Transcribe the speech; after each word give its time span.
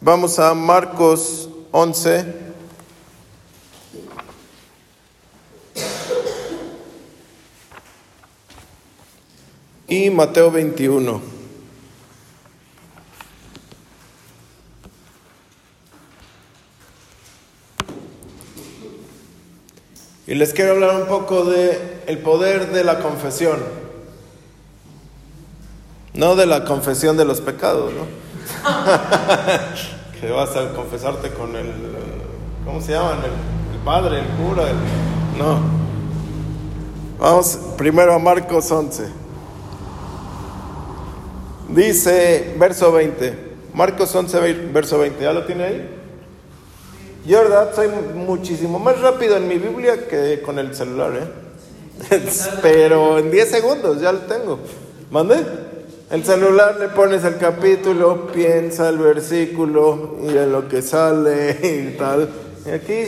Vamos 0.00 0.38
a 0.38 0.54
Marcos 0.54 1.48
11. 1.72 2.24
Y 9.88 10.10
Mateo 10.10 10.52
21. 10.52 11.20
Y 20.28 20.34
les 20.36 20.52
quiero 20.52 20.72
hablar 20.72 20.94
un 21.00 21.08
poco 21.08 21.44
de 21.44 22.02
el 22.06 22.18
poder 22.18 22.70
de 22.70 22.84
la 22.84 23.00
confesión. 23.00 23.58
No 26.14 26.36
de 26.36 26.46
la 26.46 26.64
confesión 26.64 27.16
de 27.16 27.24
los 27.24 27.40
pecados, 27.40 27.92
¿no? 27.92 28.27
que 30.20 30.30
vas 30.30 30.56
a 30.56 30.72
confesarte 30.74 31.30
con 31.30 31.54
el, 31.56 31.72
¿cómo 32.64 32.80
se 32.80 32.92
llaman? 32.92 33.18
El, 33.18 33.76
el 33.76 33.84
padre, 33.84 34.20
el 34.20 34.26
cura, 34.26 34.70
el, 34.70 34.76
no. 35.38 35.60
Vamos 37.18 37.58
primero 37.76 38.14
a 38.14 38.18
Marcos 38.18 38.70
11. 38.70 39.08
Dice, 41.68 42.54
verso 42.58 42.92
20, 42.92 43.48
Marcos 43.74 44.14
11, 44.14 44.52
verso 44.72 44.98
20, 44.98 45.22
¿ya 45.22 45.32
lo 45.32 45.44
tiene 45.44 45.64
ahí? 45.64 45.98
Yo, 47.26 47.42
verdad, 47.42 47.74
soy 47.74 47.88
muchísimo 48.14 48.78
más 48.78 49.00
rápido 49.00 49.36
en 49.36 49.46
mi 49.46 49.58
Biblia 49.58 50.08
que 50.08 50.40
con 50.40 50.58
el 50.58 50.74
celular, 50.74 51.12
¿eh? 51.14 52.18
Pero 52.62 53.18
en 53.18 53.30
10 53.30 53.50
segundos 53.50 54.00
ya 54.00 54.12
lo 54.12 54.20
tengo. 54.20 54.60
¿Mande? 55.10 55.67
El 56.10 56.24
celular 56.24 56.76
le 56.78 56.88
pones 56.88 57.22
el 57.24 57.36
capítulo, 57.36 58.28
piensa 58.28 58.88
el 58.88 58.96
versículo 58.96 60.16
y 60.22 60.28
de 60.28 60.46
lo 60.46 60.66
que 60.66 60.80
sale 60.80 61.58
y 61.62 61.98
tal. 61.98 62.30
Y 62.64 62.70
aquí, 62.70 63.04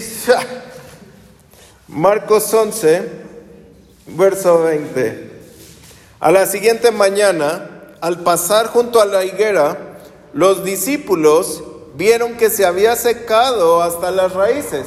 Marcos 1.88 2.52
11, 2.52 3.08
verso 4.08 4.64
20. 4.64 5.30
A 6.20 6.30
la 6.30 6.44
siguiente 6.44 6.90
mañana, 6.90 7.70
al 8.02 8.18
pasar 8.18 8.66
junto 8.66 9.00
a 9.00 9.06
la 9.06 9.24
higuera, 9.24 9.98
los 10.34 10.62
discípulos 10.62 11.64
vieron 11.94 12.36
que 12.36 12.50
se 12.50 12.66
había 12.66 12.96
secado 12.96 13.82
hasta 13.82 14.10
las 14.10 14.34
raíces. 14.34 14.84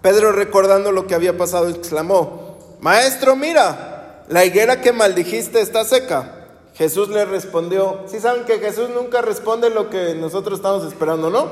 Pedro, 0.00 0.32
recordando 0.32 0.90
lo 0.90 1.06
que 1.06 1.14
había 1.14 1.36
pasado, 1.36 1.68
exclamó, 1.68 2.78
Maestro, 2.80 3.36
mira, 3.36 3.93
la 4.28 4.44
higuera 4.44 4.80
que 4.80 4.92
maldijiste 4.92 5.60
está 5.60 5.84
seca. 5.84 6.40
Jesús 6.74 7.08
le 7.08 7.24
respondió, 7.24 8.00
si 8.06 8.18
saben 8.18 8.44
que 8.44 8.58
Jesús 8.58 8.90
nunca 8.90 9.22
responde 9.22 9.70
lo 9.70 9.90
que 9.90 10.14
nosotros 10.14 10.58
estamos 10.58 10.84
esperando, 10.84 11.30
¿no? 11.30 11.48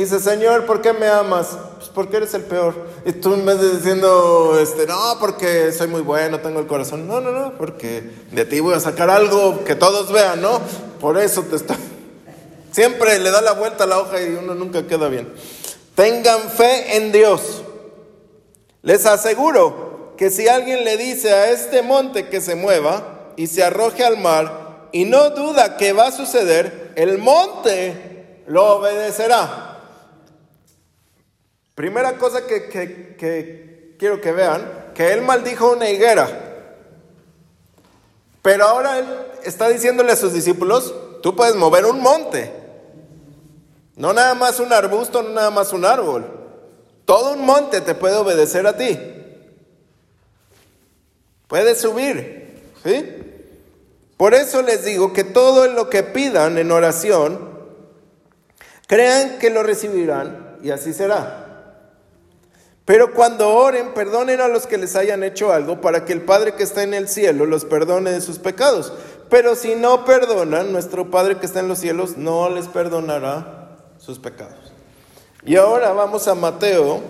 dice, 0.00 0.20
Señor, 0.20 0.64
¿por 0.64 0.80
qué 0.80 0.92
me 0.92 1.06
amas? 1.06 1.58
Pues 1.76 1.90
porque 1.90 2.16
eres 2.16 2.32
el 2.34 2.42
peor. 2.42 2.74
Y 3.04 3.12
tú 3.12 3.36
vez 3.44 3.60
de 3.60 3.76
diciendo, 3.76 4.58
este, 4.60 4.86
no, 4.86 5.16
porque 5.20 5.70
soy 5.72 5.88
muy 5.88 6.00
bueno, 6.00 6.40
tengo 6.40 6.60
el 6.60 6.66
corazón. 6.66 7.06
No, 7.06 7.20
no, 7.20 7.30
no, 7.30 7.52
porque 7.58 8.10
de 8.30 8.44
ti 8.44 8.60
voy 8.60 8.74
a 8.74 8.80
sacar 8.80 9.10
algo 9.10 9.64
que 9.64 9.74
todos 9.74 10.10
vean, 10.10 10.40
¿no? 10.40 10.60
Por 11.00 11.18
eso 11.18 11.42
te 11.42 11.56
estoy... 11.56 11.76
Siempre 12.72 13.18
le 13.18 13.30
da 13.30 13.42
la 13.42 13.52
vuelta 13.52 13.84
a 13.84 13.86
la 13.86 13.98
hoja 13.98 14.22
y 14.22 14.34
uno 14.34 14.54
nunca 14.54 14.86
queda 14.86 15.08
bien. 15.08 15.32
Tengan 15.94 16.40
fe 16.48 16.96
en 16.96 17.12
Dios. 17.12 17.62
Les 18.80 19.04
aseguro 19.04 19.91
que 20.16 20.30
si 20.30 20.48
alguien 20.48 20.84
le 20.84 20.96
dice 20.96 21.32
a 21.32 21.50
este 21.50 21.82
monte 21.82 22.28
que 22.28 22.40
se 22.40 22.54
mueva 22.54 23.32
y 23.36 23.46
se 23.46 23.62
arroje 23.62 24.04
al 24.04 24.18
mar 24.18 24.88
y 24.92 25.04
no 25.04 25.30
duda 25.30 25.76
que 25.76 25.92
va 25.92 26.08
a 26.08 26.12
suceder, 26.12 26.92
el 26.96 27.18
monte 27.18 28.42
lo 28.46 28.76
obedecerá. 28.76 29.80
Primera 31.74 32.18
cosa 32.18 32.46
que, 32.46 33.96
quiero 33.98 34.20
que 34.20 34.32
vean, 34.32 34.92
que 34.94 35.12
él 35.12 35.22
maldijo 35.22 35.72
una 35.72 35.88
higuera. 35.88 36.28
Pero 38.42 38.64
ahora 38.66 38.98
él 38.98 39.06
está 39.44 39.68
diciéndole 39.68 40.12
a 40.12 40.16
sus 40.16 40.34
discípulos, 40.34 40.94
tú 41.22 41.34
puedes 41.34 41.56
mover 41.56 41.86
un 41.86 42.00
monte. 42.00 42.52
No 43.96 44.12
nada 44.12 44.34
más 44.34 44.60
un 44.60 44.72
arbusto, 44.72 45.22
no 45.22 45.30
nada 45.30 45.50
más 45.50 45.72
un 45.72 45.84
árbol. 45.84 46.26
Todo 47.04 47.32
un 47.32 47.46
monte 47.46 47.80
te 47.80 47.94
puede 47.94 48.16
obedecer 48.16 48.66
a 48.66 48.76
ti. 48.76 48.98
Puedes 51.52 51.82
subir, 51.82 52.72
¿sí? 52.82 53.14
Por 54.16 54.32
eso 54.32 54.62
les 54.62 54.86
digo 54.86 55.12
que 55.12 55.22
todo 55.22 55.66
lo 55.68 55.90
que 55.90 56.02
pidan 56.02 56.56
en 56.56 56.72
oración, 56.72 57.46
crean 58.86 59.38
que 59.38 59.50
lo 59.50 59.62
recibirán 59.62 60.56
y 60.62 60.70
así 60.70 60.94
será. 60.94 61.74
Pero 62.86 63.12
cuando 63.12 63.50
oren, 63.50 63.92
perdonen 63.92 64.40
a 64.40 64.48
los 64.48 64.66
que 64.66 64.78
les 64.78 64.96
hayan 64.96 65.22
hecho 65.22 65.52
algo 65.52 65.82
para 65.82 66.06
que 66.06 66.14
el 66.14 66.22
Padre 66.22 66.54
que 66.54 66.62
está 66.62 66.84
en 66.84 66.94
el 66.94 67.06
cielo 67.06 67.44
los 67.44 67.66
perdone 67.66 68.12
de 68.12 68.22
sus 68.22 68.38
pecados. 68.38 68.94
Pero 69.28 69.54
si 69.54 69.74
no 69.74 70.06
perdonan, 70.06 70.72
nuestro 70.72 71.10
Padre 71.10 71.36
que 71.36 71.44
está 71.44 71.60
en 71.60 71.68
los 71.68 71.80
cielos 71.80 72.16
no 72.16 72.48
les 72.48 72.66
perdonará 72.68 73.76
sus 73.98 74.18
pecados. 74.18 74.72
Y 75.44 75.56
ahora 75.56 75.92
vamos 75.92 76.28
a 76.28 76.34
Mateo, 76.34 77.02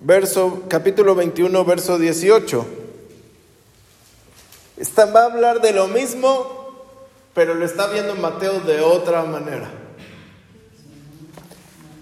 verso, 0.00 0.64
capítulo 0.68 1.14
21, 1.14 1.64
verso 1.64 1.98
18. 1.98 2.66
Esta 4.76 5.06
va 5.06 5.22
a 5.22 5.24
hablar 5.26 5.60
de 5.60 5.72
lo 5.72 5.88
mismo, 5.88 6.46
pero 7.34 7.54
lo 7.54 7.64
está 7.64 7.88
viendo 7.88 8.14
Mateo 8.14 8.60
de 8.60 8.80
otra 8.80 9.24
manera. 9.24 9.70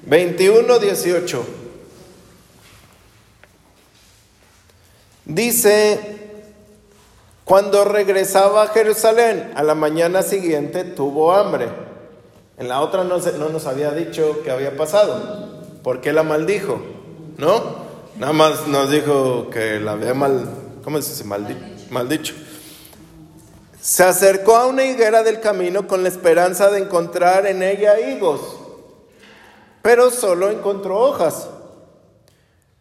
21, 0.04 0.78
18. 0.78 1.46
Dice, 5.24 6.44
cuando 7.44 7.84
regresaba 7.84 8.62
a 8.62 8.68
Jerusalén, 8.68 9.52
a 9.56 9.62
la 9.62 9.74
mañana 9.74 10.22
siguiente 10.22 10.84
tuvo 10.84 11.32
hambre. 11.32 11.68
En 12.58 12.68
la 12.68 12.80
otra 12.80 13.04
no, 13.04 13.18
no 13.18 13.48
nos 13.48 13.66
había 13.66 13.90
dicho 13.90 14.40
qué 14.44 14.50
había 14.50 14.76
pasado. 14.76 15.64
¿Por 15.82 16.00
qué 16.00 16.12
la 16.12 16.22
maldijo? 16.22 16.80
¿No? 17.38 17.85
Nada 18.18 18.32
más 18.32 18.66
nos 18.66 18.90
dijo 18.90 19.50
que 19.50 19.78
la 19.78 19.92
había 19.92 20.14
mal, 20.14 20.48
¿cómo 20.82 21.02
se 21.02 21.10
dice? 21.10 21.24
maldicho. 21.90 22.34
Se 23.78 24.04
acercó 24.04 24.56
a 24.56 24.66
una 24.66 24.86
higuera 24.86 25.22
del 25.22 25.40
camino 25.40 25.86
con 25.86 26.02
la 26.02 26.08
esperanza 26.08 26.70
de 26.70 26.78
encontrar 26.78 27.46
en 27.46 27.62
ella 27.62 28.00
higos, 28.00 28.40
pero 29.82 30.10
solo 30.10 30.50
encontró 30.50 30.98
hojas. 30.98 31.48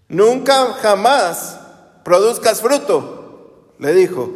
Nunca 0.07 0.74
jamás 0.81 1.59
produzcas 2.06 2.62
fruto, 2.62 3.74
le 3.78 3.94
dijo 3.94 4.29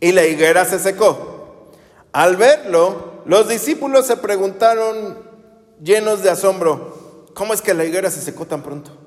y 0.00 0.12
la 0.12 0.24
higuera 0.24 0.64
se 0.64 0.78
secó. 0.78 1.68
Al 2.12 2.36
verlo, 2.36 3.22
los 3.26 3.48
discípulos 3.48 4.06
se 4.06 4.16
preguntaron 4.16 5.18
llenos 5.82 6.22
de 6.22 6.30
asombro, 6.30 7.26
¿cómo 7.34 7.52
es 7.52 7.60
que 7.60 7.74
la 7.74 7.84
higuera 7.84 8.10
se 8.10 8.22
secó 8.22 8.46
tan 8.46 8.62
pronto? 8.62 9.05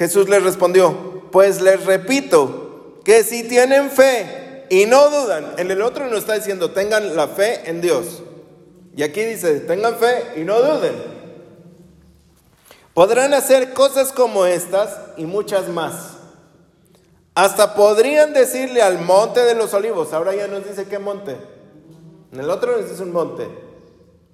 Jesús 0.00 0.30
les 0.30 0.42
respondió, 0.42 0.94
pues 1.30 1.60
les 1.60 1.84
repito 1.84 3.00
que 3.04 3.22
si 3.22 3.46
tienen 3.46 3.90
fe 3.90 4.64
y 4.70 4.86
no 4.86 5.10
dudan, 5.10 5.52
en 5.58 5.70
el 5.70 5.82
otro 5.82 6.06
no 6.06 6.16
está 6.16 6.32
diciendo 6.32 6.70
tengan 6.70 7.14
la 7.14 7.28
fe 7.28 7.68
en 7.68 7.82
Dios. 7.82 8.22
Y 8.96 9.02
aquí 9.02 9.22
dice, 9.22 9.60
tengan 9.60 9.96
fe 9.96 10.40
y 10.40 10.44
no 10.44 10.58
duden. 10.58 10.94
Podrán 12.94 13.34
hacer 13.34 13.74
cosas 13.74 14.10
como 14.10 14.46
estas 14.46 14.96
y 15.18 15.26
muchas 15.26 15.68
más. 15.68 16.16
Hasta 17.34 17.74
podrían 17.74 18.32
decirle 18.32 18.80
al 18.80 19.02
monte 19.02 19.40
de 19.40 19.54
los 19.54 19.74
olivos, 19.74 20.14
ahora 20.14 20.34
ya 20.34 20.46
nos 20.46 20.66
dice 20.66 20.86
qué 20.86 20.98
monte. 20.98 21.36
En 22.32 22.40
el 22.40 22.48
otro 22.48 22.74
nos 22.74 22.88
dice 22.88 23.02
un 23.02 23.12
monte. 23.12 23.46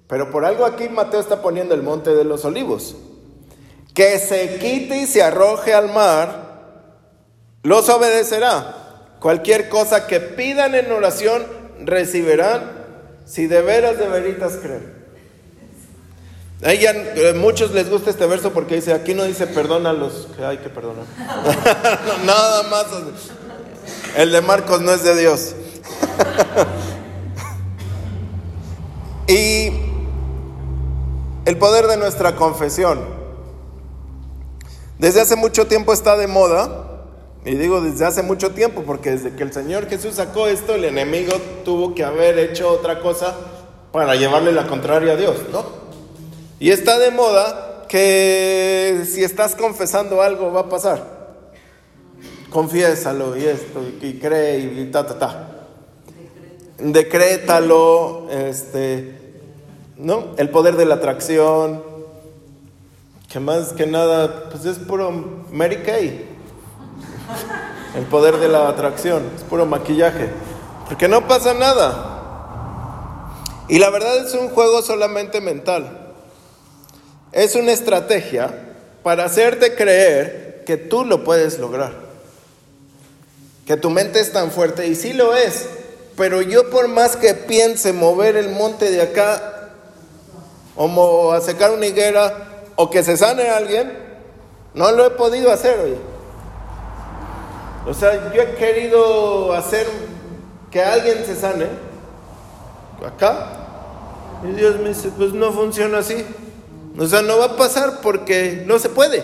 Pero 0.07 0.31
por 0.31 0.45
algo 0.45 0.63
aquí 0.63 0.87
Mateo 0.87 1.19
está 1.19 1.41
poniendo 1.41 1.75
el 1.75 1.83
monte 1.83 2.15
de 2.15 2.23
los 2.23 2.45
olivos. 2.45 2.95
Que 3.97 4.19
se 4.19 4.59
quite 4.59 4.99
y 4.99 5.07
se 5.07 5.23
arroje 5.23 5.73
al 5.73 5.91
mar, 5.91 6.59
los 7.63 7.89
obedecerá. 7.89 8.75
Cualquier 9.19 9.69
cosa 9.69 10.05
que 10.05 10.19
pidan 10.19 10.75
en 10.75 10.91
oración, 10.91 11.43
recibirán 11.83 12.73
si 13.25 13.47
de 13.47 13.63
veras 13.63 13.97
de 13.97 14.07
veritas 14.07 14.59
creen. 14.61 14.93
A 16.63 16.73
ella, 16.73 16.91
eh, 16.91 17.33
muchos 17.33 17.71
les 17.71 17.89
gusta 17.89 18.11
este 18.11 18.27
verso 18.27 18.53
porque 18.53 18.75
dice, 18.75 18.93
aquí 18.93 19.15
no 19.15 19.23
dice 19.23 19.47
perdona 19.47 19.89
a 19.89 19.93
los 19.93 20.27
que 20.37 20.45
hay 20.45 20.59
que 20.59 20.69
perdonar. 20.69 21.05
nada 22.23 22.61
más. 22.69 22.85
El 24.15 24.31
de 24.31 24.41
Marcos 24.41 24.79
no 24.79 24.91
es 24.91 25.03
de 25.03 25.19
Dios. 25.19 25.55
y 29.27 29.71
el 31.45 31.57
poder 31.57 31.87
de 31.87 31.97
nuestra 31.97 32.35
confesión. 32.35 33.17
Desde 34.99 35.21
hace 35.21 35.35
mucho 35.35 35.67
tiempo 35.67 35.93
está 35.93 36.17
de 36.17 36.27
moda, 36.27 36.83
Y 37.45 37.55
digo 37.55 37.79
desde 37.79 38.03
hace 38.03 38.23
mucho 38.23 38.51
tiempo, 38.51 38.83
porque 38.85 39.11
desde 39.11 39.33
que 39.33 39.43
el 39.43 39.53
Señor 39.53 39.87
Jesús 39.87 40.15
sacó 40.15 40.47
esto, 40.47 40.75
el 40.75 40.83
enemigo 40.83 41.33
tuvo 41.63 41.95
que 41.95 42.03
haber 42.03 42.37
hecho 42.39 42.69
otra 42.69 42.99
cosa 42.99 43.33
para 43.93 44.15
llevarle 44.15 44.51
la 44.51 44.67
contraria 44.67 45.13
a 45.13 45.15
Dios, 45.15 45.37
¿no? 45.51 45.63
Y 46.59 46.71
está 46.71 46.99
de 46.99 47.11
moda 47.11 47.85
que 47.87 49.03
si 49.05 49.23
estás 49.23 49.55
confesando 49.55 50.21
algo 50.21 50.51
va 50.51 50.61
a 50.61 50.69
pasar. 50.69 51.17
Confiésalo 52.49 53.37
y 53.37 53.45
esto, 53.45 53.81
y, 54.01 54.19
cree 54.19 54.59
y 54.59 54.91
ta, 54.91 55.05
ta, 55.05 55.17
ta. 55.17 55.49
Decrétalo, 56.79 58.27
este, 58.29 59.15
¿no? 59.95 60.33
El 60.37 60.49
poder 60.49 60.75
de 60.75 60.85
la 60.85 60.95
atracción, 60.95 61.81
que 63.29 63.39
más 63.39 63.73
que 63.73 63.85
nada, 63.85 64.49
pues 64.49 64.65
es 64.65 64.77
puro 64.79 65.11
Mary 65.51 65.83
Kay. 65.83 66.25
El 67.95 68.05
poder 68.05 68.37
de 68.37 68.47
la 68.47 68.69
atracción, 68.69 69.23
es 69.35 69.43
puro 69.43 69.65
maquillaje. 69.65 70.29
Porque 70.87 71.07
no 71.07 71.27
pasa 71.27 71.53
nada. 71.53 73.33
Y 73.67 73.79
la 73.79 73.89
verdad 73.89 74.25
es 74.25 74.33
un 74.33 74.49
juego 74.49 74.81
solamente 74.81 75.41
mental. 75.41 76.13
Es 77.33 77.55
una 77.55 77.73
estrategia 77.73 78.75
para 79.03 79.25
hacerte 79.25 79.75
creer 79.75 80.63
que 80.65 80.77
tú 80.77 81.03
lo 81.03 81.25
puedes 81.25 81.59
lograr. 81.59 81.93
Que 83.65 83.75
tu 83.75 83.89
mente 83.89 84.21
es 84.21 84.31
tan 84.31 84.51
fuerte 84.51 84.87
y 84.87 84.95
sí 84.95 85.11
lo 85.11 85.35
es. 85.35 85.67
Pero 86.15 86.41
yo 86.41 86.69
por 86.69 86.87
más 86.87 87.17
que 87.17 87.33
piense 87.33 87.91
mover 87.91 88.37
el 88.37 88.49
monte 88.49 88.89
de 88.89 89.01
acá 89.01 89.71
o 90.77 91.33
a 91.33 91.41
secar 91.41 91.71
una 91.71 91.87
higuera 91.87 92.56
o 92.77 92.89
que 92.89 93.03
se 93.03 93.17
sane 93.17 93.49
alguien, 93.49 93.91
no 94.73 94.91
lo 94.91 95.05
he 95.05 95.09
podido 95.09 95.51
hacer, 95.51 95.79
hoy. 95.79 95.97
O 97.87 97.93
sea, 97.93 98.31
yo 98.33 98.41
he 98.41 98.55
querido 98.55 99.51
hacer 99.53 99.87
que 100.71 100.81
alguien 100.81 101.25
se 101.25 101.35
sane 101.35 101.65
acá. 103.05 103.49
Y 104.47 104.51
Dios 104.51 104.79
me 104.79 104.89
dice, 104.89 105.09
pues 105.17 105.33
no 105.33 105.51
funciona 105.51 105.97
así. 105.97 106.23
O 106.97 107.05
sea, 107.07 107.23
no 107.23 107.39
va 107.39 107.45
a 107.45 107.57
pasar 107.57 108.01
porque 108.01 108.63
no 108.67 108.77
se 108.77 108.89
puede. 108.89 109.23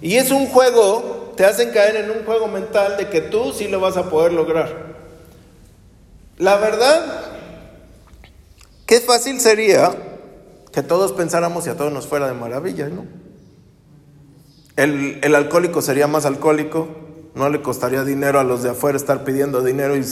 Y 0.00 0.16
es 0.16 0.30
un 0.30 0.46
juego, 0.46 1.32
te 1.36 1.44
hacen 1.44 1.72
caer 1.72 1.96
en 1.96 2.10
un 2.12 2.24
juego 2.24 2.46
mental 2.46 2.96
de 2.96 3.08
que 3.08 3.20
tú 3.20 3.52
sí 3.52 3.66
lo 3.66 3.80
vas 3.80 3.96
a 3.96 4.08
poder 4.10 4.32
lograr. 4.32 4.94
La 6.38 6.56
verdad, 6.56 7.04
qué 8.86 9.00
fácil 9.00 9.40
sería 9.40 10.13
que 10.74 10.82
todos 10.82 11.12
pensáramos 11.12 11.66
y 11.66 11.70
a 11.70 11.76
todos 11.76 11.92
nos 11.92 12.08
fuera 12.08 12.26
de 12.26 12.34
maravilla, 12.34 12.88
¿no? 12.88 13.06
El, 14.76 15.20
el 15.22 15.34
alcohólico 15.36 15.80
sería 15.80 16.08
más 16.08 16.26
alcohólico, 16.26 16.88
no 17.36 17.48
le 17.48 17.62
costaría 17.62 18.02
dinero 18.02 18.40
a 18.40 18.44
los 18.44 18.64
de 18.64 18.70
afuera 18.70 18.96
estar 18.96 19.22
pidiendo 19.22 19.62
dinero 19.62 19.96
y, 19.96 20.04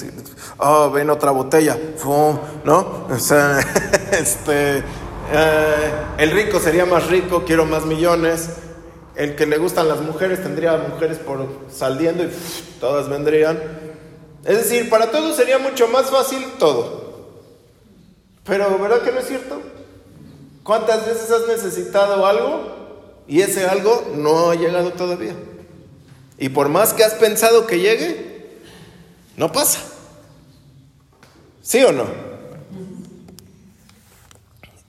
oh, 0.59 0.93
ven 0.93 1.11
otra 1.11 1.33
botella, 1.33 1.77
¿no? 2.65 3.07
O 3.11 3.19
sea, 3.19 3.59
este, 4.13 4.79
eh, 4.79 5.93
el 6.19 6.31
rico 6.31 6.61
sería 6.61 6.87
más 6.87 7.09
rico, 7.09 7.43
quiero 7.45 7.67
más 7.67 7.85
millones. 7.85 8.51
El 9.17 9.35
que 9.35 9.47
le 9.47 9.59
gustan 9.59 9.89
las 9.89 10.01
mujeres 10.01 10.43
tendría 10.43 10.77
mujeres 10.77 11.19
por 11.19 11.47
saliendo 11.73 12.23
y 12.23 12.31
todas 12.81 13.09
vendrían. 13.09 13.59
Es 14.45 14.59
decir, 14.59 14.89
para 14.89 15.11
todos 15.11 15.37
sería 15.37 15.59
mucho 15.59 15.89
más 15.89 16.09
fácil 16.09 16.45
todo. 16.59 17.03
Pero, 18.45 18.79
¿verdad 18.79 19.03
que 19.03 19.13
no 19.13 19.19
es 19.19 19.27
cierto? 19.27 19.61
¿Cuántas 20.63 21.07
veces 21.07 21.31
has 21.31 21.49
necesitado 21.49 22.25
algo 22.25 23.23
y 23.27 23.41
ese 23.41 23.67
algo 23.67 24.13
no 24.15 24.51
ha 24.51 24.55
llegado 24.55 24.93
todavía? 24.93 25.35
Y 26.39 26.49
por 26.51 26.69
más 26.69 26.93
que 26.93 27.05
has 27.05 27.15
pensado 27.15 27.67
que 27.67 27.81
llegue, 27.81 28.61
no 29.37 29.51
pasa. 29.51 29.81
¿Sí 31.63 31.83
o 31.83 31.93
no? 31.93 32.05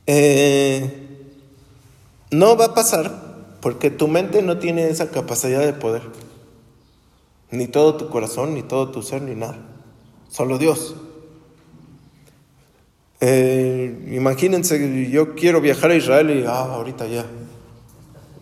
Eh, 0.06 1.04
no 2.32 2.58
va 2.58 2.66
a 2.66 2.74
pasar 2.74 3.24
porque 3.62 3.90
tu 3.90 4.08
mente 4.08 4.42
no 4.42 4.58
tiene 4.58 4.90
esa 4.90 5.10
capacidad 5.10 5.62
de 5.62 5.74
poder. 5.74 6.04
Ni 7.52 7.68
todo 7.68 7.96
tu 7.96 8.10
corazón, 8.10 8.56
ni 8.56 8.64
todo 8.64 8.90
tu 8.90 9.04
ser, 9.04 9.22
ni 9.22 9.36
nada. 9.36 9.58
Solo 10.30 10.58
Dios. 10.58 10.96
Eh, 13.26 14.10
imagínense, 14.12 15.10
yo 15.10 15.34
quiero 15.34 15.62
viajar 15.62 15.92
a 15.92 15.96
Israel 15.96 16.30
y, 16.30 16.44
ah, 16.46 16.74
ahorita 16.74 17.08
ya. 17.08 17.26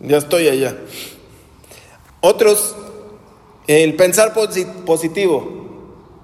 Ya 0.00 0.16
estoy 0.16 0.48
allá. 0.48 0.76
Otros 2.20 2.74
el 3.68 3.94
pensar 3.94 4.34
positivo. 4.34 5.60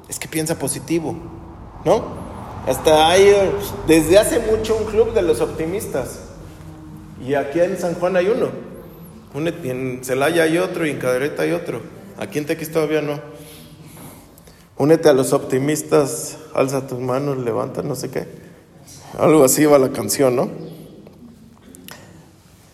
Es 0.09 0.19
que 0.19 0.27
piensa 0.27 0.59
positivo, 0.59 1.15
¿no? 1.85 2.03
Hasta 2.67 3.09
hay, 3.09 3.33
desde 3.87 4.19
hace 4.19 4.41
mucho, 4.41 4.77
un 4.77 4.87
club 4.87 5.15
de 5.15 5.23
los 5.23 5.41
optimistas. 5.41 6.23
Y 7.25 7.35
aquí 7.35 7.61
en 7.61 7.79
San 7.79 7.95
Juan 7.95 8.17
hay 8.17 8.27
uno. 8.27 8.49
En 9.63 10.01
Celaya 10.03 10.43
hay 10.43 10.59
otro 10.59 10.85
y 10.85 10.91
en 10.91 10.99
Cadereta 10.99 11.43
hay 11.43 11.53
otro. 11.53 11.81
Aquí 12.19 12.39
en 12.39 12.47
Tequis 12.47 12.73
todavía 12.73 13.03
no. 13.03 13.21
Únete 14.79 15.09
a 15.09 15.13
los 15.13 15.33
optimistas, 15.33 16.39
alza 16.55 16.89
tus 16.89 16.99
manos, 16.99 17.39
levanta, 17.39 17.83
no 17.83 17.95
sé 17.95 18.11
qué. 18.11 18.48
Algo 19.17 19.45
así 19.45 19.65
va 19.65 19.79
la 19.79 19.91
canción, 19.91 20.37
¿no? 20.37 20.51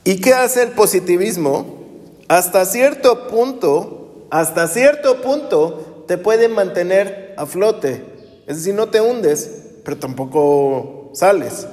¿Y 0.04 0.20
qué 0.20 0.34
hace 0.34 0.62
el 0.62 0.70
positivismo? 0.70 1.82
Hasta 2.28 2.64
cierto 2.64 3.28
punto 3.28 4.04
hasta 4.34 4.66
cierto 4.66 5.22
punto 5.22 6.04
te 6.08 6.18
puede 6.18 6.48
mantener 6.48 7.34
a 7.36 7.46
flote. 7.46 8.04
Es 8.48 8.56
decir, 8.56 8.74
no 8.74 8.88
te 8.88 9.00
hundes, 9.00 9.48
pero 9.84 9.96
tampoco 9.96 11.12
sales. 11.14 11.68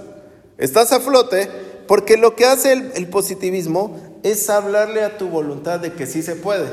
Estás 0.59 0.91
a 0.91 0.99
flote 0.99 1.49
porque 1.87 2.17
lo 2.17 2.35
que 2.35 2.45
hace 2.45 2.73
el, 2.73 3.07
positivismo 3.07 3.97
es 4.21 4.47
hablarle 4.47 5.03
a 5.03 5.17
tu 5.17 5.27
voluntad 5.27 5.79
de 5.79 5.93
que 5.93 6.05
sí 6.05 6.21
se 6.21 6.35
puede. 6.35 6.67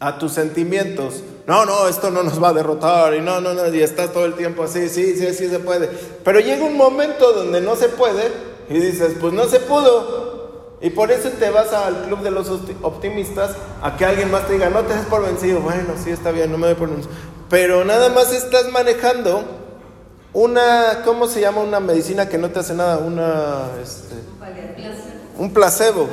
A 0.00 0.18
tus 0.18 0.32
sentimientos. 0.32 1.22
No, 1.46 1.64
no, 1.66 1.88
esto 1.88 2.10
no 2.10 2.22
nos 2.22 2.42
va 2.42 2.50
a 2.50 2.52
derrotar 2.52 3.14
y 3.14 3.20
no, 3.20 3.40
no, 3.40 3.52
no, 3.52 3.74
y 3.74 3.82
estás 3.82 4.12
todo 4.12 4.24
el 4.24 4.34
tiempo 4.34 4.62
así, 4.62 4.88
sí, 4.88 5.16
sí, 5.16 5.34
sí 5.34 5.48
se 5.48 5.58
puede. 5.58 5.88
Pero 6.24 6.38
llega 6.40 6.64
un 6.64 6.76
momento 6.76 7.32
donde 7.32 7.60
no 7.60 7.74
se 7.74 7.88
puede 7.88 8.30
y 8.68 8.74
dices, 8.74 9.14
pues 9.20 9.32
no 9.32 9.46
se 9.46 9.58
pudo, 9.60 10.32
y 10.82 10.90
por 10.90 11.12
eso 11.12 11.28
te 11.30 11.48
vas 11.50 11.72
al 11.72 12.02
club 12.06 12.22
de 12.22 12.32
los 12.32 12.50
optimistas 12.82 13.52
a 13.80 13.96
que 13.96 14.04
alguien 14.04 14.32
más 14.32 14.48
te 14.48 14.54
diga, 14.54 14.68
no 14.68 14.82
te 14.82 14.94
des 14.94 15.06
por 15.06 15.24
vencido. 15.24 15.60
Bueno, 15.60 15.94
sí, 16.02 16.10
está 16.10 16.32
bien, 16.32 16.50
no 16.50 16.58
me 16.58 16.66
doy 16.66 16.74
por 16.74 16.90
vencido. 16.90 17.14
Pero 17.48 17.84
nada 17.84 18.08
más 18.08 18.32
estás 18.32 18.68
manejando 18.72 19.44
una, 20.32 21.02
¿cómo 21.04 21.28
se 21.28 21.40
llama? 21.40 21.60
Una 21.60 21.78
medicina 21.78 22.28
que 22.28 22.36
no 22.36 22.50
te 22.50 22.58
hace 22.58 22.74
nada, 22.74 22.98
una, 22.98 23.68
este, 23.80 24.16
un 25.38 25.52
placebo. 25.52 26.08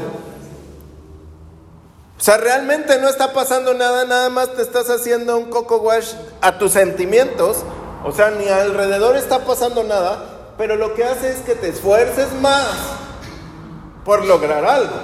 O 2.20 2.22
sea, 2.22 2.36
realmente 2.36 3.00
no 3.00 3.08
está 3.08 3.32
pasando 3.32 3.74
nada, 3.74 4.04
nada 4.04 4.30
más 4.30 4.54
te 4.54 4.62
estás 4.62 4.90
haciendo 4.90 5.38
un 5.38 5.46
coco 5.46 5.78
wash 5.78 6.16
a 6.42 6.58
tus 6.58 6.74
sentimientos. 6.74 7.60
O 8.04 8.12
sea, 8.12 8.30
ni 8.32 8.50
alrededor 8.50 9.16
está 9.16 9.46
pasando 9.46 9.86
nada, 9.86 10.54
pero 10.58 10.76
lo 10.76 10.96
que 10.96 11.06
hace 11.06 11.32
es 11.32 11.38
que 11.38 11.56
te 11.56 11.70
esfuerces 11.70 12.28
más 12.42 12.68
por 14.04 14.26
lograr 14.26 14.66
algo. 14.66 14.96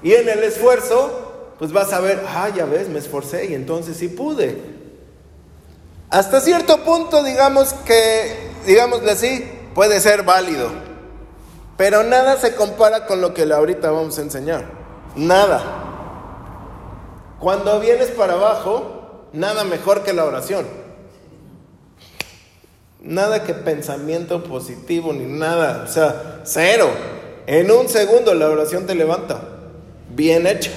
Y 0.00 0.14
en 0.14 0.28
el 0.28 0.44
esfuerzo, 0.44 1.54
pues 1.58 1.72
vas 1.72 1.92
a 1.92 1.98
ver, 1.98 2.22
ah, 2.28 2.48
ya 2.54 2.66
ves, 2.66 2.88
me 2.88 3.00
esforcé 3.00 3.46
y 3.46 3.54
entonces 3.54 3.96
sí 3.96 4.06
pude. 4.06 4.62
Hasta 6.08 6.40
cierto 6.40 6.84
punto, 6.84 7.24
digamos 7.24 7.72
que, 7.84 8.52
digámosle 8.64 9.10
así, 9.10 9.50
puede 9.74 10.00
ser 10.00 10.22
válido. 10.22 10.70
Pero 11.76 12.04
nada 12.04 12.36
se 12.36 12.54
compara 12.54 13.06
con 13.06 13.20
lo 13.20 13.34
que 13.34 13.42
ahorita 13.42 13.90
vamos 13.90 14.18
a 14.18 14.22
enseñar. 14.22 14.66
Nada. 15.16 15.83
Cuando 17.44 17.78
vienes 17.78 18.08
para 18.08 18.32
abajo, 18.32 19.26
nada 19.34 19.64
mejor 19.64 20.02
que 20.02 20.14
la 20.14 20.24
oración. 20.24 20.64
Nada 23.02 23.44
que 23.44 23.52
pensamiento 23.52 24.42
positivo 24.42 25.12
ni 25.12 25.26
nada. 25.26 25.84
O 25.86 25.92
sea, 25.92 26.40
cero. 26.44 26.88
En 27.46 27.70
un 27.70 27.90
segundo 27.90 28.32
la 28.32 28.48
oración 28.48 28.86
te 28.86 28.94
levanta. 28.94 29.42
Bien 30.08 30.46
hecha. 30.46 30.70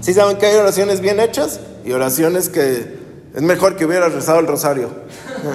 ¿Sí 0.00 0.14
saben 0.14 0.38
que 0.38 0.46
hay 0.46 0.56
oraciones 0.56 1.02
bien 1.02 1.20
hechas? 1.20 1.60
Y 1.84 1.92
oraciones 1.92 2.48
que 2.48 2.96
es 3.34 3.42
mejor 3.42 3.76
que 3.76 3.84
hubieras 3.84 4.14
rezado 4.14 4.38
el 4.40 4.46
rosario. 4.46 4.88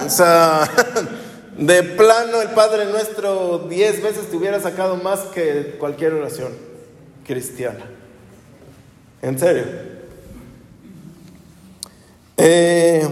O 0.05 0.07
sea, 0.07 0.69
de 1.57 1.81
plano 1.81 2.43
el 2.43 2.49
Padre 2.49 2.85
Nuestro 2.85 3.65
diez 3.67 4.03
veces 4.03 4.29
te 4.29 4.37
hubiera 4.37 4.59
sacado 4.59 4.97
más 4.97 5.21
que 5.33 5.77
cualquier 5.79 6.13
oración 6.13 6.51
cristiana. 7.25 8.00
En 9.21 9.37
serio. 9.37 9.65
Eh, 12.37 13.07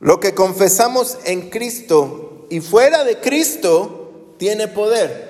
lo 0.00 0.20
que 0.20 0.34
confesamos 0.34 1.18
en 1.24 1.50
Cristo 1.50 2.46
y 2.50 2.60
fuera 2.60 3.02
de 3.04 3.18
Cristo 3.18 4.34
tiene 4.38 4.68
poder. 4.68 5.28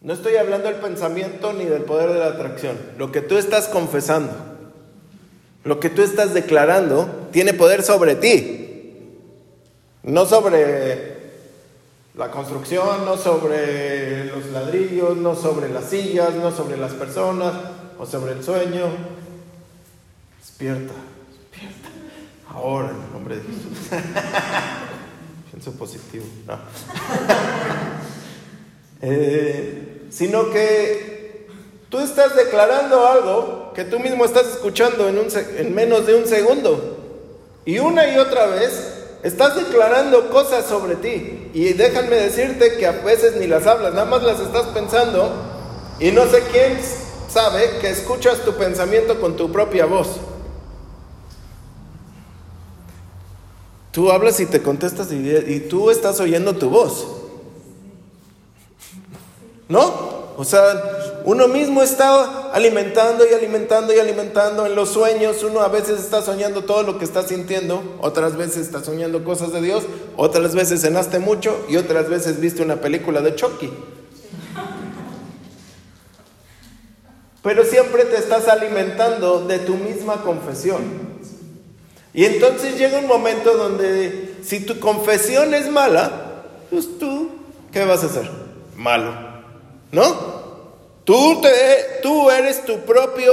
No 0.00 0.12
estoy 0.12 0.36
hablando 0.36 0.68
del 0.68 0.80
pensamiento 0.80 1.52
ni 1.52 1.64
del 1.64 1.82
poder 1.82 2.12
de 2.12 2.20
la 2.20 2.26
atracción. 2.26 2.78
Lo 2.96 3.10
que 3.10 3.20
tú 3.20 3.36
estás 3.36 3.66
confesando, 3.66 4.32
lo 5.64 5.80
que 5.80 5.90
tú 5.90 6.02
estás 6.02 6.32
declarando, 6.32 7.28
tiene 7.32 7.52
poder 7.52 7.82
sobre 7.82 8.14
ti. 8.14 8.62
No 10.04 10.24
sobre 10.24 11.15
la 12.16 12.30
construcción, 12.30 13.04
no 13.04 13.16
sobre 13.18 14.24
los 14.26 14.46
ladrillos, 14.46 15.16
no 15.16 15.34
sobre 15.34 15.68
las 15.68 15.90
sillas, 15.90 16.34
no 16.34 16.50
sobre 16.50 16.76
las 16.78 16.92
personas 16.94 17.52
o 17.98 18.06
sobre 18.06 18.32
el 18.32 18.42
sueño. 18.42 18.86
Despierta, 20.38 20.94
despierta. 21.28 21.88
Ahora 22.48 22.90
en 22.90 23.02
el 23.02 23.12
nombre 23.12 23.36
de 23.36 23.42
Jesús. 23.42 23.88
Pienso 25.50 25.72
positivo. 25.72 26.24
No. 26.46 26.54
eh, 29.02 30.06
sino 30.10 30.50
que 30.50 31.48
tú 31.90 31.98
estás 31.98 32.34
declarando 32.34 33.06
algo 33.06 33.72
que 33.74 33.84
tú 33.84 34.00
mismo 34.00 34.24
estás 34.24 34.46
escuchando 34.46 35.06
en, 35.08 35.74
menos 35.74 36.06
de 36.06 36.14
un 36.14 36.26
segundo. 36.26 36.96
Y 37.66 37.78
una 37.78 38.08
y 38.08 38.16
otra 38.16 38.46
vez 38.46 38.95
estás 39.22 39.56
declarando 39.56 40.30
cosas 40.30 40.66
sobre 40.66 40.96
ti. 40.96 41.50
Y 41.54 41.72
déjame 41.72 42.16
decirte 42.16 42.76
que 42.76 42.86
a 42.86 42.92
veces 42.92 43.36
ni 43.36 43.46
las 43.46 43.66
hablas, 43.66 43.92
nada 43.94 44.06
más 44.06 44.22
las 44.22 44.40
estás 44.40 44.66
pensando. 44.68 45.30
Y 45.98 46.10
no 46.10 46.26
sé 46.26 46.42
quién 46.52 46.78
sabe 47.28 47.78
que 47.80 47.90
escuchas 47.90 48.40
tu 48.44 48.54
pensamiento 48.54 49.20
con 49.20 49.36
tu 49.36 49.50
propia 49.50 49.86
voz. 49.86 50.08
Tú 53.92 54.12
hablas 54.12 54.38
y 54.40 54.46
te 54.46 54.60
contestas 54.60 55.10
y, 55.10 55.60
tú 55.70 55.90
estás 55.90 56.20
oyendo 56.20 56.54
tu 56.54 56.68
voz. 56.68 57.06
¿No? 59.68 60.34
O 60.36 60.44
sea, 60.44 60.74
uno 61.26 61.48
mismo 61.48 61.82
está 61.82 62.52
alimentando 62.52 63.26
y 63.28 63.34
alimentando 63.34 63.92
y 63.92 63.98
alimentando 63.98 64.64
en 64.64 64.76
los 64.76 64.90
sueños. 64.90 65.42
Uno 65.42 65.60
a 65.60 65.66
veces 65.66 65.98
está 65.98 66.22
soñando 66.22 66.62
todo 66.62 66.84
lo 66.84 66.98
que 66.98 67.04
está 67.04 67.26
sintiendo, 67.26 67.96
otras 68.00 68.36
veces 68.36 68.58
está 68.58 68.84
soñando 68.84 69.24
cosas 69.24 69.52
de 69.52 69.60
Dios, 69.60 69.82
otras 70.16 70.54
veces 70.54 70.82
cenaste 70.82 71.18
mucho 71.18 71.66
y 71.68 71.78
otras 71.78 72.08
veces 72.08 72.38
viste 72.38 72.62
una 72.62 72.76
película 72.76 73.22
de 73.22 73.34
Chucky. 73.34 73.72
Pero 77.42 77.64
siempre 77.64 78.04
te 78.04 78.18
estás 78.18 78.46
alimentando 78.46 79.46
de 79.46 79.58
tu 79.58 79.74
misma 79.74 80.22
confesión. 80.22 80.84
Y 82.14 82.24
entonces 82.24 82.78
llega 82.78 83.00
un 83.00 83.08
momento 83.08 83.56
donde 83.56 84.36
si 84.44 84.60
tu 84.60 84.78
confesión 84.78 85.54
es 85.54 85.68
mala, 85.68 86.44
pues 86.70 87.00
tú, 87.00 87.30
¿qué 87.72 87.84
vas 87.84 88.04
a 88.04 88.06
hacer? 88.06 88.30
Malo. 88.76 89.12
¿No? 89.90 90.35
Tú, 91.06 91.40
te, 91.40 92.00
tú 92.02 92.32
eres 92.32 92.64
tu 92.64 92.80
propio, 92.80 93.32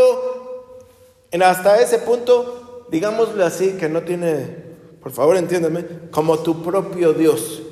hasta 1.41 1.81
ese 1.81 1.97
punto, 1.97 2.85
digámosle 2.91 3.43
así, 3.43 3.71
que 3.79 3.89
no 3.89 4.03
tiene, 4.03 4.45
por 5.01 5.11
favor 5.11 5.37
entiéndeme, 5.37 5.83
como 6.11 6.37
tu 6.37 6.61
propio 6.61 7.13
Dios. 7.13 7.63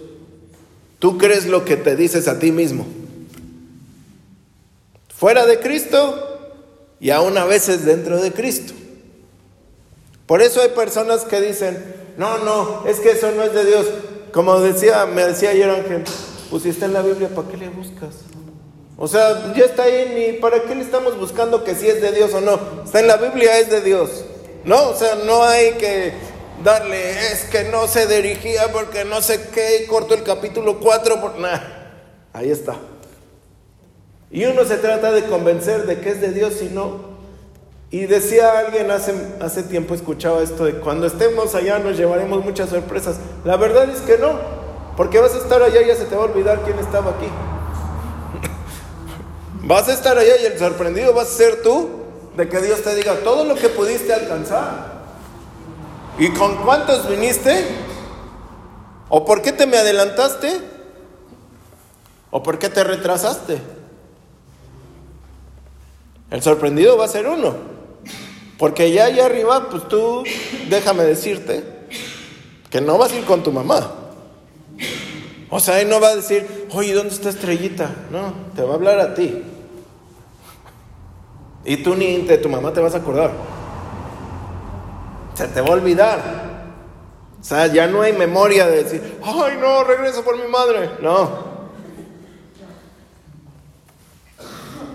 Tú 0.97 1.19
crees 1.19 1.45
lo 1.45 1.65
que 1.65 1.77
te 1.77 1.95
dices 1.95 2.27
a 2.27 2.39
ti 2.39 2.51
mismo. 2.51 2.87
Fuera 5.15 5.45
de 5.45 5.59
Cristo 5.59 6.49
y 6.99 7.11
aún 7.11 7.37
a 7.37 7.45
veces 7.45 7.85
dentro 7.85 8.19
de 8.19 8.31
Cristo. 8.31 8.73
Por 10.25 10.41
eso 10.41 10.61
hay 10.61 10.69
personas 10.69 11.25
que 11.25 11.39
dicen, 11.41 11.77
no, 12.17 12.39
no, 12.39 12.87
es 12.87 12.99
que 12.99 13.11
eso 13.11 13.31
no 13.33 13.43
es 13.43 13.53
de 13.53 13.65
Dios. 13.65 13.85
Como 14.33 14.59
decía, 14.61 15.05
me 15.05 15.27
decía 15.27 15.51
ayer 15.51 15.69
Ángel, 15.69 16.05
pusiste 16.49 16.85
en 16.85 16.93
la 16.93 17.03
Biblia, 17.03 17.29
¿para 17.29 17.49
qué 17.49 17.57
le 17.57 17.69
buscas? 17.69 18.30
O 19.03 19.07
sea, 19.07 19.51
ya 19.55 19.65
está 19.65 19.81
ahí, 19.81 20.13
ni 20.13 20.39
para 20.39 20.61
qué 20.61 20.75
le 20.75 20.83
estamos 20.83 21.17
buscando 21.17 21.63
que 21.63 21.73
si 21.73 21.87
es 21.87 22.03
de 22.03 22.11
Dios 22.11 22.35
o 22.35 22.39
no. 22.39 22.59
Está 22.85 22.99
en 22.99 23.07
la 23.07 23.17
Biblia, 23.17 23.57
es 23.57 23.71
de 23.71 23.81
Dios. 23.81 24.25
No, 24.63 24.89
o 24.89 24.95
sea, 24.95 25.15
no 25.25 25.41
hay 25.41 25.71
que 25.71 26.13
darle, 26.63 27.31
es 27.31 27.45
que 27.45 27.63
no 27.63 27.87
se 27.87 28.05
dirigía 28.05 28.71
porque 28.71 29.03
no 29.03 29.23
sé 29.23 29.41
qué, 29.51 29.81
y 29.81 29.87
corto 29.87 30.13
el 30.13 30.21
capítulo 30.21 30.79
4 30.79 31.19
por 31.19 31.39
nada. 31.39 31.93
Ahí 32.31 32.51
está. 32.51 32.75
Y 34.29 34.45
uno 34.45 34.65
se 34.65 34.77
trata 34.77 35.11
de 35.11 35.23
convencer 35.23 35.87
de 35.87 35.99
que 35.99 36.09
es 36.09 36.21
de 36.21 36.31
Dios 36.31 36.61
y 36.61 36.65
no. 36.65 36.99
Y 37.89 38.05
decía 38.05 38.59
alguien 38.59 38.91
hace, 38.91 39.15
hace 39.41 39.63
tiempo, 39.63 39.95
escuchaba 39.95 40.43
esto 40.43 40.65
de 40.65 40.73
cuando 40.73 41.07
estemos 41.07 41.55
allá 41.55 41.79
nos 41.79 41.97
llevaremos 41.97 42.45
muchas 42.45 42.69
sorpresas. 42.69 43.15
La 43.45 43.57
verdad 43.57 43.89
es 43.89 44.01
que 44.01 44.19
no, 44.19 44.39
porque 44.95 45.17
vas 45.19 45.33
a 45.33 45.39
estar 45.39 45.63
allá 45.63 45.81
y 45.81 45.87
ya 45.87 45.95
se 45.95 46.05
te 46.05 46.15
va 46.15 46.21
a 46.21 46.25
olvidar 46.25 46.61
quién 46.61 46.77
estaba 46.77 47.09
aquí. 47.09 47.27
Vas 49.71 49.87
a 49.87 49.93
estar 49.93 50.17
allá 50.17 50.35
y 50.35 50.45
el 50.47 50.59
sorprendido 50.59 51.13
vas 51.13 51.29
a 51.29 51.31
ser 51.31 51.61
tú 51.61 51.89
de 52.35 52.49
que 52.49 52.59
Dios 52.59 52.81
te 52.81 52.93
diga 52.93 53.15
todo 53.23 53.45
lo 53.45 53.55
que 53.55 53.69
pudiste 53.69 54.13
alcanzar. 54.13 54.99
¿Y 56.19 56.27
con 56.31 56.57
cuántos 56.57 57.07
viniste? 57.07 57.67
¿O 59.07 59.23
por 59.23 59.41
qué 59.41 59.53
te 59.53 59.65
me 59.67 59.77
adelantaste? 59.77 60.59
¿O 62.31 62.43
por 62.43 62.59
qué 62.59 62.67
te 62.67 62.83
retrasaste? 62.83 63.61
El 66.31 66.41
sorprendido 66.41 66.97
va 66.97 67.05
a 67.05 67.07
ser 67.07 67.25
uno. 67.27 67.55
Porque 68.57 68.91
ya 68.91 69.05
allá 69.05 69.27
arriba, 69.27 69.69
pues 69.69 69.87
tú, 69.87 70.25
déjame 70.69 71.05
decirte, 71.05 71.63
que 72.69 72.81
no 72.81 72.97
vas 72.97 73.13
a 73.13 73.15
ir 73.15 73.23
con 73.23 73.41
tu 73.41 73.53
mamá. 73.53 73.89
O 75.49 75.61
sea, 75.61 75.79
él 75.79 75.87
no 75.87 76.01
va 76.01 76.09
a 76.09 76.15
decir, 76.17 76.67
oye, 76.73 76.93
¿dónde 76.93 77.13
está 77.13 77.29
Estrellita? 77.29 77.89
No, 78.11 78.33
te 78.53 78.63
va 78.63 78.73
a 78.73 78.75
hablar 78.75 78.99
a 78.99 79.15
ti. 79.15 79.45
Y 81.63 81.77
tú 81.77 81.95
ni 81.95 82.21
de 82.21 82.37
tu 82.37 82.49
mamá 82.49 82.73
te 82.73 82.79
vas 82.79 82.93
a 82.95 82.97
acordar. 82.97 83.31
Se 85.35 85.47
te 85.47 85.61
va 85.61 85.67
a 85.69 85.71
olvidar. 85.71 86.51
O 87.39 87.43
sea, 87.43 87.67
ya 87.67 87.87
no 87.87 88.01
hay 88.01 88.13
memoria 88.13 88.67
de 88.67 88.83
decir, 88.83 89.17
ay, 89.23 89.57
no, 89.59 89.83
regreso 89.83 90.23
por 90.23 90.37
mi 90.37 90.47
madre. 90.47 90.91
No. 91.01 91.51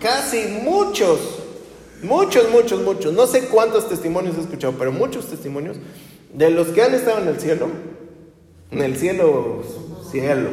Casi 0.01 0.61
muchos, 0.63 1.19
muchos, 2.03 2.49
muchos, 2.51 2.83
muchos, 2.83 3.13
no 3.13 3.27
sé 3.27 3.49
cuántos 3.49 3.89
testimonios 3.89 4.37
he 4.37 4.41
escuchado, 4.41 4.75
pero 4.79 4.93
muchos 4.93 5.27
testimonios 5.27 5.79
de 6.33 6.51
los 6.51 6.69
que 6.69 6.83
han 6.83 6.95
estado 6.95 7.19
en 7.19 7.29
el 7.29 7.41
cielo, 7.41 7.69
en 8.71 8.83
el 8.83 8.97
cielo, 8.97 9.63
cielo, 10.09 10.51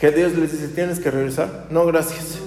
que 0.00 0.10
Dios 0.10 0.32
les 0.32 0.52
dice, 0.52 0.68
tienes 0.68 0.98
que 0.98 1.10
regresar. 1.10 1.66
No, 1.70 1.86
gracias. 1.86 2.37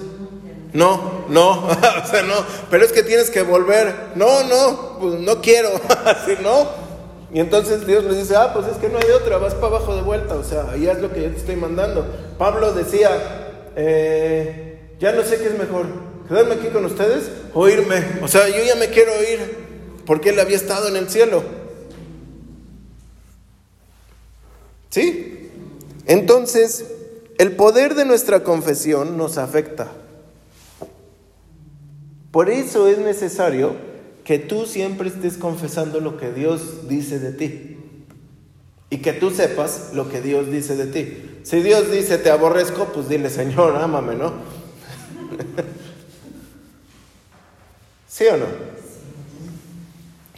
No, 0.73 1.25
no, 1.27 1.67
o 1.67 2.07
sea, 2.09 2.23
no, 2.23 2.45
pero 2.69 2.85
es 2.85 2.91
que 2.91 3.03
tienes 3.03 3.29
que 3.29 3.41
volver. 3.41 3.93
No, 4.15 4.43
no, 4.43 4.97
pues 4.99 5.19
no 5.19 5.41
quiero, 5.41 5.69
así 6.05 6.33
no. 6.41 6.69
Y 7.33 7.39
entonces 7.39 7.87
Dios 7.87 8.03
les 8.03 8.17
dice, 8.17 8.35
ah, 8.35 8.53
pues 8.53 8.67
es 8.67 8.77
que 8.77 8.89
no 8.89 8.97
hay 8.97 9.09
otra, 9.11 9.37
vas 9.37 9.53
para 9.53 9.67
abajo 9.67 9.95
de 9.95 10.01
vuelta, 10.01 10.35
o 10.35 10.43
sea, 10.43 10.75
ya 10.75 10.91
es 10.91 10.99
lo 10.99 11.13
que 11.13 11.23
yo 11.23 11.29
te 11.29 11.37
estoy 11.37 11.55
mandando. 11.55 12.05
Pablo 12.37 12.73
decía, 12.73 13.71
eh, 13.75 14.95
ya 14.99 15.13
no 15.13 15.23
sé 15.23 15.37
qué 15.37 15.47
es 15.47 15.57
mejor, 15.57 15.87
quedarme 16.27 16.55
aquí 16.55 16.67
con 16.67 16.83
ustedes 16.83 17.31
o 17.53 17.69
irme. 17.69 18.03
O 18.21 18.27
sea, 18.27 18.49
yo 18.49 18.61
ya 18.63 18.75
me 18.75 18.89
quiero 18.89 19.13
ir, 19.23 19.57
porque 20.05 20.29
él 20.29 20.39
había 20.39 20.57
estado 20.57 20.89
en 20.89 20.97
el 20.97 21.09
cielo. 21.09 21.41
¿Sí? 24.89 25.49
Entonces, 26.05 26.85
el 27.37 27.55
poder 27.55 27.95
de 27.95 28.03
nuestra 28.03 28.43
confesión 28.43 29.17
nos 29.17 29.37
afecta. 29.37 29.87
Por 32.31 32.49
eso 32.49 32.87
es 32.87 32.97
necesario 32.97 33.75
que 34.23 34.39
tú 34.39 34.65
siempre 34.65 35.09
estés 35.09 35.37
confesando 35.37 35.99
lo 35.99 36.17
que 36.17 36.31
Dios 36.31 36.87
dice 36.87 37.19
de 37.19 37.33
ti. 37.33 37.77
Y 38.89 38.97
que 38.97 39.13
tú 39.13 39.31
sepas 39.31 39.91
lo 39.93 40.09
que 40.09 40.21
Dios 40.21 40.51
dice 40.51 40.75
de 40.75 40.87
ti. 40.87 41.17
Si 41.43 41.61
Dios 41.61 41.91
dice 41.91 42.17
te 42.17 42.29
aborrezco, 42.29 42.85
pues 42.93 43.09
dile 43.09 43.29
Señor, 43.29 43.75
ámame, 43.75 44.15
¿no? 44.15 44.33
¿Sí 48.07 48.25
o 48.27 48.37
no? 48.37 48.45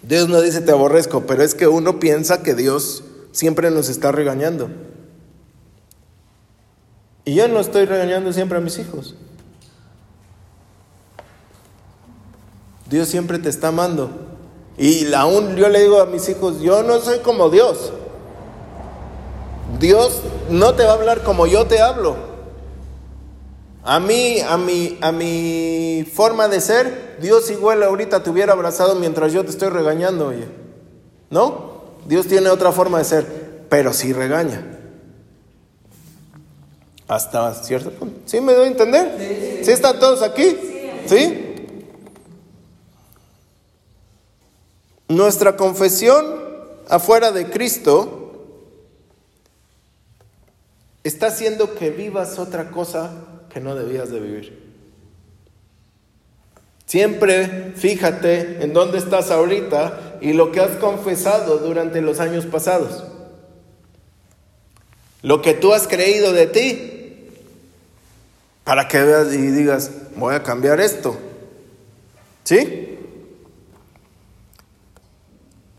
Dios 0.03 0.29
no 0.29 0.41
dice 0.41 0.61
te 0.61 0.71
aborrezco, 0.71 1.25
pero 1.25 1.43
es 1.43 1.55
que 1.55 1.67
uno 1.67 1.99
piensa 1.99 2.43
que 2.43 2.53
Dios 2.53 3.03
siempre 3.31 3.71
nos 3.71 3.89
está 3.89 4.11
regañando. 4.11 4.69
Y 7.25 7.35
yo 7.35 7.47
no 7.47 7.59
estoy 7.59 7.85
regañando 7.85 8.33
siempre 8.33 8.57
a 8.57 8.61
mis 8.61 8.77
hijos. 8.79 9.15
Dios 12.93 13.09
siempre 13.09 13.39
te 13.39 13.49
está 13.49 13.69
amando. 13.69 14.11
Y 14.77 15.11
aún 15.15 15.55
yo 15.55 15.67
le 15.67 15.81
digo 15.81 15.99
a 15.99 16.05
mis 16.05 16.29
hijos, 16.29 16.61
yo 16.61 16.83
no 16.83 16.99
soy 16.99 17.21
como 17.21 17.49
Dios. 17.49 17.91
Dios 19.79 20.21
no 20.51 20.75
te 20.75 20.83
va 20.83 20.91
a 20.91 20.93
hablar 20.93 21.23
como 21.23 21.47
yo 21.47 21.65
te 21.65 21.81
hablo. 21.81 22.15
A 23.83 23.99
mí, 23.99 24.41
a 24.41 24.57
mi, 24.57 24.99
a 25.01 25.11
mi 25.11 26.07
forma 26.13 26.47
de 26.47 26.61
ser, 26.61 27.17
Dios 27.19 27.49
igual 27.49 27.81
ahorita 27.81 28.21
te 28.21 28.29
hubiera 28.29 28.53
abrazado 28.53 28.93
mientras 28.93 29.33
yo 29.33 29.43
te 29.43 29.49
estoy 29.49 29.69
regañando, 29.69 30.27
oye. 30.27 30.45
¿No? 31.31 31.81
Dios 32.05 32.27
tiene 32.27 32.51
otra 32.51 32.71
forma 32.71 32.99
de 32.99 33.05
ser, 33.05 33.25
pero 33.69 33.91
sí 33.91 34.13
regaña. 34.13 34.63
Hasta 37.07 37.55
cierto 37.55 37.89
punto. 37.89 38.19
¿Sí 38.25 38.39
me 38.39 38.53
doy 38.53 38.65
a 38.65 38.67
entender? 38.67 39.63
¿Sí, 39.63 39.71
están 39.71 39.99
todos 39.99 40.21
aquí? 40.21 40.55
¿Sí? 41.07 41.52
Nuestra 45.13 45.55
confesión 45.55 46.25
afuera 46.89 47.31
de 47.31 47.49
Cristo 47.49 48.47
está 51.03 51.27
haciendo 51.27 51.75
que 51.75 51.91
vivas 51.91 52.39
otra 52.39 52.71
cosa 52.71 53.11
que 53.49 53.59
no 53.59 53.75
debías 53.75 54.09
de 54.09 54.19
vivir. 54.19 54.63
Siempre 56.87 57.73
fíjate 57.75 58.63
en 58.63 58.73
dónde 58.73 58.97
estás 58.97 59.29
ahorita 59.29 60.17
y 60.19 60.33
lo 60.33 60.51
que 60.51 60.61
has 60.61 60.77
confesado 60.77 61.59
durante 61.59 62.01
los 62.01 62.19
años 62.19 62.47
pasados. 62.47 63.03
Lo 65.21 65.43
que 65.43 65.53
tú 65.53 65.73
has 65.73 65.87
creído 65.87 66.33
de 66.33 66.47
ti. 66.47 66.89
Para 68.63 68.87
que 68.87 69.01
veas 69.01 69.31
y 69.33 69.37
digas, 69.37 69.91
voy 70.15 70.33
a 70.33 70.41
cambiar 70.41 70.79
esto. 70.79 71.17
¿Sí? 72.43 72.92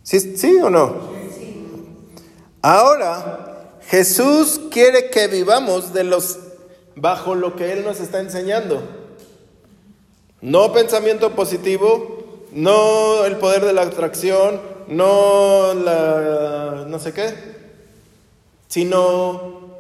¿Sí, 0.05 0.37
sí 0.37 0.57
o 0.63 0.69
no? 0.69 0.95
Ahora, 2.61 3.79
Jesús 3.89 4.61
quiere 4.71 5.09
que 5.09 5.29
vivamos 5.29 5.95
de 5.95 6.05
los 6.05 6.39
bajo 6.95 7.35
lo 7.35 7.57
que 7.57 7.73
Él 7.73 7.85
nos 7.85 8.01
está 8.01 8.21
enseñando. 8.21 8.83
No 10.43 10.75
pensamiento 10.75 11.31
positivo, 11.35 12.45
no 12.53 13.25
el 13.25 13.37
poder 13.37 13.65
de 13.65 13.73
la 13.73 13.83
atracción, 13.83 14.61
no 14.89 15.73
la 15.73 16.85
no 16.87 16.99
sé 16.99 17.15
qué, 17.15 17.35
sino 18.69 19.73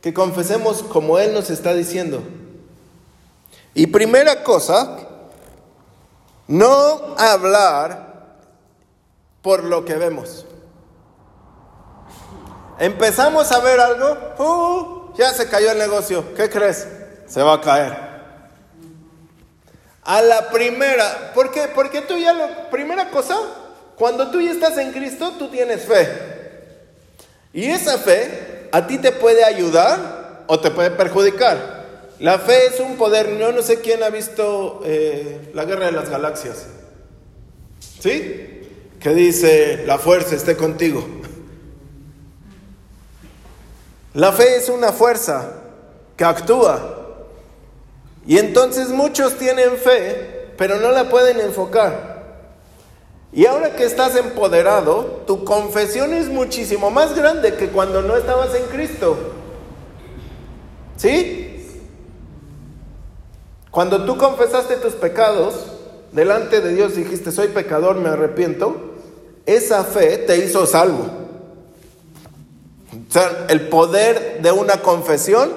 que 0.00 0.14
confesemos 0.14 0.84
como 0.84 1.18
Él 1.18 1.34
nos 1.34 1.50
está 1.50 1.74
diciendo. 1.74 2.22
Y 3.74 3.88
primera 3.88 4.44
cosa, 4.44 5.08
no 6.46 7.16
hablar 7.18 8.11
por 9.42 9.64
lo 9.64 9.84
que 9.84 9.94
vemos. 9.94 10.46
Empezamos 12.78 13.52
a 13.52 13.60
ver 13.60 13.78
algo, 13.78 14.16
uh, 14.38 15.16
ya 15.16 15.32
se 15.34 15.48
cayó 15.48 15.70
el 15.70 15.78
negocio, 15.78 16.34
¿qué 16.34 16.48
crees? 16.48 16.88
Se 17.26 17.42
va 17.42 17.54
a 17.54 17.60
caer. 17.60 18.12
A 20.04 20.20
la 20.22 20.50
primera, 20.50 21.32
¿por 21.34 21.52
qué? 21.52 21.68
Porque 21.72 22.00
tú 22.00 22.16
ya 22.16 22.32
lo, 22.32 22.70
primera 22.70 23.10
cosa, 23.10 23.36
cuando 23.96 24.30
tú 24.30 24.40
ya 24.40 24.50
estás 24.50 24.78
en 24.78 24.92
Cristo, 24.92 25.34
tú 25.38 25.48
tienes 25.48 25.84
fe. 25.84 26.08
Y 27.52 27.66
esa 27.66 27.98
fe 27.98 28.68
a 28.72 28.86
ti 28.86 28.98
te 28.98 29.12
puede 29.12 29.44
ayudar 29.44 30.44
o 30.46 30.58
te 30.58 30.70
puede 30.70 30.90
perjudicar. 30.90 31.82
La 32.18 32.38
fe 32.38 32.66
es 32.66 32.80
un 32.80 32.96
poder, 32.96 33.36
yo 33.38 33.52
no 33.52 33.62
sé 33.62 33.80
quién 33.80 34.02
ha 34.02 34.08
visto 34.08 34.80
eh, 34.84 35.50
la 35.54 35.64
guerra 35.64 35.86
de 35.86 35.92
las 35.92 36.08
galaxias. 36.08 36.66
¿Sí? 38.00 38.51
Que 39.02 39.10
dice, 39.10 39.84
la 39.86 39.98
fuerza 39.98 40.36
esté 40.36 40.56
contigo. 40.56 41.04
La 44.14 44.32
fe 44.32 44.56
es 44.56 44.68
una 44.68 44.92
fuerza 44.92 45.54
que 46.16 46.24
actúa. 46.24 46.98
Y 48.26 48.38
entonces 48.38 48.90
muchos 48.90 49.36
tienen 49.38 49.76
fe, 49.76 50.52
pero 50.56 50.76
no 50.76 50.90
la 50.92 51.08
pueden 51.08 51.40
enfocar. 51.40 52.12
Y 53.32 53.46
ahora 53.46 53.74
que 53.74 53.84
estás 53.84 54.14
empoderado, 54.14 55.22
tu 55.26 55.44
confesión 55.44 56.12
es 56.12 56.28
muchísimo 56.28 56.90
más 56.90 57.16
grande 57.16 57.54
que 57.54 57.68
cuando 57.68 58.02
no 58.02 58.16
estabas 58.16 58.54
en 58.54 58.64
Cristo. 58.66 59.16
¿Sí? 60.96 61.48
Cuando 63.70 64.04
tú 64.04 64.18
confesaste 64.18 64.76
tus 64.76 64.92
pecados 64.92 65.54
delante 66.12 66.60
de 66.60 66.74
Dios, 66.74 66.94
dijiste, 66.94 67.32
soy 67.32 67.48
pecador, 67.48 67.96
me 67.96 68.10
arrepiento, 68.10 68.91
esa 69.46 69.84
fe 69.84 70.18
te 70.18 70.38
hizo 70.44 70.66
salvo. 70.66 71.22
O 72.92 73.12
sea, 73.12 73.46
el 73.48 73.68
poder 73.68 74.40
de 74.42 74.52
una 74.52 74.82
confesión 74.82 75.52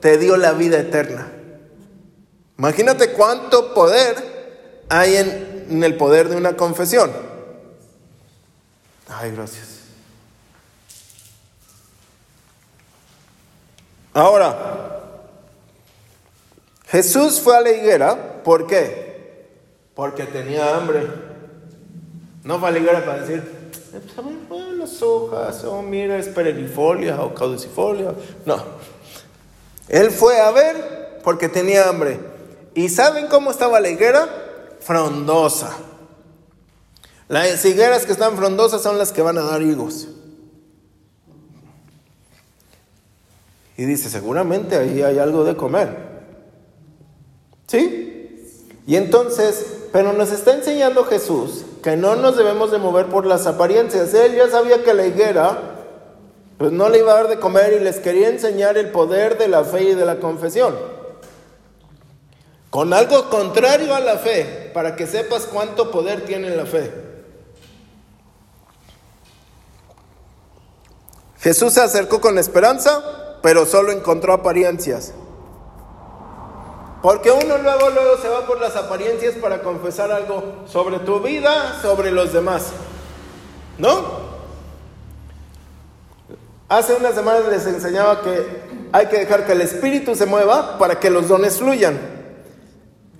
te 0.00 0.18
dio 0.18 0.36
la 0.36 0.52
vida 0.52 0.78
eterna. 0.78 1.32
Imagínate 2.56 3.12
cuánto 3.12 3.74
poder 3.74 4.84
hay 4.88 5.16
en, 5.16 5.82
el 5.82 5.96
poder 5.96 6.28
de 6.28 6.36
una 6.36 6.56
confesión. 6.56 7.10
Ay, 9.08 9.32
gracias. 9.32 9.66
Ahora, 14.12 15.02
Jesús 16.88 17.40
fue 17.40 17.56
a 17.56 17.60
la 17.60 17.70
higuera, 17.70 18.42
¿por 18.42 18.66
qué? 18.66 19.46
Porque 19.94 20.24
tenía 20.24 20.76
hambre. 20.76 21.27
No 22.48 22.64
a 22.64 22.70
la 22.70 22.78
higuera 22.78 23.04
para 23.04 23.20
decir, 23.20 23.42
eh, 23.92 24.00
pues, 24.48 24.72
las 24.78 25.02
hojas, 25.02 25.64
oh, 25.64 25.82
mira, 25.82 26.16
es 26.16 26.28
perennifolia 26.28 27.20
o 27.20 27.34
caducifolia. 27.34 28.14
No. 28.46 28.56
Él 29.86 30.10
fue 30.10 30.40
a 30.40 30.50
ver 30.50 31.20
porque 31.22 31.50
tenía 31.50 31.86
hambre. 31.90 32.18
¿Y 32.74 32.88
saben 32.88 33.26
cómo 33.26 33.50
estaba 33.50 33.80
la 33.80 33.90
higuera? 33.90 34.26
Frondosa. 34.80 35.76
Las 37.28 37.62
higueras 37.66 38.06
que 38.06 38.12
están 38.12 38.34
frondosas 38.34 38.80
son 38.80 38.96
las 38.96 39.12
que 39.12 39.20
van 39.20 39.36
a 39.36 39.42
dar 39.42 39.60
higos. 39.60 40.08
Y 43.76 43.84
dice, 43.84 44.08
seguramente 44.08 44.74
ahí 44.74 45.02
hay 45.02 45.18
algo 45.18 45.44
de 45.44 45.54
comer. 45.54 45.94
¿Sí? 47.66 48.72
Y 48.86 48.96
entonces, 48.96 49.66
pero 49.92 50.14
nos 50.14 50.32
está 50.32 50.54
enseñando 50.54 51.04
Jesús 51.04 51.66
que 51.82 51.96
no 51.96 52.16
nos 52.16 52.36
debemos 52.36 52.70
de 52.70 52.78
mover 52.78 53.06
por 53.06 53.26
las 53.26 53.46
apariencias. 53.46 54.12
Él 54.14 54.34
ya 54.34 54.48
sabía 54.48 54.82
que 54.82 54.94
la 54.94 55.06
higuera, 55.06 55.58
pues 56.58 56.72
no 56.72 56.88
le 56.88 56.98
iba 56.98 57.12
a 57.12 57.16
dar 57.16 57.28
de 57.28 57.38
comer 57.38 57.72
y 57.74 57.80
les 57.80 57.98
quería 57.98 58.28
enseñar 58.28 58.76
el 58.78 58.90
poder 58.90 59.38
de 59.38 59.48
la 59.48 59.64
fe 59.64 59.84
y 59.84 59.94
de 59.94 60.04
la 60.04 60.16
confesión 60.16 60.74
con 62.70 62.92
algo 62.92 63.30
contrario 63.30 63.94
a 63.94 64.00
la 64.00 64.18
fe, 64.18 64.70
para 64.74 64.94
que 64.94 65.06
sepas 65.06 65.46
cuánto 65.46 65.90
poder 65.90 66.24
tiene 66.26 66.54
la 66.54 66.66
fe. 66.66 66.92
Jesús 71.40 71.72
se 71.72 71.80
acercó 71.80 72.20
con 72.20 72.38
esperanza, 72.38 73.38
pero 73.42 73.64
solo 73.64 73.92
encontró 73.92 74.32
apariencias. 74.34 75.14
Porque 77.02 77.30
uno 77.30 77.58
luego, 77.58 77.90
luego 77.90 78.16
se 78.20 78.28
va 78.28 78.46
por 78.46 78.60
las 78.60 78.74
apariencias 78.74 79.34
para 79.34 79.62
confesar 79.62 80.10
algo 80.10 80.64
sobre 80.66 80.98
tu 81.00 81.20
vida, 81.20 81.78
sobre 81.80 82.10
los 82.10 82.32
demás. 82.32 82.72
¿No? 83.78 84.28
Hace 86.68 86.94
unas 86.94 87.14
semanas 87.14 87.46
les 87.48 87.66
enseñaba 87.66 88.20
que 88.22 88.46
hay 88.92 89.06
que 89.06 89.20
dejar 89.20 89.46
que 89.46 89.52
el 89.52 89.60
espíritu 89.60 90.14
se 90.14 90.26
mueva 90.26 90.76
para 90.78 90.98
que 90.98 91.08
los 91.08 91.28
dones 91.28 91.58
fluyan. 91.58 91.98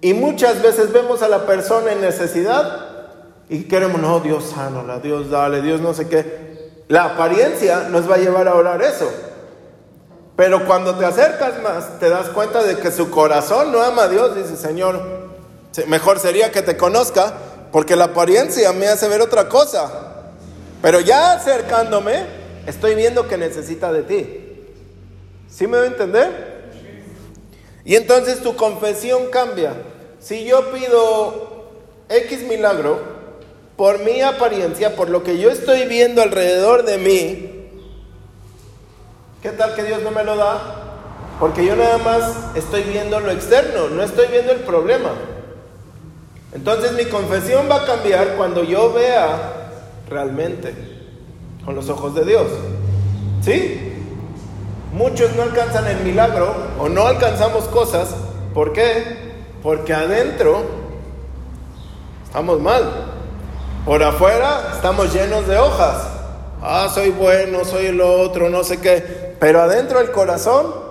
Y 0.00 0.12
muchas 0.12 0.60
veces 0.60 0.92
vemos 0.92 1.22
a 1.22 1.28
la 1.28 1.46
persona 1.46 1.92
en 1.92 2.00
necesidad 2.00 2.86
y 3.48 3.64
queremos, 3.64 4.00
no, 4.00 4.20
Dios 4.20 4.52
sánala, 4.54 4.98
Dios 4.98 5.30
dale, 5.30 5.62
Dios 5.62 5.80
no 5.80 5.94
sé 5.94 6.08
qué. 6.08 6.82
La 6.88 7.04
apariencia 7.04 7.88
nos 7.88 8.10
va 8.10 8.16
a 8.16 8.18
llevar 8.18 8.48
a 8.48 8.54
orar 8.54 8.82
eso. 8.82 9.10
Pero 10.38 10.64
cuando 10.66 10.94
te 10.94 11.04
acercas 11.04 11.60
más, 11.64 11.98
te 11.98 12.08
das 12.08 12.28
cuenta 12.28 12.62
de 12.62 12.76
que 12.76 12.92
su 12.92 13.10
corazón 13.10 13.72
no 13.72 13.82
ama 13.82 14.04
a 14.04 14.08
Dios. 14.08 14.36
Dice, 14.36 14.56
Señor, 14.56 15.02
mejor 15.88 16.20
sería 16.20 16.52
que 16.52 16.62
te 16.62 16.76
conozca, 16.76 17.34
porque 17.72 17.96
la 17.96 18.04
apariencia 18.04 18.72
me 18.72 18.86
hace 18.86 19.08
ver 19.08 19.20
otra 19.20 19.48
cosa. 19.48 19.90
Pero 20.80 21.00
ya 21.00 21.32
acercándome, 21.32 22.24
estoy 22.68 22.94
viendo 22.94 23.26
que 23.26 23.36
necesita 23.36 23.92
de 23.92 24.02
ti. 24.04 24.64
¿Sí 25.50 25.66
me 25.66 25.78
va 25.78 25.82
a 25.82 25.86
entender? 25.88 26.70
Y 27.84 27.96
entonces 27.96 28.40
tu 28.40 28.54
confesión 28.54 29.30
cambia. 29.32 29.72
Si 30.20 30.44
yo 30.44 30.70
pido 30.70 31.64
X 32.10 32.44
milagro, 32.44 33.00
por 33.76 33.98
mi 34.04 34.20
apariencia, 34.20 34.94
por 34.94 35.10
lo 35.10 35.24
que 35.24 35.38
yo 35.38 35.50
estoy 35.50 35.86
viendo 35.86 36.22
alrededor 36.22 36.84
de 36.84 36.98
mí, 36.98 37.57
¿qué 39.42 39.50
tal 39.50 39.74
que 39.74 39.84
Dios 39.84 40.02
no 40.02 40.10
me 40.10 40.24
lo 40.24 40.36
da? 40.36 40.60
Porque 41.40 41.64
yo 41.64 41.76
nada 41.76 41.98
más 41.98 42.56
estoy 42.56 42.82
viendo 42.82 43.20
lo 43.20 43.30
externo, 43.30 43.88
no 43.88 44.02
estoy 44.02 44.26
viendo 44.28 44.52
el 44.52 44.60
problema. 44.60 45.10
Entonces 46.52 46.92
mi 46.92 47.04
confesión 47.04 47.66
va 47.70 47.76
a 47.76 47.86
cambiar 47.86 48.36
cuando 48.36 48.64
yo 48.64 48.92
vea 48.92 49.70
realmente 50.08 50.74
con 51.64 51.74
los 51.74 51.88
ojos 51.88 52.14
de 52.14 52.24
Dios. 52.24 52.46
¿Sí? 53.42 53.92
Muchos 54.92 55.36
no 55.36 55.42
alcanzan 55.42 55.86
el 55.86 55.98
milagro 55.98 56.54
o 56.78 56.88
no 56.88 57.06
alcanzamos 57.06 57.64
cosas. 57.64 58.14
¿Por 58.54 58.72
qué? 58.72 59.36
Porque 59.62 59.92
adentro 59.92 60.62
estamos 62.24 62.60
mal. 62.60 62.84
Por 63.84 64.02
afuera 64.02 64.72
estamos 64.74 65.12
llenos 65.12 65.46
de 65.46 65.58
hojas. 65.58 66.17
Ah, 66.60 66.90
soy 66.92 67.10
bueno, 67.10 67.64
soy 67.64 67.86
el 67.86 68.00
otro, 68.00 68.50
no 68.50 68.64
sé 68.64 68.78
qué. 68.78 69.36
Pero 69.38 69.62
adentro 69.62 70.00
el 70.00 70.10
corazón 70.10 70.88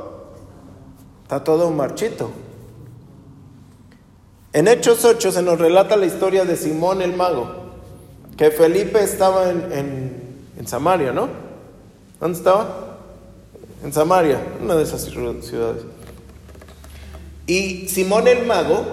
Está 1.28 1.44
todo 1.44 1.70
marchito. 1.72 2.32
En 4.54 4.70
Hechos 4.70 5.04
8 5.04 5.34
se 5.34 5.42
nos 5.42 5.60
relata 5.60 5.98
la 5.98 6.06
historia 6.06 6.46
de 6.46 6.56
Simón 6.56 7.02
el 7.02 7.18
mago, 7.18 7.52
que 8.38 8.50
Felipe 8.50 9.04
estaba 9.04 9.50
en, 9.50 10.48
en 10.58 10.68
Samaria, 10.70 11.12
¿no? 11.12 11.28
¿Dónde 12.22 12.38
estaba? 12.38 13.00
En 13.84 13.92
Samaria, 13.92 14.40
una 14.64 14.76
de 14.76 14.84
esas 14.84 15.02
ciudades. 15.02 15.84
Y 17.46 17.90
Simón 17.90 18.30
el 18.30 18.46
mago 18.46 18.86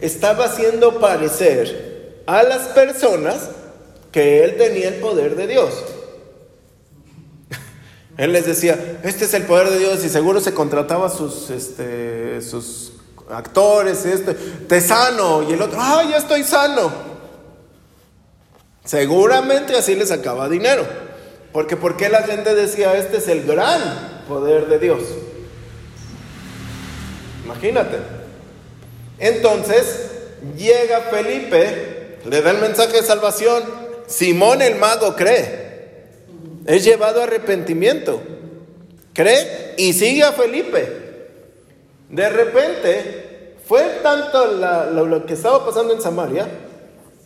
estaba 0.00 0.46
haciendo 0.46 0.98
parecer 0.98 2.22
a 2.26 2.42
las 2.42 2.68
personas 2.68 3.50
que 4.14 4.44
él 4.44 4.56
tenía 4.56 4.86
el 4.86 4.94
poder 5.00 5.34
de 5.34 5.48
Dios. 5.48 5.74
Él 8.16 8.32
les 8.32 8.46
decía, 8.46 9.00
este 9.02 9.24
es 9.24 9.34
el 9.34 9.42
poder 9.42 9.70
de 9.70 9.80
Dios 9.80 10.04
y 10.04 10.08
seguro 10.08 10.40
se 10.40 10.54
contrataba 10.54 11.10
sus, 11.10 11.50
este, 11.50 12.40
sus 12.40 12.92
actores, 13.28 14.06
este, 14.06 14.34
te 14.34 14.80
sano 14.80 15.42
y 15.42 15.54
el 15.54 15.60
otro, 15.60 15.80
ah, 15.80 16.04
ya 16.08 16.18
estoy 16.18 16.44
sano. 16.44 16.92
Seguramente 18.84 19.76
así 19.76 19.96
les 19.96 20.10
sacaba 20.10 20.48
dinero. 20.48 20.86
Porque 21.52 21.76
¿por 21.76 21.96
qué 21.96 22.08
la 22.08 22.22
gente 22.22 22.54
decía, 22.54 22.96
este 22.96 23.16
es 23.16 23.26
el 23.26 23.44
gran 23.44 24.22
poder 24.28 24.68
de 24.68 24.78
Dios? 24.78 25.02
Imagínate. 27.44 27.98
Entonces 29.18 30.10
llega 30.56 31.00
Felipe, 31.00 32.20
le 32.24 32.42
da 32.42 32.52
el 32.52 32.58
mensaje 32.58 32.92
de 32.92 33.02
salvación, 33.02 33.83
Simón 34.06 34.62
el 34.62 34.76
mago 34.76 35.14
cree. 35.14 35.64
Es 36.66 36.84
llevado 36.84 37.20
a 37.20 37.24
arrepentimiento. 37.24 38.20
Cree 39.12 39.74
y 39.76 39.92
sigue 39.92 40.22
a 40.22 40.32
Felipe. 40.32 41.04
De 42.08 42.28
repente, 42.28 43.56
fue 43.66 43.82
tanto 44.02 44.46
lo, 44.46 45.26
que 45.26 45.34
estaba 45.34 45.64
pasando 45.64 45.94
en 45.94 46.00
Samaria 46.00 46.46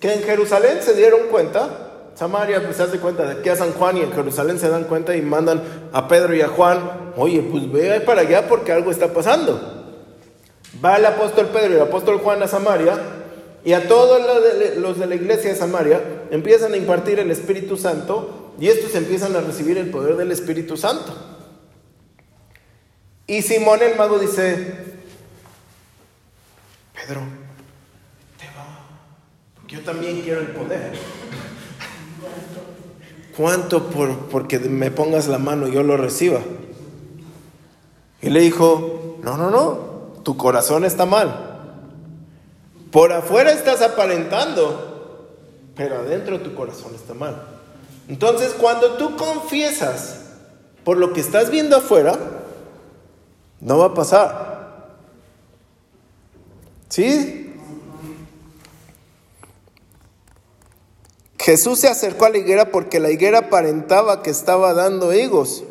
que 0.01 0.13
en 0.13 0.23
Jerusalén 0.23 0.79
se 0.81 0.95
dieron 0.95 1.29
cuenta. 1.31 1.85
Samaria, 2.15 2.63
pues 2.65 2.77
se 2.77 2.83
hace 2.83 2.99
cuenta 2.99 3.25
de 3.33 3.43
que 3.43 3.51
a 3.51 3.57
San 3.57 3.73
Juan 3.73 3.97
y 3.97 4.01
en 4.01 4.13
Jerusalén 4.13 4.59
se 4.59 4.69
dan 4.69 4.85
cuenta 4.85 5.15
y 5.15 5.23
mandan 5.23 5.63
a 5.93 6.09
Pedro 6.09 6.35
y 6.35 6.41
a 6.41 6.49
Juan, 6.49 7.13
oye, 7.17 7.43
pues 7.43 7.71
ve 7.71 8.01
para 8.01 8.23
allá 8.23 8.49
porque 8.49 8.73
algo 8.73 8.91
está 8.91 9.13
pasando. 9.13 9.87
Va 10.85 10.97
el 10.97 11.07
apóstol 11.07 11.47
Pedro 11.47 11.73
y 11.73 11.77
el 11.77 11.83
apóstol 11.83 12.19
Juan 12.19 12.43
a 12.43 12.49
Samaria 12.49 12.99
y 13.65 13.73
a 13.73 13.89
todos 13.89 14.23
los 14.77 14.99
de 14.99 15.07
la 15.07 15.15
iglesia 15.15 15.51
de 15.51 15.57
Samaria 15.57 16.03
empiezan 16.31 16.73
a 16.73 16.77
impartir 16.77 17.19
el 17.19 17.31
Espíritu 17.31 17.77
Santo 17.77 18.53
y 18.59 18.69
estos 18.69 18.95
empiezan 18.95 19.35
a 19.37 19.41
recibir 19.41 19.79
el 19.79 19.91
poder 19.91 20.17
del 20.17 20.33
Espíritu 20.33 20.77
Santo. 20.77 21.15
Y 23.27 23.43
Simón 23.43 23.81
el 23.83 23.97
mago 23.97 24.19
dice, 24.19 24.75
Pedro, 26.95 27.21
te 28.39 28.47
va, 28.57 28.87
yo 29.69 29.81
también 29.83 30.23
quiero 30.23 30.41
el 30.41 30.49
poder. 30.49 30.93
¿Cuánto 33.37 33.91
por 33.91 34.17
porque 34.31 34.59
me 34.59 34.91
pongas 34.91 35.29
la 35.29 35.39
mano 35.39 35.69
y 35.69 35.73
yo 35.73 35.83
lo 35.83 35.97
reciba? 35.97 36.41
Y 38.21 38.31
le 38.31 38.41
dijo, 38.41 39.19
no, 39.23 39.37
no, 39.37 39.51
no, 39.51 40.23
tu 40.25 40.37
corazón 40.37 40.85
está 40.85 41.07
mal. 41.07 41.48
Por 42.99 43.13
afuera 43.13 43.53
estás 43.53 43.81
aparentando, 43.81 45.29
pero 45.77 45.99
adentro 45.99 46.41
tu 46.41 46.53
corazón 46.57 46.97
está 46.97 47.15
mal. 47.15 47.47
Entonces, 48.09 48.53
cuando 48.55 48.97
tú 48.97 49.17
confiesas 49.17 50.17
por 50.83 50.97
lo 50.97 51.13
que 51.13 51.21
estás 51.21 51.49
viendo 51.49 51.77
afuera, 51.77 52.19
no 53.61 53.79
va 53.79 53.85
a 53.85 53.95
pasar. 53.95 54.97
¿Sí? 56.89 57.55
Jesús 61.39 61.79
se 61.79 61.87
acercó 61.87 62.25
a 62.25 62.31
la 62.31 62.39
higuera 62.39 62.73
porque 62.73 62.99
la 62.99 63.13
higuera 63.13 63.39
aparentaba 63.39 64.25
que 64.25 64.31
estaba 64.31 64.75
dando 64.75 65.15
higos. 65.15 65.63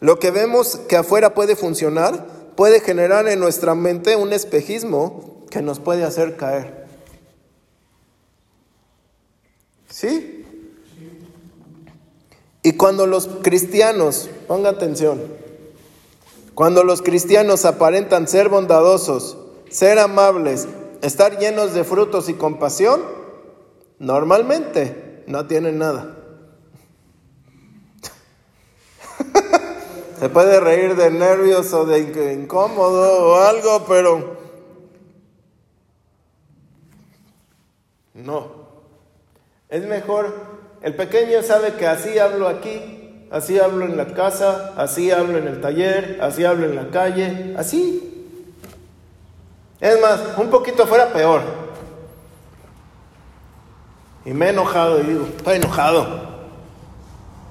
Lo 0.00 0.18
que 0.18 0.30
vemos 0.30 0.76
que 0.88 0.96
afuera 0.96 1.34
puede 1.34 1.56
funcionar 1.56 2.24
puede 2.56 2.80
generar 2.80 3.28
en 3.28 3.38
nuestra 3.38 3.74
mente 3.74 4.16
un 4.16 4.32
espejismo 4.32 5.37
que 5.50 5.62
nos 5.62 5.80
puede 5.80 6.04
hacer 6.04 6.36
caer. 6.36 6.86
¿Sí? 9.88 10.44
Y 12.62 12.72
cuando 12.72 13.06
los 13.06 13.28
cristianos, 13.42 14.28
ponga 14.46 14.70
atención, 14.70 15.22
cuando 16.54 16.84
los 16.84 17.02
cristianos 17.02 17.64
aparentan 17.64 18.28
ser 18.28 18.48
bondadosos, 18.48 19.38
ser 19.70 19.98
amables, 19.98 20.68
estar 21.02 21.38
llenos 21.38 21.72
de 21.72 21.84
frutos 21.84 22.28
y 22.28 22.34
compasión, 22.34 23.00
normalmente 23.98 25.22
no 25.26 25.46
tienen 25.46 25.78
nada. 25.78 26.16
Se 30.18 30.28
puede 30.28 30.58
reír 30.58 30.96
de 30.96 31.10
nervios 31.10 31.72
o 31.72 31.86
de 31.86 32.32
incómodo 32.34 33.28
o 33.28 33.36
algo, 33.36 33.84
pero 33.86 34.36
no. 38.18 38.68
Es 39.68 39.84
mejor, 39.86 40.34
el 40.82 40.94
pequeño 40.94 41.42
sabe 41.42 41.74
que 41.74 41.86
así 41.86 42.18
hablo 42.18 42.48
aquí, 42.48 43.26
así 43.30 43.58
hablo 43.58 43.84
en 43.84 43.96
la 43.96 44.06
casa, 44.06 44.74
así 44.76 45.10
hablo 45.10 45.38
en 45.38 45.48
el 45.48 45.60
taller, 45.60 46.18
así 46.22 46.44
hablo 46.44 46.66
en 46.66 46.76
la 46.76 46.90
calle, 46.90 47.54
así. 47.58 48.04
Es 49.80 50.00
más, 50.00 50.20
un 50.36 50.48
poquito 50.48 50.86
fuera 50.86 51.12
peor. 51.12 51.42
Y 54.24 54.32
me 54.32 54.46
he 54.46 54.50
enojado 54.50 55.00
y 55.00 55.04
digo, 55.04 55.26
estoy 55.26 55.56
enojado. 55.56 56.28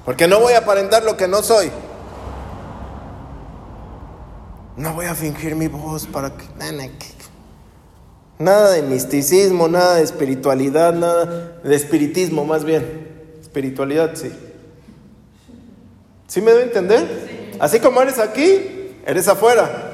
Porque 0.05 0.27
no 0.27 0.39
voy 0.39 0.53
a 0.53 0.59
aparentar 0.59 1.03
lo 1.03 1.17
que 1.17 1.27
no 1.27 1.41
soy. 1.41 1.71
No 4.75 4.93
voy 4.93 5.05
a 5.07 5.15
fingir 5.15 5.55
mi 5.55 5.67
voz 5.67 6.05
para 6.05 6.31
que... 6.31 6.45
Nada 8.39 8.71
de 8.71 8.83
misticismo, 8.83 9.67
nada 9.67 9.95
de 9.95 10.03
espiritualidad, 10.03 10.93
nada 10.93 11.59
de 11.63 11.75
espiritismo 11.75 12.45
más 12.45 12.63
bien. 12.63 13.07
Espiritualidad, 13.41 14.11
sí. 14.15 14.31
¿Sí 16.27 16.41
me 16.41 16.51
debe 16.51 16.63
entender? 16.63 17.55
Así 17.59 17.79
como 17.79 18.01
eres 18.01 18.19
aquí, 18.19 18.93
eres 19.05 19.27
afuera. 19.27 19.93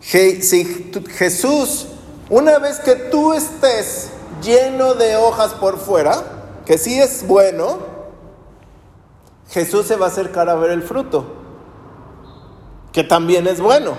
Si 0.00 0.90
Jesús, 1.10 1.86
una 2.30 2.58
vez 2.58 2.80
que 2.80 2.94
tú 2.94 3.34
estés 3.34 4.08
lleno 4.42 4.94
de 4.94 5.16
hojas 5.16 5.52
por 5.52 5.78
fuera, 5.78 6.22
que 6.64 6.78
sí 6.78 6.98
es 6.98 7.26
bueno, 7.26 7.78
Jesús 9.50 9.86
se 9.86 9.96
va 9.96 10.06
a 10.06 10.08
acercar 10.08 10.48
a 10.48 10.54
ver 10.54 10.70
el 10.70 10.82
fruto, 10.82 11.26
que 12.92 13.04
también 13.04 13.46
es 13.46 13.60
bueno, 13.60 13.96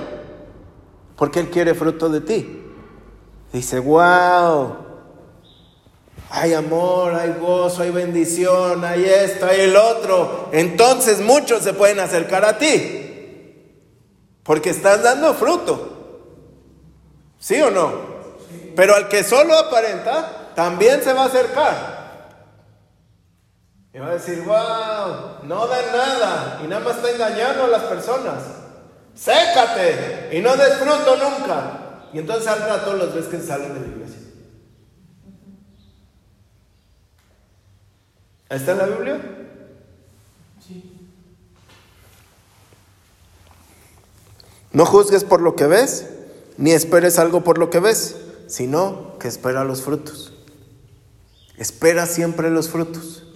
porque 1.19 1.41
Él 1.41 1.49
quiere 1.49 1.75
fruto 1.75 2.08
de 2.08 2.21
ti. 2.21 2.63
Dice, 3.51 3.77
wow, 3.77 4.73
hay 6.29 6.53
amor, 6.53 7.13
hay 7.13 7.34
gozo, 7.34 7.82
hay 7.82 7.91
bendición, 7.91 8.86
hay 8.86 9.03
esto, 9.03 9.45
hay 9.45 9.60
el 9.62 9.75
otro. 9.75 10.47
Entonces 10.53 11.19
muchos 11.19 11.62
se 11.62 11.73
pueden 11.73 11.99
acercar 11.99 12.45
a 12.45 12.58
ti, 12.58 13.84
porque 14.43 14.69
estás 14.69 15.03
dando 15.03 15.34
fruto. 15.34 15.97
¿Sí 17.38 17.60
o 17.62 17.69
no? 17.69 17.91
Pero 18.77 18.95
al 18.95 19.10
que 19.10 19.25
solo 19.25 19.58
aparenta, 19.58 20.53
también 20.55 21.03
se 21.03 21.12
va 21.12 21.23
a 21.23 21.25
acercar. 21.25 21.99
Y 23.93 23.99
va 23.99 24.08
a 24.08 24.13
decir, 24.13 24.41
wow, 24.43 25.43
no 25.43 25.67
da 25.67 25.82
nada 25.91 26.62
y 26.63 26.67
nada 26.67 26.82
más 26.82 26.95
está 26.95 27.12
engañando 27.12 27.65
a 27.65 27.67
las 27.67 27.84
personas. 27.84 28.58
Sécate 29.19 30.29
y 30.32 30.39
no 30.39 30.55
des 30.55 30.75
fruto 30.75 31.17
nunca. 31.17 32.05
Y 32.13 32.19
entonces 32.19 32.47
al 32.47 32.62
rato 32.62 32.93
los 32.93 33.13
ves 33.13 33.25
que 33.25 33.41
salen 33.41 33.73
de 33.73 33.82
la 33.82 33.88
iglesia. 33.88 34.19
¿Está 38.49 38.71
en 38.71 38.77
la 38.77 38.86
Biblia? 38.86 39.21
Sí. 40.65 41.08
No 44.71 44.86
juzgues 44.86 45.25
por 45.25 45.41
lo 45.41 45.55
que 45.55 45.67
ves, 45.67 46.08
ni 46.58 46.71
esperes 46.71 47.19
algo 47.19 47.43
por 47.43 47.58
lo 47.58 47.69
que 47.69 47.79
ves, 47.82 48.15
sino 48.47 49.19
que 49.19 49.27
espera 49.27 49.65
los 49.65 49.82
frutos. 49.82 50.34
Espera 51.58 52.05
siempre 52.05 52.49
los 52.49 52.69
frutos. 52.69 53.28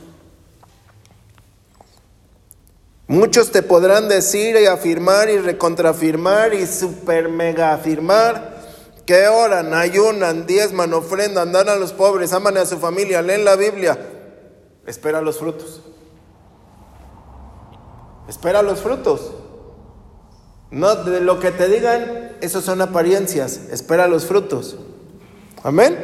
Muchos 3.14 3.52
te 3.52 3.62
podrán 3.62 4.10
decir 4.10 4.56
y 4.56 4.66
afirmar 4.66 5.30
y 5.30 5.38
recontrafirmar 5.38 6.56
y 6.56 6.66
super 6.66 7.30
mega 7.30 7.72
afirmar 7.72 8.58
que 9.06 9.28
oran, 9.28 9.76
ayunan, 9.76 10.48
diezman, 10.48 10.96
ofrendan, 10.96 11.52
dan 11.52 11.70
a 11.70 11.76
los 11.76 11.94
pobres, 11.94 12.34
aman 12.34 12.58
a 12.58 12.66
su 12.66 12.80
familia, 12.80 13.22
leen 13.22 13.46
la 13.46 13.56
Biblia. 13.56 14.00
Espera 14.88 15.22
los 15.22 15.38
frutos. 15.38 15.84
Espera 18.28 18.64
los 18.64 18.80
frutos. 18.80 19.32
No 20.72 20.96
de 20.96 21.22
lo 21.22 21.40
que 21.40 21.52
te 21.52 21.68
digan, 21.68 22.32
esos 22.42 22.66
son 22.66 22.82
apariencias. 22.82 23.60
Espera 23.70 24.08
los 24.08 24.26
frutos. 24.26 24.76
Amén. 25.62 25.96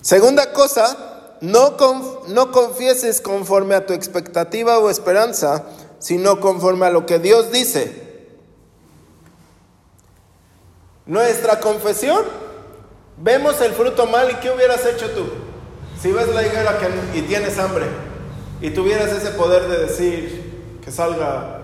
Segunda 0.00 0.54
cosa, 0.54 1.11
no, 1.42 1.76
no 2.28 2.52
confieses 2.52 3.20
conforme 3.20 3.74
a 3.74 3.84
tu 3.84 3.92
expectativa 3.92 4.78
o 4.78 4.88
esperanza, 4.88 5.64
sino 5.98 6.38
conforme 6.38 6.86
a 6.86 6.90
lo 6.90 7.04
que 7.04 7.18
Dios 7.18 7.50
dice. 7.50 8.30
Nuestra 11.04 11.58
confesión, 11.58 12.22
vemos 13.18 13.60
el 13.60 13.72
fruto 13.72 14.06
mal 14.06 14.30
y 14.30 14.34
¿qué 14.36 14.52
hubieras 14.52 14.86
hecho 14.86 15.10
tú? 15.10 15.24
Si 16.00 16.12
ves 16.12 16.28
la 16.28 16.46
higuera 16.46 16.78
que, 16.78 17.18
y 17.18 17.22
tienes 17.22 17.58
hambre 17.58 17.86
y 18.60 18.70
tuvieras 18.70 19.10
ese 19.10 19.32
poder 19.32 19.66
de 19.68 19.78
decir 19.78 20.78
que 20.84 20.92
salga... 20.92 21.58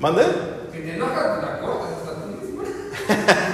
¿Mande? 0.00 0.24
Si 0.72 0.78
te 0.78 0.94
enoja, 0.96 1.38
la 1.40 1.60
cortas, 1.60 1.94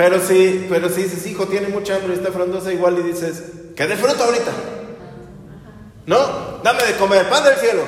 pero 0.00 0.18
si, 0.18 0.66
pero 0.70 0.88
si 0.88 1.02
dices, 1.02 1.26
hijo, 1.26 1.46
tiene 1.46 1.68
mucha 1.68 1.96
hambre 1.96 2.14
está 2.14 2.32
frondosa 2.32 2.72
igual 2.72 2.98
y 3.00 3.02
dices, 3.02 3.42
que 3.76 3.86
de 3.86 3.98
fruto 3.98 4.24
ahorita. 4.24 4.50
No, 6.06 6.62
dame 6.64 6.84
de 6.84 6.96
comer, 6.96 7.28
pan 7.28 7.44
del 7.44 7.56
cielo. 7.56 7.82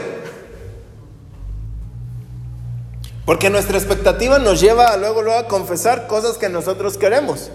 Porque 3.25 3.49
nuestra 3.49 3.79
expectativa 3.79 4.39
nos 4.39 4.61
lleva 4.61 4.95
luego, 4.99 5.23
luego 5.23 5.39
a 5.39 5.49
confesar 5.49 6.07
cosas 6.07 6.37
que 6.37 6.51
nosotros 6.51 6.99
queremos. 6.99 7.51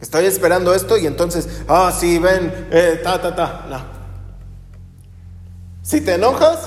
Estoy 0.00 0.24
esperando 0.24 0.74
esto 0.74 0.96
y 0.96 1.06
entonces, 1.06 1.48
ah, 1.68 1.96
sí, 1.96 2.18
ven, 2.18 2.66
eh, 2.72 3.00
ta, 3.04 3.22
ta, 3.22 3.36
ta. 3.36 3.66
No. 3.70 3.84
Si 5.80 6.00
te 6.00 6.14
enojas, 6.14 6.58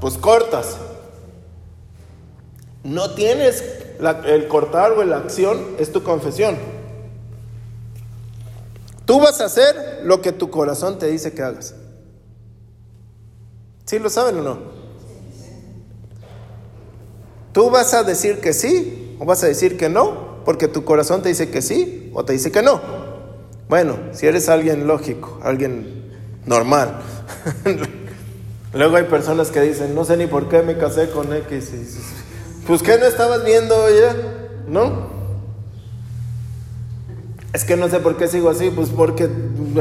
pues 0.00 0.18
cortas. 0.18 0.78
No 2.82 3.12
tienes 3.12 3.83
el 3.98 4.48
cortar 4.48 4.92
o 4.92 5.04
la 5.04 5.18
acción, 5.18 5.58
es 5.78 5.92
tu 5.92 6.02
confesión. 6.02 6.56
Tú 9.04 9.20
vas 9.20 9.40
a 9.40 9.44
hacer 9.44 10.02
lo 10.04 10.22
que 10.22 10.32
tu 10.32 10.50
corazón 10.50 10.98
te 10.98 11.06
dice 11.06 11.32
que 11.32 11.42
hagas. 11.42 11.74
¿Sí 13.84 13.98
lo 13.98 14.08
saben 14.08 14.38
o 14.38 14.42
no? 14.42 14.58
Tú 17.52 17.70
vas 17.70 17.94
a 17.94 18.02
decir 18.02 18.40
que 18.40 18.52
sí 18.52 19.16
o 19.20 19.24
vas 19.24 19.44
a 19.44 19.46
decir 19.46 19.76
que 19.76 19.88
no, 19.88 20.42
porque 20.44 20.68
tu 20.68 20.84
corazón 20.84 21.22
te 21.22 21.28
dice 21.28 21.50
que 21.50 21.62
sí 21.62 22.10
o 22.14 22.24
te 22.24 22.32
dice 22.32 22.50
que 22.50 22.62
no. 22.62 22.80
Bueno, 23.68 23.96
si 24.12 24.26
eres 24.26 24.48
alguien 24.48 24.86
lógico, 24.86 25.38
alguien 25.42 26.12
normal. 26.46 27.00
Luego 28.72 28.96
hay 28.96 29.04
personas 29.04 29.50
que 29.50 29.60
dicen, 29.60 29.94
no 29.94 30.04
sé 30.04 30.16
ni 30.16 30.26
por 30.26 30.48
qué 30.48 30.62
me 30.62 30.76
casé 30.76 31.10
con 31.10 31.32
X. 31.32 31.70
Pues 32.66 32.82
que 32.82 32.96
no 32.98 33.04
estabas 33.04 33.44
viendo 33.44 33.74
ya, 33.90 34.16
¿no? 34.66 35.14
Es 37.52 37.64
que 37.64 37.76
no 37.76 37.88
sé 37.88 38.00
por 38.00 38.16
qué 38.16 38.26
sigo 38.26 38.50
así, 38.50 38.70
pues 38.70 38.88
porque 38.88 39.28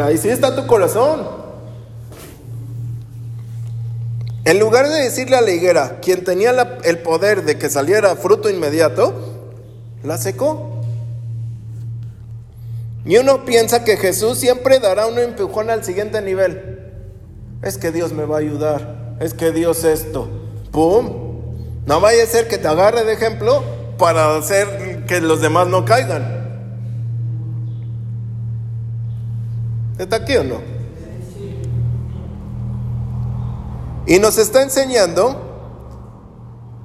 ahí 0.02 0.18
sí 0.18 0.30
está 0.30 0.56
tu 0.56 0.68
corazón. 0.68 1.22
En 4.46 4.60
lugar 4.60 4.90
de 4.90 4.96
decirle 4.96 5.38
a 5.38 5.42
la 5.42 5.52
higuera, 5.52 6.00
quien 6.02 6.24
tenía 6.26 6.52
el 6.84 7.00
poder 7.00 7.46
de 7.46 7.58
que 7.58 7.70
saliera 7.70 8.16
fruto 8.18 8.50
inmediato, 8.50 9.14
la 10.04 10.18
secó. 10.18 10.82
Y 13.06 13.18
uno 13.18 13.46
piensa 13.46 13.86
que 13.86 13.96
Jesús 13.96 14.38
siempre 14.38 14.80
dará 14.80 15.08
un 15.08 15.18
empujón 15.18 15.70
al 15.70 15.84
siguiente 15.84 16.22
nivel. 16.22 16.92
Es 17.62 17.78
que 17.78 17.92
Dios 17.92 18.12
me 18.12 18.26
va 18.26 18.36
a 18.36 18.40
ayudar. 18.40 19.16
Es 19.22 19.34
que 19.34 19.52
Dios 19.52 19.86
esto. 19.86 20.28
¡Pum! 20.72 21.23
No 21.86 22.00
vaya 22.00 22.24
a 22.24 22.28
ser 22.28 22.48
que 22.48 22.58
te 22.58 22.68
agarre 22.68 23.04
de 23.04 23.14
ejemplo 23.14 23.64
para 23.98 24.36
hacer 24.36 25.06
que 25.06 25.22
los 25.22 25.42
demás 25.42 25.68
no 25.68 25.86
caigan. 25.86 26.44
¿Está 29.98 30.18
aquí 30.18 30.36
o 30.38 30.44
no? 30.44 30.62
Y 34.06 34.20
nos 34.20 34.38
está 34.38 34.62
enseñando 34.62 35.54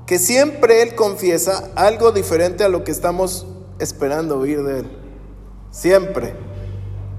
que 0.07 0.19
siempre 0.19 0.83
Él 0.83 0.95
confiesa 0.95 1.71
algo 1.75 2.13
diferente 2.13 2.65
a 2.65 2.69
lo 2.69 2.85
que 2.85 2.93
estamos 2.93 3.47
esperando 3.79 4.39
oír 4.39 4.63
de 4.63 4.81
Él. 4.81 4.91
Siempre. 5.71 6.35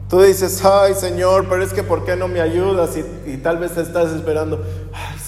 Tú 0.09 0.21
dices, 0.21 0.63
ay 0.65 0.95
Señor, 0.95 1.47
pero 1.47 1.63
es 1.63 1.71
que 1.71 1.83
¿por 1.83 2.03
qué 2.03 2.15
no 2.15 2.27
me 2.27 2.41
ayudas? 2.41 2.97
Y, 3.27 3.37
tal 3.37 3.59
vez 3.59 3.77
estás 3.77 4.11
esperando, 4.11 4.63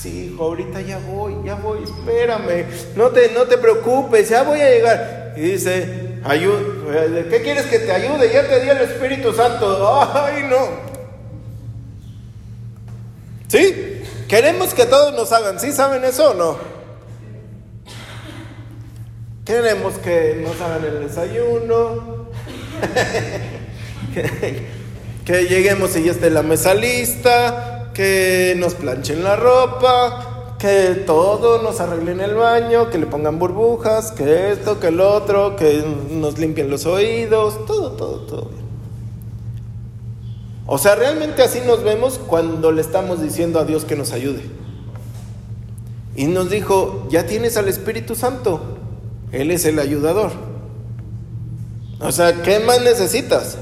sí, 0.02 0.32
hijo, 0.34 0.44
ahorita 0.44 0.82
ya 0.82 1.00
voy, 1.00 1.36
ya 1.46 1.56
voy, 1.56 1.84
espérame, 1.84 2.66
no 2.96 3.10
te, 3.10 3.32
no 3.32 3.44
te 3.44 3.58
preocupes, 3.58 4.30
ya 4.30 4.44
voy 4.44 4.60
a 4.60 4.70
llegar. 4.70 5.34
Y 5.38 5.42
dice, 5.42 6.20
ayúdame, 6.24 7.28
¿qué 7.30 7.42
quieres 7.42 7.66
que 7.66 7.80
te 7.80 7.92
ayude? 7.92 8.32
Ya 8.32 8.48
te 8.48 8.62
di 8.62 8.70
el 8.70 8.80
Espíritu 8.80 9.34
Santo. 9.34 10.02
Ay, 10.14 10.44
no. 10.50 10.92
¿Sí? 13.48 14.02
Queremos 14.28 14.74
que 14.74 14.86
todos 14.86 15.14
nos 15.14 15.32
hagan, 15.34 15.60
¿sí 15.60 15.72
saben 15.74 16.06
eso 16.06 16.32
o 16.32 16.34
no? 16.34 16.58
Queremos 19.46 19.96
que 19.96 20.42
nos 20.42 20.62
hagan 20.62 20.86
el 20.86 21.08
desayuno, 21.08 22.28
que, 25.26 25.46
lleguemos 25.46 25.98
y 25.98 26.04
ya 26.04 26.12
esté 26.12 26.30
la 26.30 26.44
mesa 26.44 26.74
lista, 26.74 27.81
que 28.02 28.56
nos 28.58 28.74
planchen 28.74 29.24
la 29.24 29.36
ropa, 29.36 30.56
que 30.58 31.04
todo 31.06 31.62
nos 31.62 31.80
arreglen 31.80 32.20
el 32.20 32.34
baño, 32.34 32.90
que 32.90 32.98
le 32.98 33.06
pongan 33.06 33.38
burbujas, 33.38 34.12
que 34.12 34.52
esto, 34.52 34.80
que 34.80 34.88
el 34.88 35.00
otro, 35.00 35.56
que 35.56 35.84
nos 36.10 36.40
limpien 36.40 36.72
los 36.72 36.88
oídos, 36.88 37.64
todo, 37.68 37.92
todo, 37.92 38.22
todo. 38.22 38.50
O 40.66 40.80
sea, 40.80 40.96
realmente 40.96 41.44
así 41.44 41.60
nos 41.64 41.84
vemos 41.84 42.18
cuando 42.18 42.72
le 42.72 42.82
estamos 42.82 43.22
diciendo 43.22 43.60
a 43.60 43.66
Dios 43.66 43.86
que 43.86 43.96
nos 43.96 44.14
ayude. 44.14 44.42
Y 46.16 46.26
nos 46.26 46.50
dijo, 46.50 47.08
ya 47.12 47.28
tienes 47.28 47.56
al 47.56 47.68
Espíritu 47.68 48.16
Santo, 48.16 48.62
Él 49.32 49.52
es 49.52 49.64
el 49.66 49.78
ayudador. 49.78 50.32
O 52.00 52.12
sea, 52.12 52.42
¿qué 52.42 52.62
más 52.62 52.82
necesitas? 52.82 53.60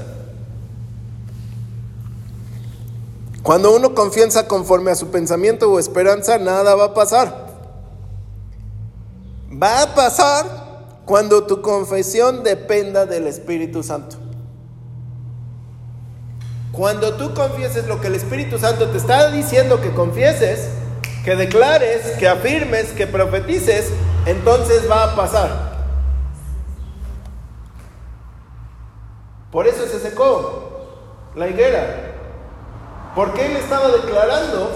Cuando 3.42 3.74
uno 3.74 3.94
confianza 3.94 4.46
conforme 4.46 4.90
a 4.90 4.94
su 4.94 5.10
pensamiento 5.10 5.70
o 5.70 5.78
esperanza, 5.78 6.38
nada 6.38 6.74
va 6.74 6.86
a 6.86 6.94
pasar. 6.94 7.46
Va 9.50 9.82
a 9.82 9.94
pasar 9.94 10.46
cuando 11.06 11.44
tu 11.44 11.62
confesión 11.62 12.44
dependa 12.44 13.06
del 13.06 13.26
Espíritu 13.26 13.82
Santo. 13.82 14.16
Cuando 16.72 17.14
tú 17.14 17.34
confieses 17.34 17.86
lo 17.86 18.00
que 18.00 18.08
el 18.08 18.14
Espíritu 18.14 18.58
Santo 18.58 18.90
te 18.90 18.98
está 18.98 19.30
diciendo 19.30 19.80
que 19.80 19.92
confieses, 19.92 20.68
que 21.24 21.34
declares, 21.34 22.16
que 22.18 22.28
afirmes, 22.28 22.92
que 22.92 23.06
profetices, 23.06 23.90
entonces 24.26 24.88
va 24.88 25.12
a 25.12 25.16
pasar. 25.16 25.70
Por 29.50 29.66
eso 29.66 29.86
se 29.86 29.98
secó 29.98 31.32
la 31.34 31.48
higuera. 31.48 32.09
Porque 33.14 33.46
él 33.46 33.56
estaba 33.56 33.88
declarando 33.90 34.70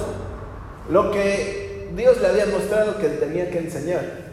lo 0.91 1.11
que 1.11 1.91
Dios 1.97 2.21
le 2.21 2.29
había 2.29 2.47
mostrado 2.47 2.99
que 2.99 3.09
tenía 3.09 3.51
que 3.51 3.59
enseñar. 3.59 4.25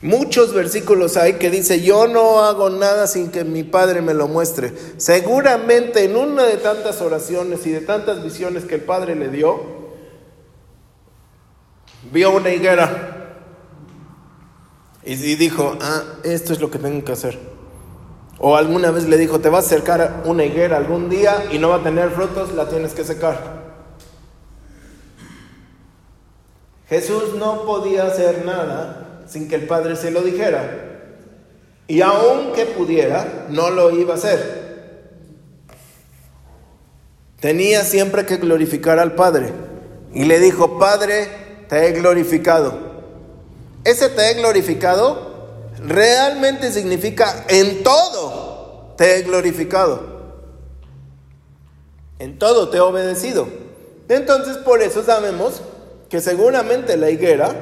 Muchos 0.00 0.54
versículos 0.54 1.16
hay 1.16 1.34
que 1.34 1.50
dice, 1.50 1.82
yo 1.82 2.06
no 2.06 2.44
hago 2.44 2.70
nada 2.70 3.08
sin 3.08 3.30
que 3.32 3.42
mi 3.42 3.64
Padre 3.64 4.00
me 4.00 4.14
lo 4.14 4.28
muestre. 4.28 4.72
Seguramente 4.96 6.04
en 6.04 6.16
una 6.16 6.44
de 6.44 6.56
tantas 6.56 7.00
oraciones 7.00 7.66
y 7.66 7.72
de 7.72 7.80
tantas 7.80 8.22
visiones 8.22 8.64
que 8.64 8.76
el 8.76 8.82
Padre 8.82 9.16
le 9.16 9.28
dio, 9.28 9.60
vio 12.12 12.30
una 12.30 12.50
higuera 12.50 13.16
y 15.04 15.16
dijo, 15.16 15.76
ah, 15.80 16.02
esto 16.22 16.52
es 16.52 16.60
lo 16.60 16.70
que 16.70 16.78
tengo 16.78 17.04
que 17.04 17.12
hacer. 17.12 17.57
O 18.40 18.56
alguna 18.56 18.90
vez 18.90 19.04
le 19.08 19.16
dijo, 19.16 19.40
te 19.40 19.48
vas 19.48 19.64
a 19.64 19.66
acercar 19.66 20.22
una 20.24 20.44
higuera 20.44 20.76
algún 20.76 21.08
día 21.08 21.46
y 21.50 21.58
no 21.58 21.70
va 21.70 21.76
a 21.76 21.82
tener 21.82 22.10
frutos, 22.10 22.52
la 22.54 22.68
tienes 22.68 22.94
que 22.94 23.04
secar. 23.04 23.58
Jesús 26.88 27.34
no 27.34 27.64
podía 27.64 28.06
hacer 28.06 28.44
nada 28.44 29.22
sin 29.28 29.48
que 29.48 29.56
el 29.56 29.66
Padre 29.66 29.96
se 29.96 30.10
lo 30.10 30.22
dijera. 30.22 30.84
Y 31.86 32.00
aunque 32.00 32.66
pudiera, 32.66 33.46
no 33.48 33.70
lo 33.70 33.90
iba 33.90 34.14
a 34.14 34.16
hacer. 34.16 34.68
Tenía 37.40 37.84
siempre 37.84 38.24
que 38.24 38.36
glorificar 38.36 38.98
al 38.98 39.14
Padre. 39.14 39.52
Y 40.12 40.24
le 40.24 40.38
dijo, 40.38 40.78
Padre, 40.78 41.28
te 41.68 41.86
he 41.86 41.92
glorificado. 41.92 42.88
Ese 43.84 44.08
te 44.08 44.30
he 44.30 44.34
glorificado 44.34 45.37
realmente 45.84 46.72
significa 46.72 47.46
en 47.48 47.82
todo 47.82 48.94
te 48.96 49.18
he 49.18 49.22
glorificado. 49.22 50.18
En 52.18 52.38
todo 52.38 52.68
te 52.68 52.78
he 52.78 52.80
obedecido. 52.80 53.46
Entonces 54.08 54.56
por 54.58 54.82
eso 54.82 55.02
sabemos 55.02 55.62
que 56.08 56.20
seguramente 56.20 56.96
la 56.96 57.10
higuera 57.10 57.54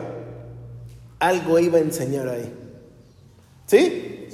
algo 1.19 1.59
iba 1.59 1.79
a 1.79 1.83
enseñar 1.83 2.29
ahí. 2.29 2.53
¿Sí? 3.67 4.29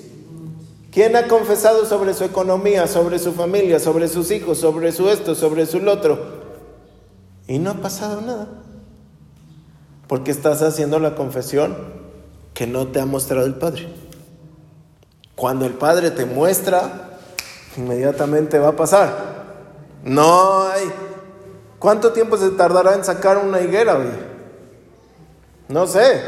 ¿Quién 0.93 1.17
ha 1.17 1.27
confesado 1.27 1.87
sobre 1.87 2.13
su 2.13 2.25
economía, 2.25 2.87
sobre 2.87 3.19
su 3.19 3.33
familia, 3.33 3.81
sobre 3.81 4.09
sus 4.09 4.31
hijos, 4.31 4.59
sobre 4.59 4.93
su 4.93 5.09
esto, 5.09 5.35
sobre 5.35 5.65
su 5.65 5.79
otro? 5.89 6.43
Y 7.49 7.59
no 7.59 7.71
ha 7.71 7.75
pasado 7.75 8.21
nada. 8.21 8.49
Porque 10.07 10.31
estás 10.31 10.61
haciendo 10.61 10.99
la 10.99 11.15
confesión 11.15 12.02
que 12.63 12.69
no 12.69 12.87
te 12.87 13.01
ha 13.01 13.07
mostrado 13.07 13.45
el 13.45 13.57
Padre. 13.57 13.89
Cuando 15.35 15.67
el 15.67 15.73
Padre 15.73 16.13
te 16.13 16.25
muestra, 16.25 17.19
inmediatamente 17.77 18.57
va 18.61 18.69
a 18.69 18.77
pasar. 18.77 19.17
No 20.05 20.69
hay. 20.69 20.89
¿Cuánto 21.81 22.13
tiempo 22.13 22.37
se 22.37 22.51
tardará 22.51 22.95
en 22.95 23.03
sacar 23.03 23.39
una 23.39 23.61
higuera? 23.61 23.99
No 25.67 25.89
sé, 25.89 26.23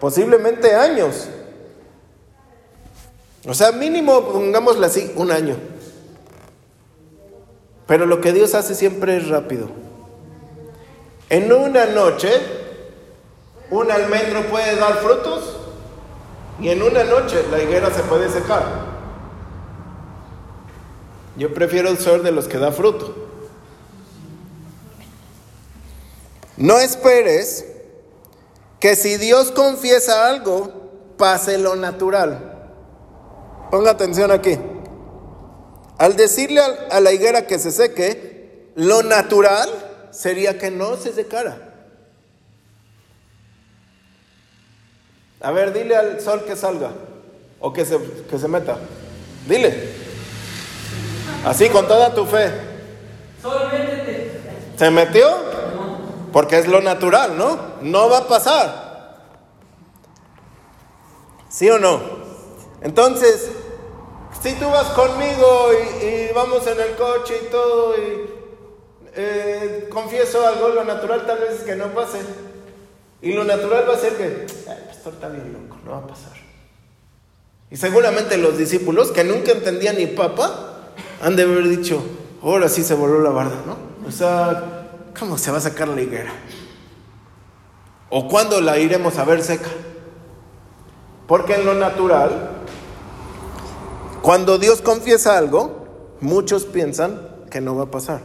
posiblemente 0.00 0.74
años. 0.74 1.28
O 3.46 3.54
sea, 3.54 3.70
mínimo, 3.70 4.24
pongámosle 4.24 4.86
así, 4.86 5.12
un 5.14 5.30
año. 5.30 5.54
Pero 7.86 8.06
lo 8.06 8.20
que 8.20 8.32
Dios 8.32 8.56
hace 8.56 8.74
siempre 8.74 9.18
es 9.18 9.28
rápido. 9.28 9.68
En 11.28 11.52
una 11.52 11.86
noche, 11.86 12.28
un 13.70 13.88
almendro 13.88 14.50
puede 14.50 14.74
dar 14.74 14.94
frutos 14.94 15.49
y 16.60 16.68
en 16.68 16.82
una 16.82 17.04
noche 17.04 17.42
la 17.50 17.62
higuera 17.62 17.90
se 17.90 18.02
puede 18.02 18.28
secar. 18.28 18.90
Yo 21.36 21.54
prefiero 21.54 21.94
ser 21.96 22.22
de 22.22 22.32
los 22.32 22.48
que 22.48 22.58
da 22.58 22.70
fruto. 22.70 23.14
No 26.56 26.78
esperes 26.78 27.64
que 28.78 28.94
si 28.94 29.16
Dios 29.16 29.50
confiesa 29.50 30.28
algo, 30.28 31.14
pase 31.16 31.56
lo 31.56 31.76
natural. 31.76 32.68
Ponga 33.70 33.92
atención 33.92 34.30
aquí. 34.30 34.58
Al 35.96 36.16
decirle 36.16 36.60
a 36.90 37.00
la 37.00 37.12
higuera 37.12 37.46
que 37.46 37.58
se 37.58 37.70
seque, 37.70 38.72
lo 38.74 39.02
natural 39.02 39.68
sería 40.10 40.58
que 40.58 40.70
no 40.70 40.96
se 40.96 41.12
secara. 41.12 41.69
A 45.40 45.50
ver, 45.50 45.72
dile 45.72 45.96
al 45.96 46.20
sol 46.20 46.44
que 46.44 46.56
salga 46.56 46.90
o 47.60 47.72
que 47.72 47.84
se, 47.84 47.98
que 48.28 48.38
se 48.38 48.48
meta. 48.48 48.76
Dile. 49.46 49.92
Así 51.44 51.68
con 51.70 51.86
toda 51.88 52.14
tu 52.14 52.26
fe. 52.26 52.50
¿Se 54.76 54.90
metió? 54.90 55.28
Porque 56.32 56.58
es 56.58 56.66
lo 56.66 56.80
natural, 56.80 57.36
¿no? 57.36 57.58
No 57.82 58.08
va 58.08 58.18
a 58.18 58.28
pasar. 58.28 58.90
¿Sí 61.48 61.68
o 61.68 61.78
no? 61.78 62.00
Entonces, 62.82 63.50
si 64.42 64.54
tú 64.54 64.70
vas 64.70 64.86
conmigo 64.90 65.70
y, 66.02 66.32
vamos 66.34 66.66
en 66.66 66.80
el 66.80 66.94
coche 66.96 67.40
y 67.42 67.50
todo, 67.50 67.94
y 67.96 68.30
eh, 69.16 69.88
confieso 69.90 70.46
algo, 70.46 70.68
lo 70.68 70.84
natural 70.84 71.26
tal 71.26 71.40
vez 71.40 71.58
es 71.58 71.60
que 71.60 71.76
no 71.76 71.88
pase. 71.88 72.20
Y 73.20 73.32
lo 73.32 73.44
natural 73.44 73.84
va 73.88 73.94
a 73.94 73.98
ser 73.98 74.16
que, 74.16 74.46
pastor 75.00 75.14
está 75.14 75.28
bien 75.28 75.52
loco, 75.52 75.78
no 75.84 75.92
va 75.92 75.98
a 75.98 76.06
pasar. 76.06 76.32
Y 77.70 77.76
seguramente 77.76 78.36
los 78.36 78.58
discípulos, 78.58 79.12
que 79.12 79.24
nunca 79.24 79.52
entendían 79.52 79.96
ni 79.96 80.06
papa, 80.06 80.92
han 81.22 81.36
de 81.36 81.44
haber 81.44 81.68
dicho, 81.68 82.02
ahora 82.42 82.68
sí 82.68 82.84
se 82.84 82.92
voló 82.92 83.22
la 83.22 83.30
barda, 83.30 83.62
¿no? 83.64 83.76
O 84.06 84.10
sea, 84.12 84.88
¿cómo 85.18 85.38
se 85.38 85.50
va 85.50 85.56
a 85.56 85.62
sacar 85.62 85.88
la 85.88 86.02
higuera? 86.02 86.32
¿O 88.10 88.28
cuándo 88.28 88.60
la 88.60 88.78
iremos 88.78 89.16
a 89.16 89.24
ver 89.24 89.42
seca? 89.42 89.70
Porque 91.26 91.54
en 91.54 91.64
lo 91.64 91.74
natural 91.74 92.60
cuando 94.20 94.58
Dios 94.58 94.82
confiesa 94.82 95.38
algo, 95.38 95.86
muchos 96.20 96.66
piensan 96.66 97.26
que 97.50 97.62
no 97.62 97.74
va 97.74 97.84
a 97.84 97.90
pasar. 97.90 98.20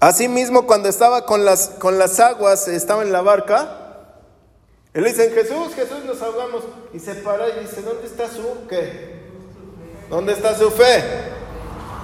Asimismo, 0.00 0.66
cuando 0.66 0.88
estaba 0.88 1.26
con 1.26 1.44
las, 1.44 1.68
con 1.68 1.96
las 1.96 2.18
aguas, 2.18 2.66
estaba 2.66 3.02
en 3.02 3.12
la 3.12 3.22
barca, 3.22 3.85
él 4.96 5.04
dice, 5.04 5.30
Jesús, 5.30 5.74
Jesús, 5.74 6.04
nos 6.04 6.20
ahogamos. 6.22 6.64
Y 6.92 6.98
se 6.98 7.14
para 7.16 7.48
y 7.48 7.60
dice, 7.60 7.82
¿dónde 7.82 8.06
está 8.06 8.28
su 8.28 8.66
qué? 8.68 9.26
¿Dónde 10.10 10.32
está 10.32 10.56
su 10.56 10.70
fe? 10.70 11.04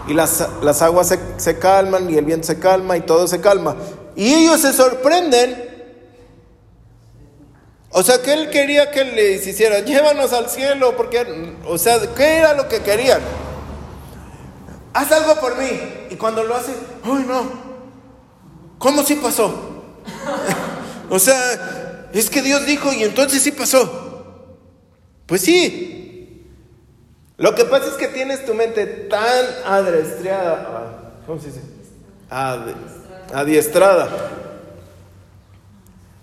Y 0.09 0.14
las, 0.14 0.46
las 0.62 0.83
aguas 0.83 1.09
se, 1.09 1.18
se 1.38 1.59
calman 1.59 2.09
y 2.11 2.18
el 2.18 2.24
viento 2.24 2.46
se 2.46 2.59
calma 2.59 2.96
y 2.96 3.00
todo 3.00 3.26
se 3.26 3.40
calma. 3.40 3.76
Y 4.14 4.33
ellos 4.35 4.61
se 4.61 4.72
sorprenden 4.72 5.72
o 7.94 8.02
sea, 8.02 8.22
que 8.22 8.33
él 8.33 8.48
quería 8.48 8.90
que 8.90 9.05
les 9.05 9.46
hiciera, 9.46 9.81
llévanos 9.81 10.33
al 10.33 10.48
cielo, 10.48 10.96
porque, 10.96 11.55
o 11.66 11.76
sea, 11.76 11.98
¿qué 12.16 12.38
era 12.38 12.55
lo 12.55 12.66
que 12.66 12.81
querían? 12.81 13.20
Haz 14.94 15.12
algo 15.12 15.38
por 15.38 15.59
mí. 15.59 15.68
Y 16.09 16.16
cuando 16.16 16.42
lo 16.42 16.57
hace, 16.57 16.72
¡ay 17.05 17.24
no! 17.28 17.42
¿Cómo 18.78 19.02
sí 19.02 19.16
pasó? 19.16 19.55
o 21.11 21.18
sea, 21.18 21.82
es 22.12 22.31
que 22.31 22.42
Dios 22.42 22.66
dijo 22.66 22.92
y 22.92 23.05
entonces 23.05 23.42
sí 23.42 23.53
pasó. 23.53 24.59
Pues 25.27 25.40
sí. 25.40 26.46
Lo 27.38 27.55
que 27.55 27.64
pasa 27.64 27.87
es 27.87 27.94
que 27.94 28.09
tienes 28.09 28.44
tu 28.44 28.55
mente 28.55 28.87
tan 28.87 29.46
adiestrada, 29.64 30.68
ah, 30.68 31.22
¿cómo 31.27 31.40
se 31.40 31.48
dice? 31.48 31.61
adiestrada 33.35 34.09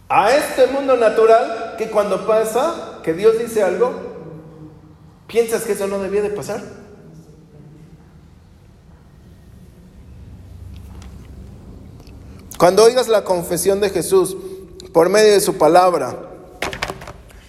a 0.10 0.36
este 0.36 0.66
mundo 0.68 0.98
natural 0.98 1.76
que 1.78 1.90
cuando 1.90 2.26
pasa, 2.26 3.00
que 3.04 3.14
Dios 3.14 3.38
dice 3.38 3.62
algo, 3.62 3.94
piensas 5.28 5.64
que 5.64 5.74
eso 5.74 5.86
no 5.86 6.00
debía 6.00 6.24
de 6.24 6.30
pasar. 6.30 6.64
Cuando 12.58 12.84
oigas 12.84 13.08
la 13.08 13.24
confesión 13.24 13.80
de 13.80 13.90
Jesús 13.92 14.36
por 14.94 15.10
medio 15.10 15.34
de 15.34 15.42
su 15.42 15.58
palabra, 15.58 16.16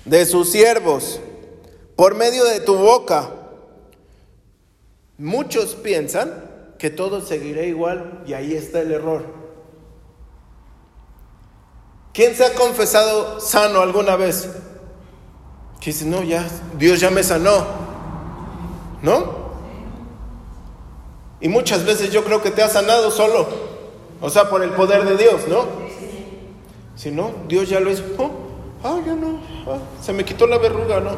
de 0.05 0.27
sus 0.27 0.51
siervos, 0.51 1.21
por 1.97 2.15
medio 2.15 2.45
de 2.45 2.61
tu 2.61 2.77
boca, 2.77 3.31
muchos 5.19 5.75
piensan 5.75 6.51
que 6.79 6.91
todo 6.91 7.21
seguirá 7.21 7.63
igual 7.63 8.23
y 8.27 8.33
ahí 8.33 8.55
está 8.55 8.81
el 8.81 8.93
error. 8.93 9.25
¿Quién 12.13 12.35
se 12.35 12.45
ha 12.45 12.55
confesado 12.55 13.41
sano 13.41 13.81
alguna 13.81 14.17
vez? 14.17 14.49
Que 15.81 15.93
dice, 15.93 16.05
no, 16.05 16.23
ya, 16.23 16.47
Dios 16.77 17.01
ya 17.01 17.11
me 17.11 17.23
sanó. 17.23 17.65
¿No? 19.03 19.41
Y 21.41 21.49
muchas 21.49 21.85
veces 21.85 22.11
yo 22.11 22.25
creo 22.25 22.43
que 22.43 22.51
te 22.51 22.63
ha 22.63 22.69
sanado 22.69 23.11
solo. 23.11 23.49
O 24.21 24.29
sea, 24.29 24.51
por 24.51 24.63
el 24.63 24.71
poder 24.71 25.05
de 25.05 25.17
Dios, 25.17 25.49
¿no? 25.49 25.80
Si 27.01 27.11
no, 27.11 27.31
Dios 27.49 27.67
ya 27.67 27.81
lo 27.81 27.91
hizo. 27.91 28.03
Oh, 28.19 28.31
ah, 28.85 28.99
ya 29.07 29.15
no. 29.15 29.41
Ah, 29.67 29.79
se 30.03 30.13
me 30.13 30.23
quitó 30.23 30.47
la 30.47 30.59
verruga, 30.59 31.01
¿no? 31.01 31.13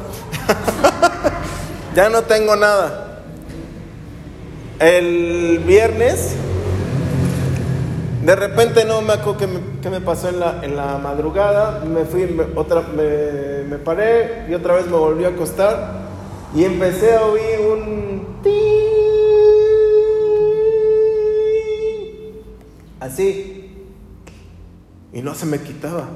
ya 1.97 2.09
no 2.09 2.23
tengo 2.23 2.55
nada. 2.55 3.25
El 4.79 5.61
viernes 5.67 6.37
de 8.25 8.37
repente 8.37 8.85
no 8.85 9.03
me 9.03 9.15
acuerdo 9.15 9.49
qué 9.83 9.91
me, 9.91 10.01
pasó 10.01 10.29
en 10.29 10.39
la, 10.39 10.61
en 10.63 10.77
la, 10.77 10.99
madrugada, 10.99 11.85
me 11.85 12.05
fui, 12.05 12.29
otra, 12.55 12.83
me, 12.83 13.65
me, 13.69 13.79
paré 13.79 14.47
y 14.49 14.55
otra 14.55 14.75
vez 14.75 14.87
me 14.87 14.97
volví 14.97 15.25
a 15.25 15.31
acostar 15.31 15.95
y 16.55 16.63
empecé 16.63 17.17
a 17.17 17.25
oír 17.25 17.59
un... 17.59 18.23
Así. 23.01 23.62
Y 25.13 25.23
no 25.23 25.35
se 25.35 25.47
me 25.47 25.61
quitaba. 25.61 26.09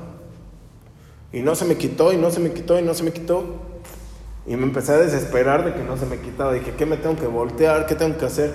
Y 1.32 1.40
no 1.40 1.54
se 1.54 1.64
me 1.64 1.76
quitó, 1.76 2.12
y 2.12 2.16
no 2.16 2.30
se 2.30 2.40
me 2.40 2.52
quitó, 2.52 2.78
y 2.78 2.82
no 2.82 2.94
se 2.94 3.02
me 3.02 3.12
quitó. 3.12 3.44
Y 4.46 4.56
me 4.56 4.62
empecé 4.62 4.92
a 4.92 4.98
desesperar 4.98 5.64
de 5.64 5.74
que 5.74 5.82
no 5.82 5.96
se 5.96 6.06
me 6.06 6.18
quitaba. 6.18 6.52
Dije, 6.52 6.74
¿qué 6.76 6.86
me 6.86 6.96
tengo 6.96 7.16
que 7.16 7.26
voltear? 7.26 7.86
¿Qué 7.86 7.94
tengo 7.94 8.16
que 8.16 8.26
hacer? 8.26 8.54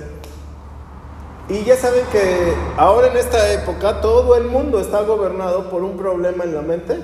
Y 1.49 1.63
ya 1.65 1.75
saben 1.75 2.05
que 2.11 2.53
ahora 2.77 3.07
en 3.07 3.17
esta 3.17 3.51
época 3.51 3.99
todo 3.99 4.37
el 4.37 4.45
mundo 4.45 4.79
está 4.79 5.01
gobernado 5.01 5.69
por 5.69 5.83
un 5.83 5.97
problema 5.97 6.45
en 6.45 6.55
la 6.55 6.61
mente. 6.61 6.97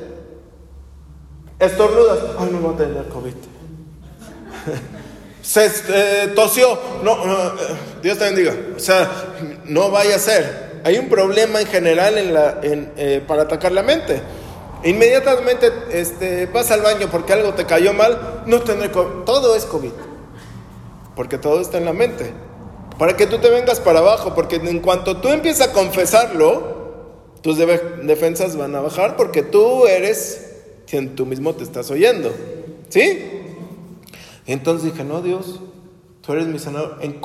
Estornudas, 1.60 2.20
ay, 2.40 2.50
no 2.52 2.60
voy 2.60 2.76
a 2.76 2.78
tener 2.78 3.08
COVID. 3.10 3.34
Se 5.42 5.66
eh, 5.66 6.34
tosió, 6.36 6.78
no, 7.04 7.14
eh, 7.14 7.52
Dios 8.02 8.18
te 8.18 8.26
bendiga. 8.26 8.54
O 8.76 8.80
sea, 8.80 9.10
no 9.66 9.92
vaya 9.92 10.16
a 10.16 10.20
ser. 10.20 10.67
Hay 10.88 10.98
un 10.98 11.10
problema 11.10 11.60
en 11.60 11.68
general 11.68 12.14
eh, 12.64 13.22
para 13.28 13.42
atacar 13.42 13.74
la 13.74 13.84
mente. 13.84 14.22
Inmediatamente 14.86 15.70
este, 15.92 16.46
vas 16.46 16.72
al 16.72 16.82
baño 16.82 17.10
porque 17.12 17.34
algo 17.34 17.54
te 17.54 17.66
cayó 17.66 17.94
mal, 17.94 18.44
no 18.46 18.62
tendré 18.62 18.90
COVID. 18.90 19.26
Todo 19.26 19.58
es 19.58 19.66
COVID. 19.66 19.92
Porque 21.14 21.38
todo 21.38 21.60
está 21.60 21.78
en 21.78 21.84
la 21.84 21.92
mente. 21.92 22.32
para 22.98 23.18
que 23.18 23.28
tú 23.28 23.38
te 23.40 23.50
vengas 23.50 23.82
para 23.82 24.00
abajo, 24.00 24.34
porque 24.34 24.56
en 24.56 24.80
cuanto 24.80 25.18
tú 25.18 25.28
empiezas 25.28 25.68
a 25.68 25.74
confesarlo, 25.74 27.34
tus 27.42 27.58
defensas 27.58 28.56
van 28.56 28.74
a 28.74 28.80
bajar 28.80 29.18
porque 29.18 29.44
tú 29.44 29.88
eres 29.88 30.54
quien 30.90 31.18
tú 31.18 31.26
mismo 31.26 31.54
te 31.54 31.66
estás 31.66 31.92
oyendo. 31.92 32.32
¿Sí? 32.88 33.26
entonces 34.46 34.94
dije, 34.94 35.04
no, 35.04 35.22
Dios, 35.22 35.60
tú 36.22 36.32
eres 36.32 36.48
mi 36.48 36.60
sanador. 36.60 37.00
En, 37.02 37.20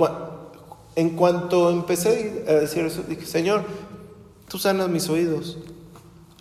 en 0.95 1.11
cuanto 1.11 1.71
empecé 1.71 2.45
a 2.49 2.53
decir 2.53 2.85
eso, 2.85 3.03
dije, 3.03 3.25
Señor, 3.25 3.65
tú 4.49 4.59
sanas 4.59 4.89
mis 4.89 5.09
oídos. 5.09 5.59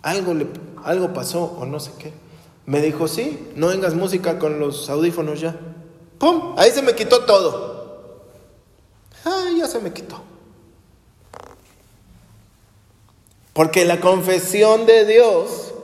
Algo, 0.02 0.34
le, 0.34 0.46
algo 0.84 1.12
pasó 1.14 1.44
o 1.44 1.64
no 1.64 1.80
sé 1.80 1.92
qué. 1.98 2.12
Me 2.66 2.80
dijo, 2.80 3.08
sí, 3.08 3.48
no 3.56 3.68
vengas 3.68 3.94
música 3.94 4.38
con 4.38 4.60
los 4.60 4.90
audífonos 4.90 5.40
ya. 5.40 5.56
¡Pum! 6.18 6.54
Ahí 6.58 6.70
se 6.70 6.82
me 6.82 6.94
quitó 6.94 7.24
todo. 7.24 8.26
Ay, 9.24 9.58
ya 9.58 9.66
se 9.66 9.80
me 9.80 9.92
quitó. 9.92 10.20
Porque 13.52 13.84
la 13.84 14.00
confesión 14.00 14.86
de 14.86 15.06
Dios, 15.06 15.74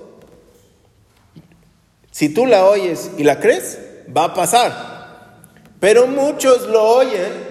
si 2.10 2.28
tú 2.28 2.46
la 2.46 2.66
oyes 2.66 3.10
y 3.18 3.24
la 3.24 3.40
crees, 3.40 3.78
va 4.14 4.24
a 4.24 4.34
pasar. 4.34 5.38
Pero 5.80 6.06
muchos 6.06 6.66
lo 6.68 6.82
oyen 6.82 7.47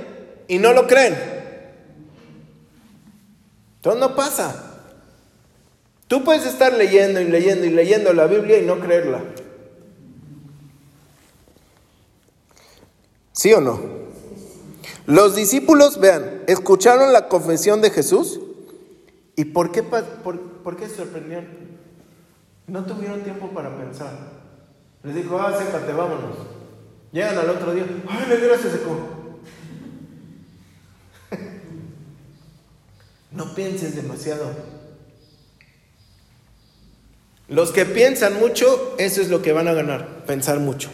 y 0.47 0.59
no 0.59 0.73
lo 0.73 0.87
creen. 0.87 1.15
Entonces 3.77 3.99
no 3.99 4.15
pasa. 4.15 4.63
Tú 6.07 6.23
puedes 6.23 6.45
estar 6.45 6.73
leyendo 6.73 7.19
y 7.19 7.25
leyendo 7.25 7.65
y 7.65 7.69
leyendo 7.69 8.13
la 8.13 8.27
Biblia 8.27 8.59
y 8.59 8.65
no 8.65 8.79
creerla. 8.79 9.21
¿Sí 13.33 13.53
o 13.53 13.61
no? 13.61 13.79
Los 15.05 15.35
discípulos, 15.35 15.99
vean, 15.99 16.41
escucharon 16.47 17.13
la 17.13 17.27
confesión 17.27 17.81
de 17.81 17.91
Jesús 17.91 18.39
y 19.35 19.45
¿por 19.45 19.71
qué, 19.71 19.83
por, 19.83 20.77
qué 20.77 20.89
se 20.89 20.95
sorprendieron? 20.95 21.47
No 22.67 22.85
tuvieron 22.85 23.23
tiempo 23.23 23.49
para 23.49 23.77
pensar. 23.77 24.11
Les 25.03 25.15
dijo, 25.15 25.39
ah, 25.39 25.57
sécate, 25.57 25.93
vámonos. 25.93 26.35
Llegan 27.11 27.37
al 27.37 27.49
otro 27.49 27.73
día, 27.73 27.85
ay, 28.09 28.25
la 28.27 28.35
higuera 28.35 28.57
se 28.57 28.71
secó. 28.71 29.16
No 33.37 33.53
pienses 33.53 33.95
demasiado. 33.95 34.51
Los 37.47 37.71
que 37.71 37.85
piensan 37.85 38.39
mucho, 38.39 38.95
eso 38.97 39.21
es 39.21 39.29
lo 39.29 39.41
que 39.41 39.53
van 39.53 39.67
a 39.67 39.73
ganar, 39.73 40.25
pensar 40.25 40.59
mucho. 40.59 40.89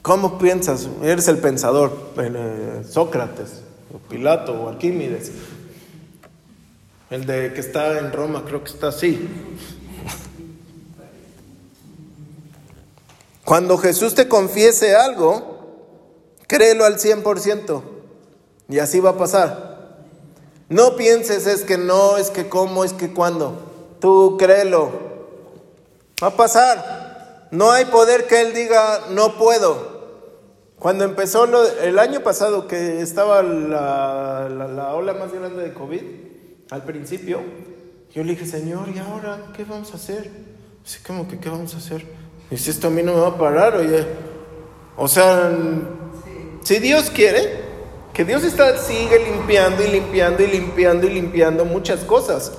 ¿Cómo 0.00 0.38
piensas? 0.38 0.88
Eres 1.02 1.26
el 1.28 1.38
pensador, 1.38 2.12
eh, 2.16 2.82
Sócrates, 2.88 3.62
o 3.92 3.98
Pilato, 3.98 4.52
o 4.52 4.68
Arquímedes. 4.68 5.32
El 7.10 7.26
de 7.26 7.52
que 7.52 7.60
está 7.60 7.98
en 7.98 8.12
Roma, 8.12 8.44
creo 8.46 8.62
que 8.62 8.70
está 8.70 8.88
así. 8.88 9.28
Cuando 13.44 13.76
Jesús 13.78 14.14
te 14.14 14.28
confiese 14.28 14.94
algo, 14.94 16.36
créelo 16.46 16.84
al 16.84 16.98
100%. 16.98 17.95
Y 18.68 18.78
así 18.78 19.00
va 19.00 19.10
a 19.10 19.18
pasar. 19.18 19.76
No 20.68 20.96
pienses 20.96 21.46
es 21.46 21.62
que 21.62 21.78
no, 21.78 22.16
es 22.16 22.30
que 22.30 22.48
cómo, 22.48 22.84
es 22.84 22.92
que 22.92 23.12
cuándo. 23.12 23.56
Tú 24.00 24.36
créelo. 24.36 24.90
Va 26.22 26.28
a 26.28 26.36
pasar. 26.36 27.48
No 27.52 27.70
hay 27.70 27.84
poder 27.84 28.26
que 28.26 28.40
Él 28.40 28.52
diga, 28.52 29.04
no 29.10 29.38
puedo. 29.38 29.96
Cuando 30.78 31.04
empezó 31.04 31.44
el 31.80 31.98
año 31.98 32.20
pasado, 32.20 32.66
que 32.66 33.00
estaba 33.00 33.42
la, 33.42 34.48
la, 34.48 34.94
ola 34.94 35.14
más 35.14 35.32
grande 35.32 35.62
de 35.62 35.72
COVID, 35.72 36.02
al 36.70 36.82
principio, 36.82 37.40
yo 38.12 38.24
le 38.24 38.32
dije, 38.32 38.44
Señor, 38.44 38.88
¿y 38.94 38.98
ahora 38.98 39.52
qué 39.56 39.64
vamos 39.64 39.92
a 39.92 39.96
hacer? 39.96 40.30
Así 40.84 40.98
como 41.02 41.28
que, 41.28 41.38
¿qué 41.38 41.48
vamos 41.48 41.74
a 41.74 41.78
hacer? 41.78 42.04
Y 42.50 42.56
si 42.56 42.70
esto 42.70 42.88
a 42.88 42.90
mí 42.90 43.02
no 43.02 43.14
me 43.14 43.20
va 43.20 43.28
a 43.28 43.38
parar, 43.38 43.76
oye. 43.76 44.06
O 44.96 45.08
sea, 45.08 45.50
si 46.62 46.78
Dios 46.78 47.10
quiere, 47.10 47.65
que 48.16 48.24
Dios 48.24 48.44
está, 48.44 48.78
sigue 48.78 49.18
limpiando 49.18 49.84
y 49.84 49.88
limpiando 49.88 50.42
y 50.42 50.46
limpiando 50.46 51.06
y 51.06 51.10
limpiando 51.10 51.66
muchas 51.66 52.00
cosas. 52.00 52.50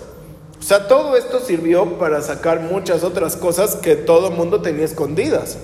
O 0.60 0.62
sea, 0.62 0.88
todo 0.88 1.18
esto 1.18 1.40
sirvió 1.40 1.98
para 1.98 2.22
sacar 2.22 2.60
muchas 2.60 3.04
otras 3.04 3.36
cosas 3.36 3.76
que 3.76 3.96
todo 3.96 4.28
el 4.28 4.36
mundo 4.36 4.62
tenía 4.62 4.86
escondidas. 4.86 5.58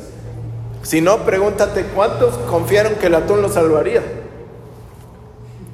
Si 0.81 0.99
no, 0.99 1.19
pregúntate 1.25 1.83
cuántos 1.93 2.33
confiaron 2.49 2.95
que 2.95 3.05
el 3.05 3.13
atún 3.13 3.43
lo 3.43 3.49
salvaría. 3.49 4.01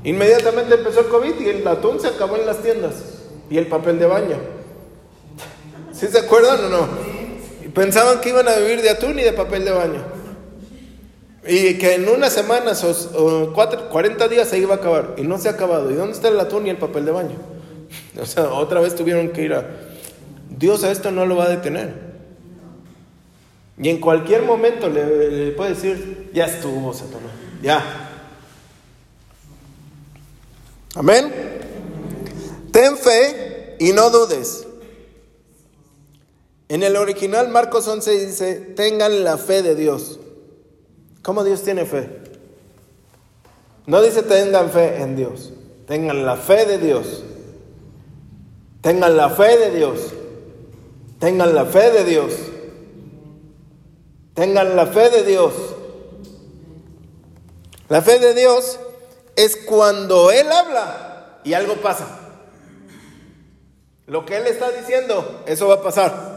Inmediatamente 0.03 0.75
empezó 0.75 0.99
el 0.99 1.07
COVID 1.07 1.39
y 1.39 1.47
el 1.47 1.65
atún 1.65 2.01
se 2.01 2.07
acabó 2.07 2.35
en 2.35 2.45
las 2.45 2.57
tiendas 2.57 2.95
y 3.49 3.57
el 3.57 3.67
papel 3.67 3.99
de 3.99 4.05
baño. 4.05 4.35
¿Sí 5.93 6.07
se 6.07 6.19
acuerdan 6.19 6.65
o 6.65 6.69
no? 6.69 6.87
Pensaban 7.73 8.19
que 8.19 8.29
iban 8.29 8.49
a 8.49 8.57
vivir 8.57 8.81
de 8.81 8.89
atún 8.89 9.17
y 9.17 9.23
de 9.23 9.31
papel 9.31 9.63
de 9.63 9.71
baño. 9.71 10.18
Y 11.49 11.79
que 11.79 11.95
en 11.95 12.07
unas 12.07 12.31
semanas 12.31 12.83
o, 12.83 13.53
40 13.53 14.27
días 14.27 14.47
se 14.47 14.59
iba 14.59 14.75
a 14.75 14.77
acabar. 14.77 15.15
Y 15.17 15.23
no 15.23 15.39
se 15.39 15.49
ha 15.49 15.53
acabado. 15.53 15.89
¿Y 15.89 15.95
dónde 15.95 16.13
está 16.13 16.27
el 16.27 16.39
atún 16.39 16.67
y 16.67 16.69
el 16.69 16.77
papel 16.77 17.05
de 17.05 17.11
baño? 17.11 17.35
O 18.21 18.25
sea, 18.25 18.51
otra 18.51 18.81
vez 18.81 18.95
tuvieron 18.95 19.29
que 19.29 19.41
ir 19.41 19.53
a... 19.53 19.65
Dios 20.49 20.83
a 20.83 20.91
esto 20.91 21.09
no 21.09 21.25
lo 21.25 21.37
va 21.37 21.45
a 21.45 21.49
detener. 21.49 22.09
Y 23.81 23.89
en 23.89 23.99
cualquier 23.99 24.43
momento 24.43 24.89
le, 24.89 25.51
puede 25.53 25.73
decir, 25.73 26.29
ya 26.33 26.45
estuvo, 26.45 26.93
Satanás, 26.93 27.31
ya. 27.63 27.81
Amén. 30.95 31.33
Ten 32.71 32.97
fe 32.97 33.77
y 33.79 33.93
no 33.93 34.09
dudes. 34.09 34.67
En 36.67 36.83
el 36.83 36.97
original 36.97 37.47
Marcos 37.47 37.87
11 37.87 38.27
dice, 38.27 38.55
tengan 38.75 39.23
la 39.23 39.37
fe 39.37 39.63
de 39.63 39.75
Dios. 39.75 40.19
¿Cómo 41.21 41.43
Dios 41.43 41.63
tiene 41.63 41.85
fe? 41.85 42.09
No 43.85 44.01
dice 44.01 44.23
tengan 44.23 44.69
fe 44.69 45.01
en 45.01 45.15
Dios, 45.15 45.51
tengan 45.87 46.25
la 46.25 46.35
fe 46.35 46.65
de 46.65 46.77
Dios. 46.77 47.23
Tengan 48.81 49.17
la 49.17 49.29
fe 49.29 49.57
de 49.57 49.71
Dios. 49.71 50.13
Tengan 51.19 51.53
la 51.53 51.65
fe 51.65 51.91
de 51.91 52.03
Dios. 52.05 52.33
Tengan 54.33 54.75
la 54.75 54.85
fe 54.87 55.09
de 55.09 55.23
Dios. 55.23 55.53
La 57.89 58.01
fe 58.01 58.19
de 58.19 58.33
Dios 58.33 58.79
es 59.35 59.57
cuando 59.57 60.31
Él 60.31 60.49
habla 60.51 61.39
y 61.43 61.53
algo 61.53 61.75
pasa. 61.75 62.07
Lo 64.07 64.25
que 64.25 64.37
Él 64.37 64.47
está 64.47 64.71
diciendo, 64.71 65.43
eso 65.45 65.67
va 65.67 65.75
a 65.75 65.81
pasar. 65.81 66.28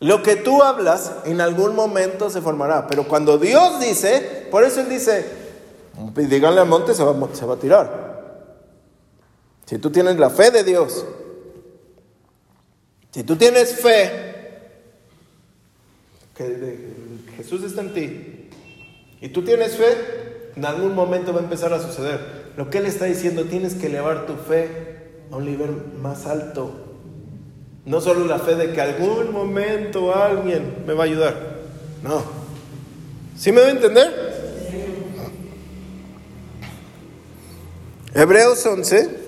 Lo 0.00 0.22
que 0.22 0.36
tú 0.36 0.62
hablas 0.62 1.12
en 1.24 1.40
algún 1.40 1.74
momento 1.74 2.28
se 2.30 2.40
formará, 2.40 2.86
pero 2.86 3.06
cuando 3.08 3.38
Dios 3.38 3.80
dice, 3.80 4.48
por 4.50 4.64
eso 4.64 4.80
Él 4.80 4.88
dice, 4.88 5.24
díganle 6.14 6.60
al 6.60 6.68
monte, 6.68 6.94
se 6.94 7.04
va, 7.04 7.14
se 7.32 7.46
va 7.46 7.54
a 7.54 7.58
tirar. 7.58 8.04
Si 9.66 9.78
tú 9.78 9.90
tienes 9.90 10.18
la 10.18 10.30
fe 10.30 10.50
de 10.50 10.64
Dios, 10.64 11.06
si 13.12 13.22
tú 13.22 13.36
tienes 13.36 13.80
fe, 13.80 14.34
que 16.36 16.94
Jesús 17.36 17.62
está 17.62 17.80
en 17.80 17.94
ti 17.94 18.50
y 19.20 19.28
tú 19.28 19.44
tienes 19.44 19.76
fe, 19.76 20.52
en 20.56 20.64
algún 20.64 20.94
momento 20.94 21.32
va 21.32 21.40
a 21.40 21.44
empezar 21.44 21.72
a 21.72 21.80
suceder. 21.80 22.52
Lo 22.56 22.70
que 22.70 22.78
Él 22.78 22.86
está 22.86 23.06
diciendo, 23.06 23.44
tienes 23.44 23.74
que 23.74 23.86
elevar 23.86 24.26
tu 24.26 24.34
fe 24.34 25.22
a 25.30 25.36
un 25.36 25.46
nivel 25.46 25.70
más 26.00 26.26
alto. 26.26 26.72
No 27.86 28.00
solo 28.00 28.26
la 28.26 28.38
fe 28.38 28.54
de 28.54 28.72
que 28.72 28.80
algún 28.80 29.30
momento 29.30 30.14
alguien 30.14 30.84
me 30.86 30.94
va 30.94 31.04
a 31.04 31.06
ayudar. 31.06 31.36
No. 32.02 32.22
¿Sí 33.36 33.52
me 33.52 33.60
va 33.60 33.66
a 33.66 33.70
entender? 33.70 34.34
Hebreos 38.14 38.64
11. 38.64 39.24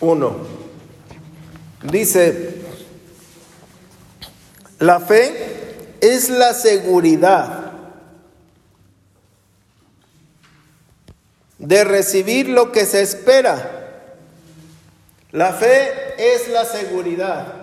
Uno, 0.00 0.34
dice, 1.82 2.54
la 4.78 4.98
fe 5.00 5.96
es 6.00 6.30
la 6.30 6.54
seguridad 6.54 7.69
de 11.60 11.84
recibir 11.84 12.48
lo 12.48 12.72
que 12.72 12.84
se 12.84 13.02
espera. 13.02 13.76
La 15.30 15.52
fe 15.52 16.14
es 16.18 16.48
la 16.48 16.64
seguridad. 16.64 17.54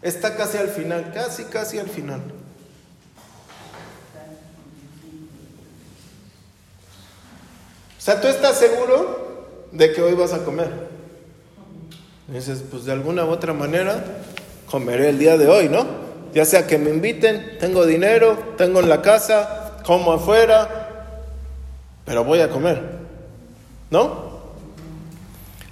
Está 0.00 0.36
casi 0.36 0.56
al 0.56 0.68
final, 0.68 1.12
casi, 1.12 1.44
casi 1.44 1.78
al 1.78 1.88
final. 1.88 2.20
O 7.98 8.02
sea, 8.02 8.18
tú 8.20 8.28
estás 8.28 8.58
seguro 8.58 9.68
de 9.72 9.92
que 9.92 10.00
hoy 10.00 10.14
vas 10.14 10.32
a 10.32 10.42
comer. 10.42 10.70
dices, 12.28 12.62
pues 12.70 12.84
de 12.84 12.92
alguna 12.92 13.26
u 13.26 13.28
otra 13.28 13.52
manera 13.52 14.02
comeré 14.70 15.10
el 15.10 15.18
día 15.18 15.36
de 15.36 15.48
hoy, 15.48 15.68
¿no? 15.68 15.86
Ya 16.32 16.44
sea 16.44 16.66
que 16.66 16.78
me 16.78 16.90
inviten, 16.90 17.58
tengo 17.58 17.84
dinero, 17.84 18.54
tengo 18.56 18.80
en 18.80 18.88
la 18.88 19.02
casa, 19.02 19.72
como 19.84 20.12
afuera, 20.12 20.80
pero 22.04 22.24
voy 22.24 22.40
a 22.40 22.48
comer, 22.48 22.99
¿no? 23.90 24.30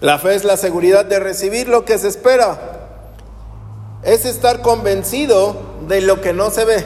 La 0.00 0.18
fe 0.18 0.34
es 0.34 0.44
la 0.44 0.56
seguridad 0.56 1.04
de 1.04 1.18
recibir 1.18 1.68
lo 1.68 1.84
que 1.84 1.98
se 1.98 2.08
espera. 2.08 2.58
Es 4.02 4.24
estar 4.24 4.62
convencido 4.62 5.56
de 5.88 6.00
lo 6.00 6.20
que 6.20 6.32
no 6.32 6.50
se 6.50 6.64
ve. 6.64 6.84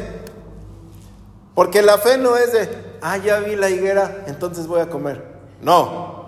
Porque 1.55 1.83
la 1.83 1.99
fe 1.99 2.17
no 2.17 2.37
es 2.37 2.53
de, 2.53 2.69
ah, 3.03 3.19
ya 3.19 3.41
vi 3.41 3.57
la 3.57 3.69
higuera, 3.69 4.25
entonces 4.27 4.67
voy 4.67 4.81
a 4.81 4.89
comer. 4.89 5.23
No. 5.61 6.23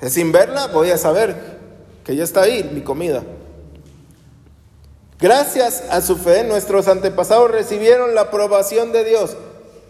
Es 0.00 0.12
sin 0.12 0.32
verla, 0.32 0.66
voy 0.66 0.90
a 0.90 0.98
saber 0.98 1.58
que 2.04 2.14
ya 2.14 2.24
está 2.24 2.42
ahí 2.42 2.70
mi 2.72 2.82
comida. 2.82 3.22
Gracias 5.18 5.84
a 5.90 6.02
su 6.02 6.16
fe, 6.16 6.44
nuestros 6.44 6.88
antepasados 6.88 7.50
recibieron 7.50 8.14
la 8.14 8.22
aprobación 8.22 8.92
de 8.92 9.04
Dios, 9.04 9.36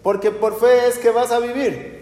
porque 0.01 0.31
por 0.31 0.57
fe 0.57 0.87
es 0.87 0.97
que 0.97 1.09
vas 1.09 1.31
a 1.31 1.39
vivir. 1.39 1.94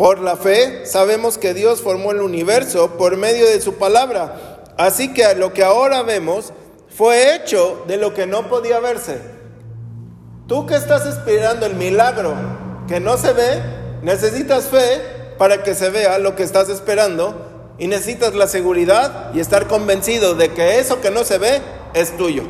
Por 0.00 0.20
la 0.20 0.34
fe 0.38 0.86
sabemos 0.86 1.36
que 1.36 1.52
Dios 1.52 1.82
formó 1.82 2.12
el 2.12 2.22
universo 2.22 2.96
por 2.96 3.18
medio 3.18 3.44
de 3.44 3.60
su 3.60 3.74
palabra, 3.74 4.62
así 4.78 5.12
que 5.12 5.34
lo 5.34 5.52
que 5.52 5.62
ahora 5.62 6.02
vemos 6.02 6.54
fue 6.88 7.36
hecho 7.36 7.84
de 7.86 7.98
lo 7.98 8.14
que 8.14 8.26
no 8.26 8.48
podía 8.48 8.80
verse. 8.80 9.20
Tú 10.46 10.64
que 10.64 10.74
estás 10.74 11.04
esperando 11.04 11.66
el 11.66 11.74
milagro 11.74 12.34
que 12.88 12.98
no 12.98 13.18
se 13.18 13.34
ve, 13.34 13.62
necesitas 14.00 14.68
fe 14.68 15.02
para 15.36 15.62
que 15.62 15.74
se 15.74 15.90
vea 15.90 16.16
lo 16.16 16.34
que 16.34 16.44
estás 16.44 16.70
esperando 16.70 17.74
y 17.76 17.86
necesitas 17.86 18.34
la 18.34 18.48
seguridad 18.48 19.34
y 19.34 19.40
estar 19.40 19.66
convencido 19.66 20.34
de 20.34 20.48
que 20.54 20.78
eso 20.78 21.02
que 21.02 21.10
no 21.10 21.24
se 21.24 21.36
ve 21.36 21.60
es 21.92 22.16
tuyo. 22.16 22.44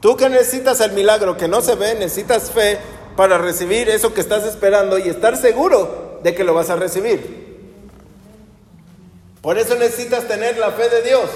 Tú 0.00 0.16
que 0.16 0.28
necesitas 0.28 0.80
el 0.80 0.90
milagro 0.90 1.36
que 1.36 1.46
no 1.46 1.60
se 1.60 1.76
ve, 1.76 1.94
necesitas 1.94 2.50
fe 2.50 2.80
para 3.16 3.38
recibir 3.38 3.88
eso 3.88 4.14
que 4.14 4.20
estás 4.20 4.44
esperando 4.44 4.98
y 4.98 5.08
estar 5.08 5.36
seguro 5.36 6.20
de 6.22 6.34
que 6.34 6.44
lo 6.44 6.54
vas 6.54 6.70
a 6.70 6.76
recibir. 6.76 7.42
Por 9.40 9.58
eso 9.58 9.74
necesitas 9.74 10.28
tener 10.28 10.56
la 10.56 10.70
fe 10.70 10.88
de 10.88 11.02
Dios. 11.02 11.28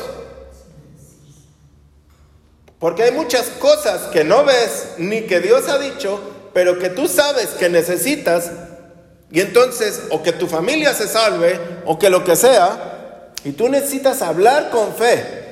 Porque 2.79 3.05
hay 3.05 3.13
muchas 3.13 3.47
cosas 3.59 4.03
que 4.13 4.23
no 4.23 4.45
ves 4.45 4.95
ni 4.99 5.23
que 5.23 5.41
Dios 5.41 5.69
ha 5.69 5.79
dicho, 5.79 6.21
pero 6.53 6.79
que 6.79 6.91
tú 6.91 7.09
sabes 7.09 7.49
que 7.59 7.69
necesitas 7.69 8.51
y 9.31 9.41
entonces, 9.41 10.05
o 10.11 10.23
que 10.23 10.33
tu 10.33 10.47
familia 10.47 10.95
se 10.95 11.09
salve, 11.09 11.59
o 11.85 11.99
que 11.99 12.11
lo 12.11 12.23
que 12.23 12.37
sea, 12.37 13.33
y 13.45 13.53
tú 13.53 13.69
necesitas 13.69 14.23
hablar 14.23 14.71
con 14.71 14.95
fe. 14.95 15.45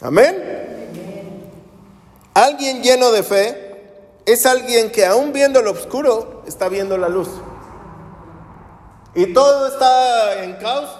Amén. 0.00 0.56
Alguien 2.34 2.82
lleno 2.82 3.10
de 3.10 3.22
fe 3.22 3.65
es 4.26 4.44
alguien 4.44 4.90
que 4.90 5.06
aún 5.06 5.32
viendo 5.32 5.62
lo 5.62 5.70
oscuro, 5.70 6.42
está 6.46 6.68
viendo 6.68 6.98
la 6.98 7.08
luz. 7.08 7.28
Y 9.14 9.32
todo 9.32 9.68
está 9.68 10.44
en 10.44 10.56
caos, 10.56 10.90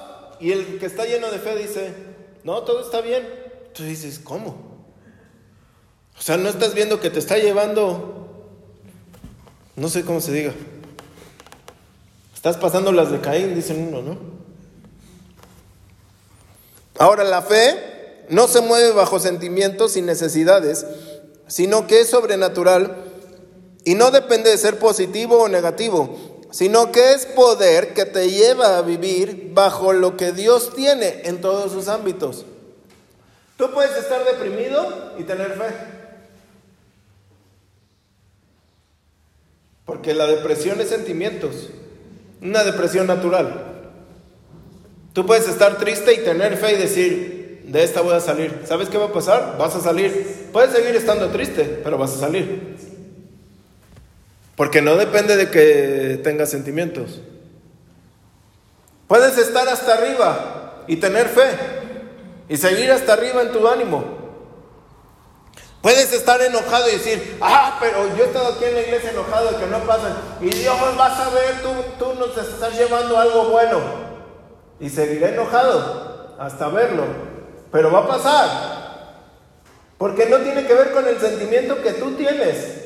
y 0.40 0.52
el 0.52 0.78
que 0.78 0.86
está 0.86 1.04
lleno 1.04 1.30
de 1.30 1.38
fe 1.38 1.56
dice, 1.56 1.94
no, 2.44 2.62
todo 2.62 2.80
está 2.80 3.02
bien. 3.02 3.28
Tú 3.74 3.82
dices, 3.82 4.18
¿cómo? 4.18 4.56
O 6.18 6.22
sea, 6.22 6.38
no 6.38 6.48
estás 6.48 6.72
viendo 6.72 6.98
que 6.98 7.10
te 7.10 7.18
está 7.18 7.36
llevando 7.36 8.16
no 9.76 9.90
sé 9.90 10.04
cómo 10.04 10.22
se 10.22 10.32
diga. 10.32 10.54
Estás 12.34 12.56
pasando 12.56 12.92
las 12.92 13.10
de 13.10 13.20
Caín, 13.20 13.54
dicen 13.54 13.88
uno, 13.88 14.00
¿no? 14.00 14.18
Ahora, 16.98 17.24
la 17.24 17.42
fe 17.42 18.24
no 18.30 18.48
se 18.48 18.62
mueve 18.62 18.92
bajo 18.92 19.20
sentimientos 19.20 19.98
y 19.98 20.02
necesidades, 20.02 20.86
sino 21.46 21.86
que 21.86 22.00
es 22.00 22.08
sobrenatural 22.08 23.05
y 23.86 23.94
no 23.94 24.10
depende 24.10 24.50
de 24.50 24.58
ser 24.58 24.80
positivo 24.80 25.44
o 25.44 25.48
negativo, 25.48 26.18
sino 26.50 26.90
que 26.90 27.12
es 27.12 27.24
poder 27.24 27.94
que 27.94 28.04
te 28.04 28.28
lleva 28.28 28.78
a 28.78 28.82
vivir 28.82 29.52
bajo 29.54 29.92
lo 29.92 30.16
que 30.16 30.32
Dios 30.32 30.74
tiene 30.74 31.22
en 31.24 31.40
todos 31.40 31.70
sus 31.70 31.86
ámbitos. 31.86 32.44
Tú 33.56 33.70
puedes 33.70 33.96
estar 33.96 34.24
deprimido 34.24 35.14
y 35.16 35.22
tener 35.22 35.52
fe. 35.52 35.72
Porque 39.84 40.14
la 40.14 40.26
depresión 40.26 40.80
es 40.80 40.88
sentimientos, 40.88 41.68
una 42.42 42.64
depresión 42.64 43.06
natural. 43.06 43.92
Tú 45.12 45.24
puedes 45.24 45.46
estar 45.46 45.78
triste 45.78 46.12
y 46.12 46.24
tener 46.24 46.56
fe 46.56 46.72
y 46.72 46.76
decir, 46.76 47.62
de 47.68 47.84
esta 47.84 48.00
voy 48.00 48.14
a 48.14 48.20
salir. 48.20 48.62
¿Sabes 48.66 48.88
qué 48.88 48.98
va 48.98 49.06
a 49.06 49.12
pasar? 49.12 49.56
Vas 49.60 49.76
a 49.76 49.80
salir. 49.80 50.48
Puedes 50.52 50.72
seguir 50.72 50.96
estando 50.96 51.28
triste, 51.28 51.80
pero 51.84 51.96
vas 51.96 52.14
a 52.14 52.18
salir. 52.18 52.74
Porque 54.56 54.80
no 54.80 54.96
depende 54.96 55.36
de 55.36 55.50
que 55.50 56.20
tengas 56.24 56.50
sentimientos. 56.50 57.20
Puedes 59.06 59.36
estar 59.38 59.68
hasta 59.68 59.94
arriba 59.94 60.84
y 60.88 60.96
tener 60.96 61.28
fe 61.28 61.50
y 62.48 62.56
seguir 62.56 62.90
hasta 62.90 63.12
arriba 63.12 63.42
en 63.42 63.52
tu 63.52 63.68
ánimo. 63.68 64.16
Puedes 65.82 66.12
estar 66.12 66.40
enojado 66.40 66.88
y 66.88 66.92
decir, 66.92 67.38
ah, 67.40 67.76
pero 67.78 68.08
yo 68.16 68.24
he 68.24 68.26
estado 68.26 68.54
aquí 68.54 68.64
en 68.64 68.74
la 68.74 68.80
iglesia 68.80 69.10
enojado 69.10 69.52
de 69.52 69.58
que 69.58 69.66
no 69.66 69.78
pasa. 69.80 70.16
Y 70.40 70.48
Dios 70.48 70.76
vas 70.96 71.20
a 71.20 71.30
ver, 71.30 71.62
tú, 71.62 71.68
tú 71.98 72.14
nos 72.14 72.36
estás 72.36 72.76
llevando 72.76 73.16
algo 73.18 73.50
bueno. 73.50 73.78
Y 74.80 74.88
seguiré 74.88 75.34
enojado 75.34 76.34
hasta 76.40 76.68
verlo. 76.68 77.04
Pero 77.70 77.92
va 77.92 78.00
a 78.00 78.08
pasar. 78.08 78.76
Porque 79.98 80.26
no 80.26 80.38
tiene 80.38 80.66
que 80.66 80.74
ver 80.74 80.92
con 80.92 81.06
el 81.06 81.20
sentimiento 81.20 81.80
que 81.82 81.92
tú 81.92 82.12
tienes. 82.16 82.85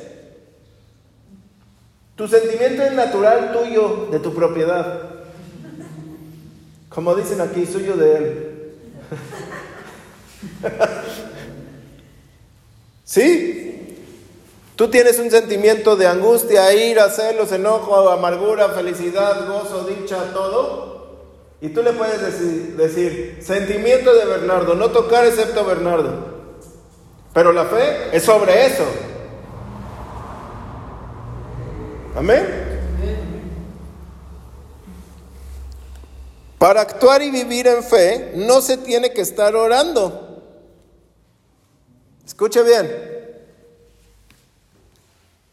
Tu 2.21 2.29
sentimiento 2.29 2.83
es 2.83 2.93
natural 2.93 3.51
tuyo, 3.51 4.09
de 4.11 4.19
tu 4.19 4.35
propiedad. 4.35 5.05
Como 6.91 7.15
dicen 7.15 7.41
aquí, 7.41 7.65
suyo 7.65 7.97
de 7.97 8.15
él. 8.15 8.75
¿Sí? 13.05 13.97
Tú 14.77 14.89
tienes 14.89 15.19
un 15.19 15.31
sentimiento 15.31 15.97
de 15.97 16.09
angustia, 16.09 16.75
ira, 16.75 17.09
celos, 17.09 17.53
enojo, 17.53 18.11
amargura, 18.11 18.69
felicidad, 18.69 19.49
gozo, 19.49 19.85
dicha, 19.85 20.35
todo. 20.35 21.17
Y 21.63 21.71
tú 21.71 21.83
le 21.83 21.95
puedes 21.95 22.21
decir, 22.21 22.77
decir, 22.77 23.39
sentimiento 23.41 24.15
de 24.15 24.27
Bernardo, 24.27 24.75
no 24.75 24.91
tocar 24.91 25.25
excepto 25.25 25.65
Bernardo. 25.65 26.23
Pero 27.33 27.55
la 27.55 27.65
fe 27.65 28.15
es 28.15 28.25
sobre 28.25 28.67
eso. 28.67 28.85
Amén. 32.21 32.47
Para 36.59 36.83
actuar 36.83 37.23
y 37.23 37.31
vivir 37.31 37.67
en 37.67 37.83
fe 37.83 38.33
no 38.35 38.61
se 38.61 38.77
tiene 38.77 39.15
que 39.15 39.23
estar 39.23 39.57
orando. 39.57 40.43
Escuche 42.27 42.63
bien. 42.63 42.91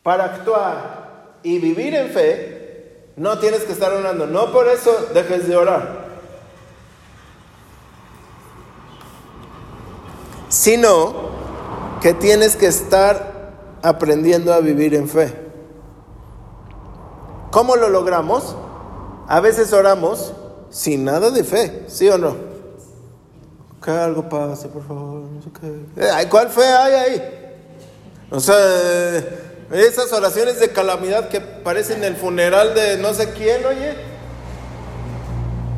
Para 0.04 0.26
actuar 0.26 1.38
y 1.42 1.58
vivir 1.60 1.96
en 1.96 2.10
fe, 2.10 3.12
no 3.16 3.40
tienes 3.40 3.62
que 3.62 3.72
estar 3.72 3.94
orando. 3.94 4.28
No 4.28 4.52
por 4.52 4.68
eso 4.68 5.08
dejes 5.14 5.48
de 5.48 5.56
orar. 5.56 6.06
Sino 10.50 11.30
que 12.02 12.14
tienes 12.14 12.58
que 12.58 12.68
estar 12.68 13.54
aprendiendo 13.82 14.54
a 14.54 14.60
vivir 14.60 14.96
en 14.96 15.08
fe. 15.08 15.47
¿Cómo 17.58 17.76
lo 17.76 17.90
logramos? 17.90 18.56
A 19.28 19.40
veces 19.40 19.74
oramos 19.74 20.32
sin 20.70 21.04
nada 21.04 21.32
de 21.32 21.44
fe, 21.44 21.86
¿sí 21.88 22.08
o 22.08 22.16
no? 22.16 22.36
que 23.84 23.90
algo 23.90 24.30
pase, 24.30 24.68
por 24.68 24.88
favor, 24.88 25.24
no 25.24 25.42
sé 25.42 25.50
qué. 25.60 26.04
Eh, 26.04 26.28
¿Cuál 26.30 26.50
fe 26.50 26.62
hay 26.62 26.94
ahí? 26.94 27.58
O 28.30 28.40
sea, 28.40 28.56
esas 29.72 30.14
oraciones 30.14 30.60
de 30.60 30.70
calamidad 30.70 31.30
que 31.30 31.42
parecen 31.42 32.04
el 32.04 32.16
funeral 32.16 32.76
de 32.76 32.98
no 32.98 33.12
sé 33.16 33.32
quién, 33.32 33.66
oye, 33.66 33.96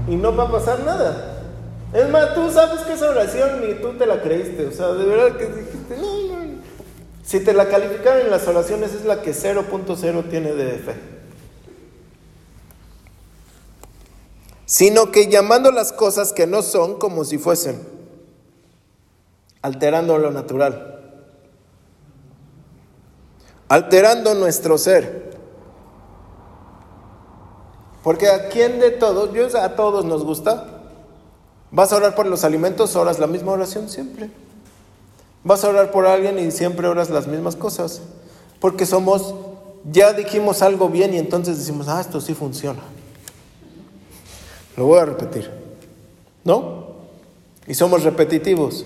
y 0.10 0.18
no 0.18 0.36
va 0.36 0.50
a 0.50 0.52
pasar 0.52 0.82
nada. 0.82 1.44
Es 1.94 2.10
más, 2.10 2.36
tú 2.36 2.52
sabes 2.52 2.82
que 2.82 2.92
esa 2.92 3.10
oración 3.10 3.66
ni 3.66 3.76
tú 3.76 3.94
te 3.94 4.06
la 4.06 4.22
creíste, 4.22 4.66
o 4.66 4.72
sea, 4.74 4.88
de 4.88 5.06
verdad 5.06 5.38
que 5.38 5.46
dijiste, 5.46 5.96
no, 5.96 6.24
no. 6.24 6.60
Si 7.24 7.40
te 7.40 7.54
la 7.54 7.70
calificaron 7.70 8.24
en 8.24 8.32
las 8.32 8.46
oraciones 8.50 8.94
es 8.94 9.06
la 9.06 9.22
que 9.22 9.32
0.0 9.32 10.30
tiene 10.30 10.52
de 10.52 10.78
fe. 10.80 11.19
Sino 14.70 15.10
que 15.10 15.30
llamando 15.30 15.72
las 15.72 15.92
cosas 15.92 16.32
que 16.32 16.46
no 16.46 16.62
son 16.62 17.00
como 17.00 17.26
si 17.26 17.40
fuesen 17.40 18.00
alterando 19.64 20.20
lo 20.20 20.30
natural, 20.30 21.00
alterando 23.68 24.36
nuestro 24.36 24.78
ser. 24.78 25.38
Porque 28.04 28.30
a 28.30 28.50
quién 28.50 28.80
de 28.80 28.92
todos, 28.92 29.34
yo 29.34 29.48
a 29.60 29.76
todos 29.76 30.06
nos 30.06 30.24
gusta. 30.24 30.66
Vas 31.72 31.92
a 31.92 31.96
orar 31.96 32.14
por 32.14 32.28
los 32.28 32.44
alimentos, 32.44 32.96
oras 32.96 33.18
la 33.18 33.26
misma 33.26 33.52
oración 33.54 33.90
siempre. 33.90 34.30
Vas 35.44 35.64
a 35.64 35.70
orar 35.70 35.90
por 35.90 36.06
alguien 36.06 36.38
y 36.38 36.52
siempre 36.52 36.88
oras 36.88 37.10
las 37.10 37.26
mismas 37.26 37.56
cosas. 37.56 38.02
Porque 38.60 38.86
somos, 38.86 39.34
ya 39.92 40.14
dijimos 40.14 40.62
algo 40.62 40.90
bien 40.90 41.16
y 41.16 41.18
entonces 41.18 41.58
decimos, 41.58 41.88
ah, 41.88 42.02
esto 42.02 42.22
sí 42.22 42.36
funciona. 42.36 42.82
Lo 44.80 44.86
voy 44.86 45.00
a 45.00 45.04
repetir. 45.04 45.52
¿No? 46.46 46.96
Y 47.68 47.74
somos 47.74 48.04
repetitivos. 48.04 48.86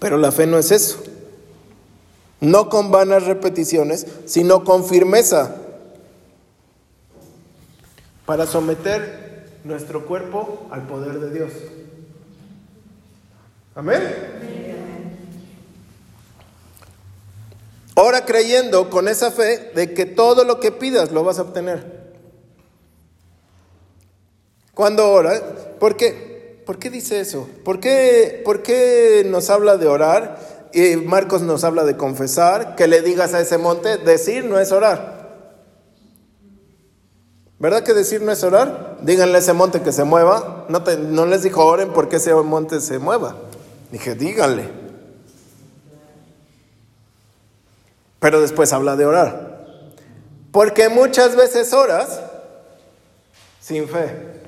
Pero 0.00 0.18
la 0.18 0.32
fe 0.32 0.48
no 0.48 0.58
es 0.58 0.72
eso. 0.72 1.00
No 2.40 2.68
con 2.68 2.90
vanas 2.90 3.22
repeticiones, 3.22 4.04
sino 4.24 4.64
con 4.64 4.84
firmeza. 4.84 5.54
Para 8.26 8.46
someter 8.46 9.60
nuestro 9.62 10.06
cuerpo 10.06 10.66
al 10.72 10.88
poder 10.88 11.20
de 11.20 11.30
Dios. 11.30 11.52
Amén. 13.76 14.02
Ahora 17.94 18.24
creyendo 18.24 18.90
con 18.90 19.06
esa 19.06 19.30
fe 19.30 19.70
de 19.76 19.94
que 19.94 20.04
todo 20.04 20.42
lo 20.42 20.58
que 20.58 20.72
pidas 20.72 21.12
lo 21.12 21.22
vas 21.22 21.38
a 21.38 21.42
obtener. 21.42 22.01
Cuando 24.74 25.10
ora, 25.10 25.40
¿por 25.78 25.96
qué? 25.96 26.62
¿Por 26.64 26.78
qué 26.78 26.90
dice 26.90 27.20
eso? 27.20 27.48
¿Por 27.64 27.80
qué, 27.80 28.40
¿Por 28.44 28.62
qué 28.62 29.26
nos 29.28 29.50
habla 29.50 29.76
de 29.76 29.86
orar? 29.86 30.38
Y 30.72 30.96
Marcos 30.96 31.42
nos 31.42 31.64
habla 31.64 31.84
de 31.84 31.96
confesar, 31.96 32.76
que 32.76 32.86
le 32.86 33.02
digas 33.02 33.34
a 33.34 33.40
ese 33.40 33.58
monte, 33.58 33.98
decir 33.98 34.44
no 34.44 34.58
es 34.58 34.72
orar. 34.72 35.12
¿Verdad 37.58 37.82
que 37.82 37.92
decir 37.92 38.22
no 38.22 38.32
es 38.32 38.42
orar? 38.42 38.98
Díganle 39.02 39.36
a 39.36 39.38
ese 39.40 39.52
monte 39.52 39.82
que 39.82 39.92
se 39.92 40.04
mueva. 40.04 40.66
No, 40.68 40.80
no 40.80 41.26
les 41.26 41.42
dijo 41.42 41.64
oren 41.64 41.92
porque 41.92 42.16
ese 42.16 42.34
monte 42.34 42.80
se 42.80 42.98
mueva. 42.98 43.36
Dije, 43.90 44.14
díganle. 44.14 44.68
Pero 48.18 48.40
después 48.40 48.72
habla 48.72 48.96
de 48.96 49.04
orar. 49.04 49.66
Porque 50.50 50.88
muchas 50.88 51.36
veces 51.36 51.72
oras 51.72 52.20
sin 53.60 53.88
fe. 53.88 54.41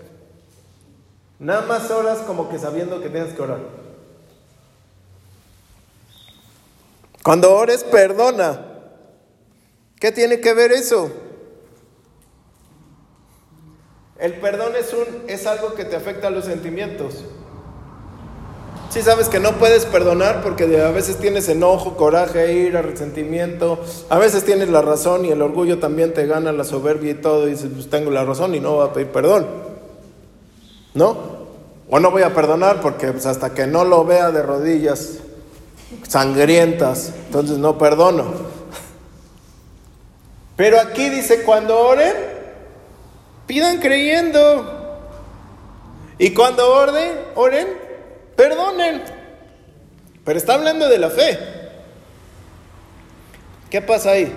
Nada 1.38 1.62
más 1.66 1.90
oras 1.90 2.18
como 2.18 2.48
que 2.48 2.58
sabiendo 2.58 3.00
que 3.00 3.08
tienes 3.08 3.34
que 3.34 3.42
orar. 3.42 3.60
Cuando 7.22 7.54
ores, 7.54 7.84
perdona. 7.84 8.60
¿Qué 9.98 10.12
tiene 10.12 10.40
que 10.40 10.52
ver 10.52 10.72
eso? 10.72 11.10
El 14.18 14.34
perdón 14.34 14.74
es, 14.76 14.92
un, 14.92 15.24
es 15.28 15.46
algo 15.46 15.74
que 15.74 15.84
te 15.84 15.96
afecta 15.96 16.28
a 16.28 16.30
los 16.30 16.44
sentimientos. 16.44 17.24
Si 18.90 19.02
sabes 19.02 19.28
que 19.28 19.40
no 19.40 19.52
puedes 19.52 19.86
perdonar 19.86 20.42
porque 20.42 20.80
a 20.80 20.90
veces 20.90 21.16
tienes 21.16 21.48
enojo, 21.48 21.96
coraje, 21.96 22.52
ira, 22.52 22.80
resentimiento. 22.80 23.80
A 24.08 24.18
veces 24.18 24.44
tienes 24.44 24.68
la 24.68 24.82
razón 24.82 25.24
y 25.24 25.30
el 25.30 25.42
orgullo 25.42 25.78
también 25.78 26.14
te 26.14 26.26
gana 26.26 26.52
la 26.52 26.64
soberbia 26.64 27.12
y 27.12 27.14
todo. 27.14 27.48
Y 27.48 27.52
dices, 27.52 27.70
pues 27.74 27.90
tengo 27.90 28.10
la 28.10 28.24
razón 28.24 28.54
y 28.54 28.60
no 28.60 28.76
voy 28.76 28.86
a 28.86 28.92
pedir 28.92 29.08
perdón. 29.10 29.73
¿No? 30.94 31.34
O 31.90 32.00
no 32.00 32.10
voy 32.10 32.22
a 32.22 32.34
perdonar 32.34 32.80
porque 32.80 33.12
pues, 33.12 33.26
hasta 33.26 33.52
que 33.52 33.66
no 33.66 33.84
lo 33.84 34.04
vea 34.04 34.30
de 34.30 34.42
rodillas 34.42 35.18
sangrientas, 36.08 37.12
entonces 37.26 37.58
no 37.58 37.76
perdono. 37.76 38.32
Pero 40.56 40.80
aquí 40.80 41.08
dice, 41.08 41.42
cuando 41.42 41.78
oren, 41.78 42.14
pidan 43.46 43.78
creyendo. 43.78 44.82
Y 46.18 46.32
cuando 46.32 46.72
orden, 46.72 47.68
perdonen. 48.36 49.02
Pero 50.24 50.38
está 50.38 50.54
hablando 50.54 50.88
de 50.88 50.98
la 50.98 51.10
fe. 51.10 51.38
¿Qué 53.68 53.82
pasa 53.82 54.12
ahí? 54.12 54.32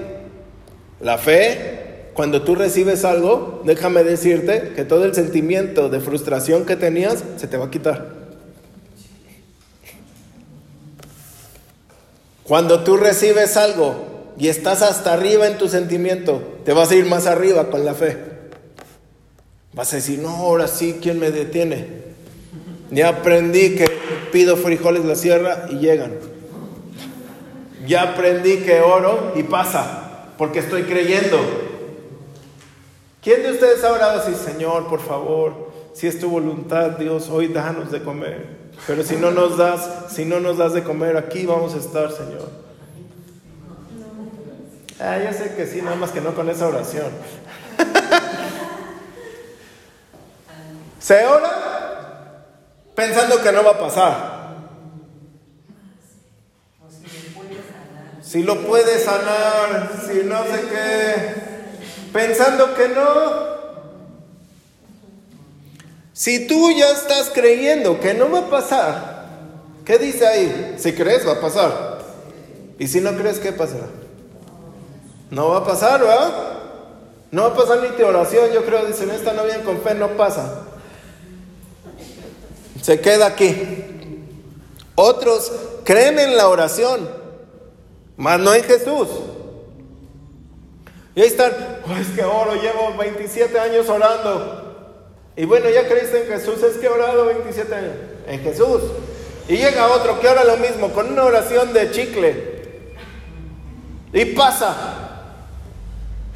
La 0.99 1.19
fe, 1.19 1.76
cuando 2.17 2.41
tú 2.41 2.55
recibes 2.55 3.05
algo, 3.05 3.61
déjame 3.63 4.03
decirte 4.03 4.73
que 4.75 4.83
todo 4.83 5.05
el 5.05 5.13
sentimiento 5.13 5.87
de 5.87 5.99
frustración 5.99 6.65
que 6.65 6.75
tenías 6.75 7.23
se 7.35 7.45
te 7.45 7.57
va 7.57 7.65
a 7.65 7.69
quitar. 7.69 8.07
Cuando 12.41 12.83
tú 12.83 12.97
recibes 12.97 13.55
algo 13.55 14.33
y 14.35 14.47
estás 14.47 14.81
hasta 14.81 15.13
arriba 15.13 15.45
en 15.45 15.59
tu 15.59 15.69
sentimiento, 15.69 16.41
te 16.65 16.73
vas 16.73 16.89
a 16.89 16.95
ir 16.95 17.05
más 17.05 17.27
arriba 17.27 17.69
con 17.69 17.85
la 17.85 17.93
fe. 17.93 18.17
Vas 19.73 19.93
a 19.93 19.97
decir, 19.97 20.17
no, 20.17 20.29
ahora 20.29 20.67
sí, 20.67 20.97
¿quién 20.99 21.19
me 21.19 21.29
detiene? 21.29 21.85
Ya 22.89 23.09
aprendí 23.09 23.75
que 23.75 23.85
pido 24.31 24.57
frijoles 24.57 25.05
la 25.05 25.13
sierra 25.13 25.67
y 25.69 25.75
llegan. 25.75 26.13
Ya 27.85 28.01
aprendí 28.01 28.57
que 28.61 28.81
oro 28.81 29.33
y 29.35 29.43
pasa, 29.43 30.33
porque 30.39 30.57
estoy 30.57 30.85
creyendo. 30.85 31.66
¿Quién 33.21 33.43
de 33.43 33.51
ustedes 33.51 33.83
ha 33.83 33.91
orado 33.91 34.21
así, 34.21 34.35
Señor, 34.35 34.87
por 34.87 35.01
favor, 35.01 35.71
si 35.93 36.07
es 36.07 36.19
tu 36.19 36.29
voluntad, 36.29 36.91
Dios, 36.91 37.29
hoy 37.29 37.47
danos 37.47 37.91
de 37.91 38.03
comer? 38.03 38.57
Pero 38.85 39.03
si 39.03 39.15
no 39.15 39.31
nos 39.31 39.57
das, 39.57 40.05
si 40.09 40.23
no 40.25 40.39
nos 40.39 40.57
das 40.57 40.73
de 40.73 40.83
comer, 40.83 41.17
aquí 41.17 41.45
vamos 41.45 41.73
a 41.73 41.77
estar, 41.77 42.11
Señor. 42.11 42.49
Ah, 44.99 45.17
ya 45.17 45.33
sé 45.33 45.55
que 45.55 45.65
sí, 45.67 45.81
nada 45.81 45.95
más 45.95 46.11
que 46.11 46.21
no 46.21 46.33
con 46.33 46.49
esa 46.49 46.67
oración. 46.67 47.11
Se 50.99 51.25
ora 51.25 52.45
pensando 52.95 53.41
que 53.41 53.51
no 53.51 53.63
va 53.63 53.71
a 53.71 53.79
pasar. 53.79 54.37
Si 58.21 58.43
lo 58.43 58.59
puede 58.67 58.99
sanar, 58.99 59.91
si 60.05 60.23
no 60.25 60.43
sé 60.43 60.61
qué, 60.69 61.56
pensando 62.13 62.73
que 62.75 62.89
no. 62.89 63.57
Si 66.13 66.47
tú 66.47 66.71
ya 66.71 66.91
estás 66.91 67.29
creyendo 67.33 67.99
que 67.99 68.13
no 68.13 68.31
va 68.31 68.39
a 68.39 68.49
pasar, 68.49 69.25
¿qué 69.85 69.97
dice 69.97 70.25
ahí? 70.25 70.75
Si 70.77 70.93
crees, 70.93 71.27
va 71.27 71.33
a 71.33 71.41
pasar. 71.41 71.99
Y 72.79 72.87
si 72.87 73.01
no 73.01 73.15
crees, 73.15 73.39
¿qué 73.39 73.51
pasará? 73.51 73.87
No 75.29 75.49
va 75.49 75.57
a 75.57 75.65
pasar. 75.65 76.01
No 77.31 77.43
va 77.43 77.47
a 77.49 77.55
pasar 77.55 77.81
ni 77.81 77.89
tu 77.89 78.05
oración, 78.05 78.51
yo 78.51 78.65
creo, 78.65 78.85
dicen, 78.85 79.11
esta 79.11 79.33
no 79.33 79.43
viene 79.43 79.63
con 79.63 79.81
fe, 79.81 79.93
no 79.93 80.09
pasa. 80.17 80.63
Se 82.81 82.99
queda 83.01 83.27
aquí. 83.27 83.61
Otros 84.95 85.51
creen 85.83 86.17
en 86.17 86.37
la 86.37 86.47
oración, 86.47 87.07
mas 88.15 88.39
no 88.39 88.53
en 88.53 88.63
Jesús. 88.63 89.07
Y 91.17 91.21
ahí 91.21 91.27
están, 91.29 91.51
oh, 91.83 91.97
es 91.97 92.09
que 92.09 92.23
oro, 92.23 92.53
llevo 92.61 92.95
27 92.95 93.59
años 93.59 93.89
orando. 93.89 94.91
Y 95.35 95.45
bueno, 95.45 95.67
ya 95.67 95.87
creíste 95.87 96.21
en 96.21 96.27
Jesús, 96.27 96.61
es 96.61 96.77
que 96.77 96.85
he 96.85 96.89
orado 96.89 97.25
27 97.25 97.73
años. 97.73 97.93
En 98.27 98.39
Jesús. 98.41 98.83
Y 99.47 99.57
llega 99.57 99.87
otro 99.87 100.19
que 100.19 100.27
ora 100.27 100.43
lo 100.43 100.57
mismo, 100.57 100.91
con 100.93 101.11
una 101.11 101.23
oración 101.23 101.73
de 101.73 101.89
chicle. 101.89 102.83
Y 104.13 104.25
pasa. 104.25 104.75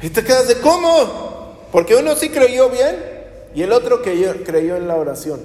Y 0.02 0.08
te 0.08 0.24
quedas 0.24 0.48
de 0.48 0.58
cómo. 0.58 1.68
Porque 1.70 1.94
uno 1.94 2.16
sí 2.16 2.30
creyó 2.30 2.68
bien 2.68 2.96
y 3.54 3.62
el 3.62 3.70
otro 3.70 4.02
que 4.02 4.42
creyó 4.44 4.74
en 4.74 4.88
la 4.88 4.96
oración. 4.96 5.42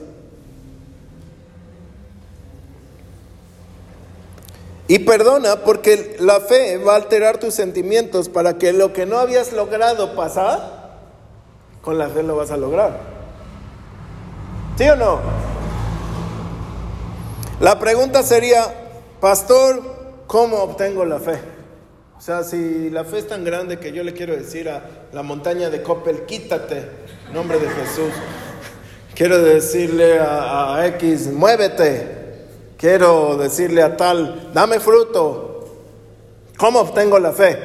Y 4.87 4.99
perdona 4.99 5.57
porque 5.57 6.15
la 6.19 6.39
fe 6.39 6.77
va 6.77 6.93
a 6.93 6.95
alterar 6.95 7.39
tus 7.39 7.53
sentimientos 7.53 8.29
para 8.29 8.57
que 8.57 8.71
lo 8.71 8.93
que 8.93 9.05
no 9.05 9.17
habías 9.17 9.51
logrado 9.51 10.15
pasar, 10.15 10.99
con 11.81 11.97
la 11.97 12.07
fe 12.07 12.23
lo 12.23 12.37
vas 12.37 12.51
a 12.51 12.57
lograr. 12.57 12.97
¿Sí 14.77 14.87
o 14.87 14.95
no? 14.95 15.19
La 17.59 17.79
pregunta 17.79 18.23
sería, 18.23 18.65
pastor, 19.19 19.81
¿cómo 20.27 20.57
obtengo 20.57 21.03
la 21.03 21.19
fe? 21.19 21.37
O 22.17 22.21
sea, 22.21 22.43
si 22.43 22.89
la 22.89 23.03
fe 23.03 23.19
es 23.19 23.27
tan 23.27 23.43
grande 23.43 23.79
que 23.79 23.91
yo 23.91 24.03
le 24.03 24.13
quiero 24.13 24.35
decir 24.35 24.69
a 24.69 24.83
la 25.11 25.21
montaña 25.21 25.69
de 25.69 25.83
Coppel, 25.83 26.25
quítate, 26.25 26.77
en 27.27 27.33
nombre 27.33 27.59
de 27.59 27.67
Jesús. 27.69 28.11
Quiero 29.13 29.41
decirle 29.41 30.19
a, 30.19 30.75
a 30.75 30.87
X, 30.87 31.27
muévete. 31.27 32.16
Quiero 32.77 33.37
decirle 33.37 33.81
a 33.81 33.97
tal, 33.97 34.51
dame 34.53 34.79
fruto. 34.79 35.65
¿Cómo 36.57 36.79
obtengo 36.79 37.19
la 37.19 37.31
fe? 37.31 37.57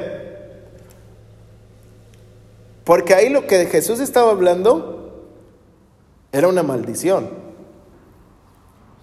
Porque 2.83 3.13
ahí 3.13 3.29
lo 3.29 3.47
que 3.47 3.65
Jesús 3.67 3.99
estaba 3.99 4.31
hablando 4.31 5.23
era 6.31 6.47
una 6.47 6.63
maldición. 6.63 7.29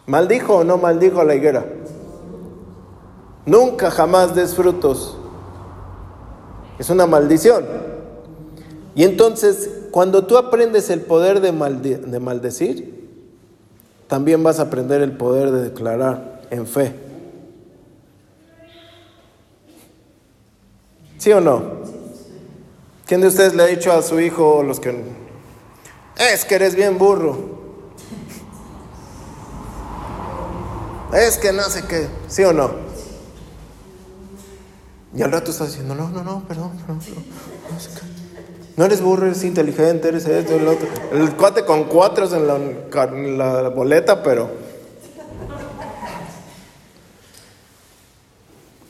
¿Maldijo 0.07 0.57
o 0.57 0.65
no 0.65 0.77
maldijo 0.77 1.21
a 1.21 1.25
la 1.25 1.37
higuera? 1.37 1.65
Nunca 3.47 3.91
jamás 3.91 4.35
des 4.35 4.55
frutos. 4.55 5.17
Es 6.79 6.91
una 6.91 7.07
maldición. 7.07 7.65
Y 8.97 9.05
entonces 9.05 9.71
cuando 9.93 10.27
tú 10.27 10.37
aprendes 10.37 10.91
el 10.91 11.01
poder 11.03 11.41
de, 11.41 11.53
de 11.53 12.21
maldecir, 12.21 13.00
también 14.11 14.43
vas 14.43 14.59
a 14.59 14.63
aprender 14.63 15.03
el 15.03 15.17
poder 15.17 15.53
de 15.53 15.63
declarar 15.63 16.43
en 16.51 16.67
fe. 16.67 16.97
¿Sí 21.17 21.31
o 21.33 21.41
no? 21.41 21.63
¿Quién 23.07 23.21
de 23.21 23.29
ustedes 23.29 23.55
le 23.55 23.63
ha 23.63 23.67
dicho 23.67 23.93
a 23.93 24.03
su 24.03 24.19
hijo 24.19 24.65
los 24.65 24.81
que 24.81 25.01
es 26.19 26.45
que 26.45 26.57
eres 26.57 26.75
bien 26.75 26.99
burro? 26.99 27.61
Es 31.15 31.39
que 31.39 31.53
no 31.53 31.63
sé 31.63 31.85
qué, 31.87 32.09
¿sí 32.27 32.43
o 32.43 32.53
no? 32.53 32.73
Y 35.15 35.23
al 35.23 35.31
rato 35.31 35.53
estás 35.53 35.69
diciendo, 35.69 35.95
no, 35.95 36.09
no, 36.09 36.25
no, 36.25 36.43
perdón, 36.49 36.73
perdón, 36.79 37.01
no, 38.77 38.85
eres 38.85 39.01
burro, 39.01 39.27
eres 39.27 39.45
inteligente, 39.45 40.09
eres 40.09 40.27
esto, 40.27 40.57
el 40.57 40.69
otro. 40.69 40.89
El 41.13 41.35
cuate 41.37 41.65
con 41.65 41.85
cuatro 41.85 42.25
en 42.35 42.47
la, 42.47 42.57
en 43.05 43.39
la 43.39 43.69
boleta, 43.69 44.23
pero... 44.23 44.51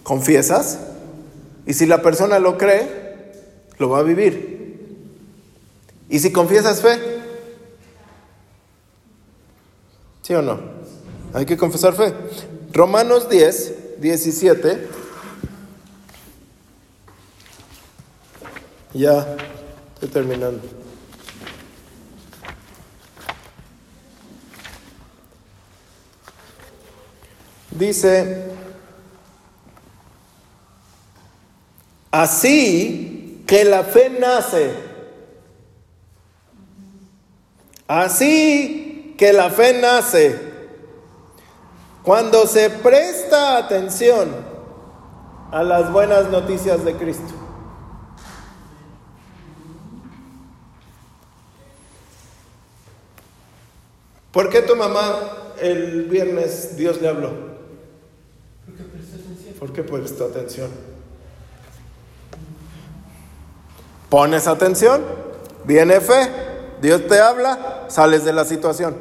¿Confiesas? 0.02 0.78
Y 1.66 1.74
si 1.74 1.86
la 1.86 2.02
persona 2.02 2.38
lo 2.38 2.58
cree, 2.58 3.32
lo 3.78 3.88
va 3.90 3.98
a 3.98 4.02
vivir. 4.02 4.60
Y 6.08 6.18
si 6.18 6.32
confiesas 6.32 6.82
fe, 6.82 6.98
¿sí 10.22 10.34
o 10.34 10.42
no? 10.42 10.58
Hay 11.32 11.46
que 11.46 11.56
confesar 11.56 11.94
fe. 11.94 12.12
Romanos 12.72 13.28
10, 13.30 14.00
17. 14.00 14.88
Ya, 18.92 19.36
estoy 20.00 20.08
terminando. 20.08 20.62
Dice, 27.70 28.46
así 32.10 33.44
que 33.46 33.64
la 33.64 33.84
fe 33.84 34.10
nace, 34.18 34.74
así 37.86 39.14
que 39.18 39.32
la 39.32 39.50
fe 39.50 39.80
nace 39.80 40.50
cuando 42.02 42.46
se 42.46 42.70
presta 42.70 43.58
atención 43.58 44.30
a 45.52 45.62
las 45.62 45.92
buenas 45.92 46.30
noticias 46.30 46.84
de 46.84 46.94
Cristo. 46.94 47.39
¿Por 54.32 54.48
qué 54.48 54.62
tu 54.62 54.76
mamá 54.76 55.54
el 55.60 56.04
viernes 56.04 56.76
Dios 56.76 57.00
le 57.02 57.08
habló? 57.08 57.30
Porque 58.64 58.82
prestó 58.84 59.16
atención. 59.16 59.54
¿Por 59.58 59.72
qué 59.72 59.82
prestó 59.82 60.24
atención? 60.26 60.70
Pones 64.08 64.46
atención, 64.46 65.02
viene 65.64 66.00
fe, 66.00 66.28
Dios 66.80 67.06
te 67.06 67.20
habla, 67.20 67.86
sales 67.88 68.24
de 68.24 68.32
la 68.32 68.44
situación. 68.44 68.96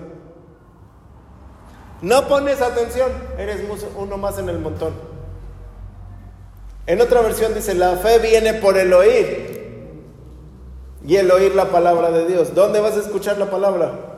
No 2.02 2.28
pones 2.28 2.62
atención, 2.62 3.12
eres 3.38 3.62
uno 3.98 4.18
más 4.18 4.38
en 4.38 4.50
el 4.50 4.60
montón. 4.60 4.94
En 6.86 7.02
otra 7.02 7.22
versión 7.22 7.54
dice, 7.54 7.76
la 7.76 7.98
fe 7.98 8.20
viene 8.20 8.56
por 8.56 8.78
el 8.78 8.94
oír. 8.94 9.60
Y 11.06 11.16
el 11.16 11.30
oír 11.32 11.56
la 11.56 11.66
palabra 11.66 12.10
de 12.12 12.26
Dios. 12.26 12.56
¿Dónde 12.56 12.80
vas 12.80 12.96
a 12.96 13.02
escuchar 13.02 13.38
la 13.38 13.50
palabra? 13.50 14.09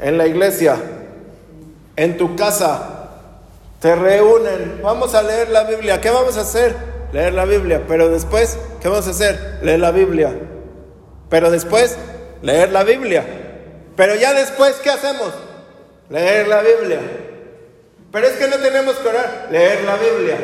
En 0.00 0.18
la 0.18 0.26
iglesia, 0.26 0.76
en 1.96 2.16
tu 2.16 2.36
casa. 2.36 2.92
Te 3.80 3.94
reúnen, 3.94 4.80
vamos 4.82 5.14
a 5.14 5.22
leer 5.22 5.50
la 5.50 5.64
Biblia. 5.64 6.00
¿Qué 6.00 6.10
vamos 6.10 6.36
a 6.36 6.42
hacer? 6.42 6.74
Leer 7.12 7.34
la 7.34 7.44
Biblia. 7.44 7.82
Pero 7.86 8.08
después, 8.08 8.58
¿qué 8.80 8.88
vamos 8.88 9.06
a 9.06 9.10
hacer? 9.10 9.58
Leer 9.62 9.80
la 9.80 9.90
Biblia. 9.90 10.32
Pero 11.28 11.50
después, 11.50 11.96
leer 12.42 12.72
la 12.72 12.84
Biblia. 12.84 13.24
Pero 13.96 14.14
ya 14.14 14.34
después, 14.34 14.74
¿qué 14.82 14.90
hacemos? 14.90 15.32
Leer 16.10 16.48
la 16.48 16.62
Biblia. 16.62 17.00
Pero 18.12 18.26
es 18.26 18.34
que 18.34 18.48
no 18.48 18.56
tenemos 18.56 18.96
que 18.96 19.08
orar, 19.08 19.48
leer 19.50 19.84
la 19.84 19.96
Biblia. 19.96 20.36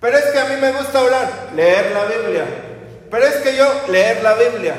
Pero 0.00 0.18
es 0.18 0.24
que 0.26 0.38
a 0.38 0.44
mí 0.46 0.54
me 0.60 0.72
gusta 0.72 1.02
orar, 1.02 1.30
leer 1.54 1.92
la 1.92 2.04
Biblia. 2.04 2.44
Pero 3.10 3.26
es 3.26 3.36
que 3.36 3.56
yo, 3.56 3.66
leer 3.88 4.22
la 4.22 4.34
Biblia. 4.34 4.74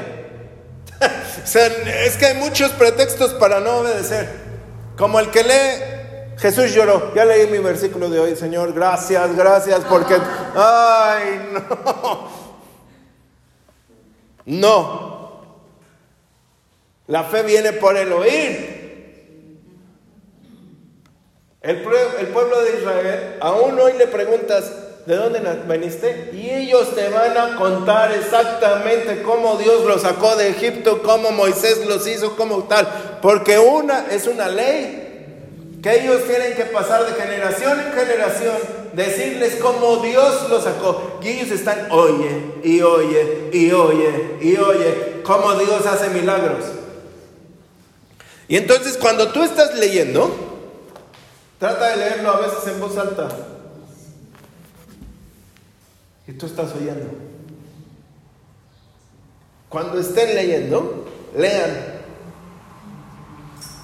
es 1.45 2.17
que 2.17 2.25
hay 2.25 2.37
muchos 2.37 2.71
pretextos 2.71 3.33
para 3.35 3.59
no 3.59 3.77
obedecer. 3.77 4.29
Como 4.97 5.19
el 5.19 5.29
que 5.29 5.43
lee, 5.43 6.37
Jesús 6.37 6.73
lloró. 6.73 7.13
Ya 7.13 7.25
leí 7.25 7.47
mi 7.47 7.59
versículo 7.59 8.09
de 8.09 8.19
hoy, 8.19 8.35
Señor, 8.35 8.73
gracias, 8.73 9.35
gracias, 9.35 9.81
porque... 9.89 10.15
Ay, 10.55 11.49
no. 11.85 12.45
No, 14.45 15.25
la 17.07 17.23
fe 17.23 17.43
viene 17.43 17.73
por 17.73 17.97
el 17.97 18.11
oír. 18.11 18.75
El, 21.61 21.81
pueblo 21.81 22.61
de 22.61 22.77
Israel, 22.77 23.37
aún 23.41 23.79
hoy 23.79 23.93
le 23.93 24.05
preguntas, 24.05 24.71
¿de 25.05 25.15
dónde 25.15 25.39
veniste? 25.67 26.31
Y 26.33 26.49
ellos 26.49 26.95
te 26.95 27.09
van 27.09 27.37
a 27.37 27.55
contar 27.55 28.11
exactamente 28.11 29.21
cómo 29.21 29.57
Dios 29.57 29.85
los 29.85 30.01
sacó 30.01 30.35
de 30.35 30.49
Egipto, 30.49 31.01
cómo 31.03 31.31
Moisés 31.31 31.85
los 31.85 32.07
hizo, 32.07 32.35
cómo 32.35 32.63
tal. 32.63 33.19
Porque 33.21 33.59
una 33.59 34.07
es 34.09 34.25
una 34.27 34.47
ley 34.47 35.77
que 35.81 36.01
ellos 36.01 36.23
tienen 36.25 36.55
que 36.55 36.65
pasar 36.65 37.05
de 37.05 37.13
generación 37.13 37.79
en 37.79 37.93
generación, 37.93 38.55
decirles 38.93 39.57
cómo 39.61 39.97
Dios 39.97 40.49
los 40.49 40.63
sacó. 40.63 41.19
Y 41.21 41.27
ellos 41.29 41.51
están, 41.51 41.91
oye, 41.91 42.53
y 42.63 42.81
oye, 42.81 43.49
y 43.53 43.71
oye, 43.71 44.37
y 44.41 44.57
oye, 44.57 45.21
cómo 45.23 45.53
Dios 45.53 45.85
hace 45.85 46.09
milagros. 46.09 46.65
Y 48.47 48.57
entonces 48.57 48.97
cuando 48.97 49.31
tú 49.31 49.43
estás 49.43 49.75
leyendo, 49.75 50.35
trata 51.59 51.89
de 51.89 51.97
leerlo 51.97 52.31
a 52.31 52.39
veces 52.39 52.67
en 52.67 52.79
voz 52.79 52.97
alta. 52.97 53.27
Y 56.27 56.33
tú 56.33 56.45
estás 56.45 56.73
oyendo. 56.73 57.07
Cuando 59.69 59.99
estén 59.99 60.35
leyendo, 60.35 61.05
lean. 61.37 61.71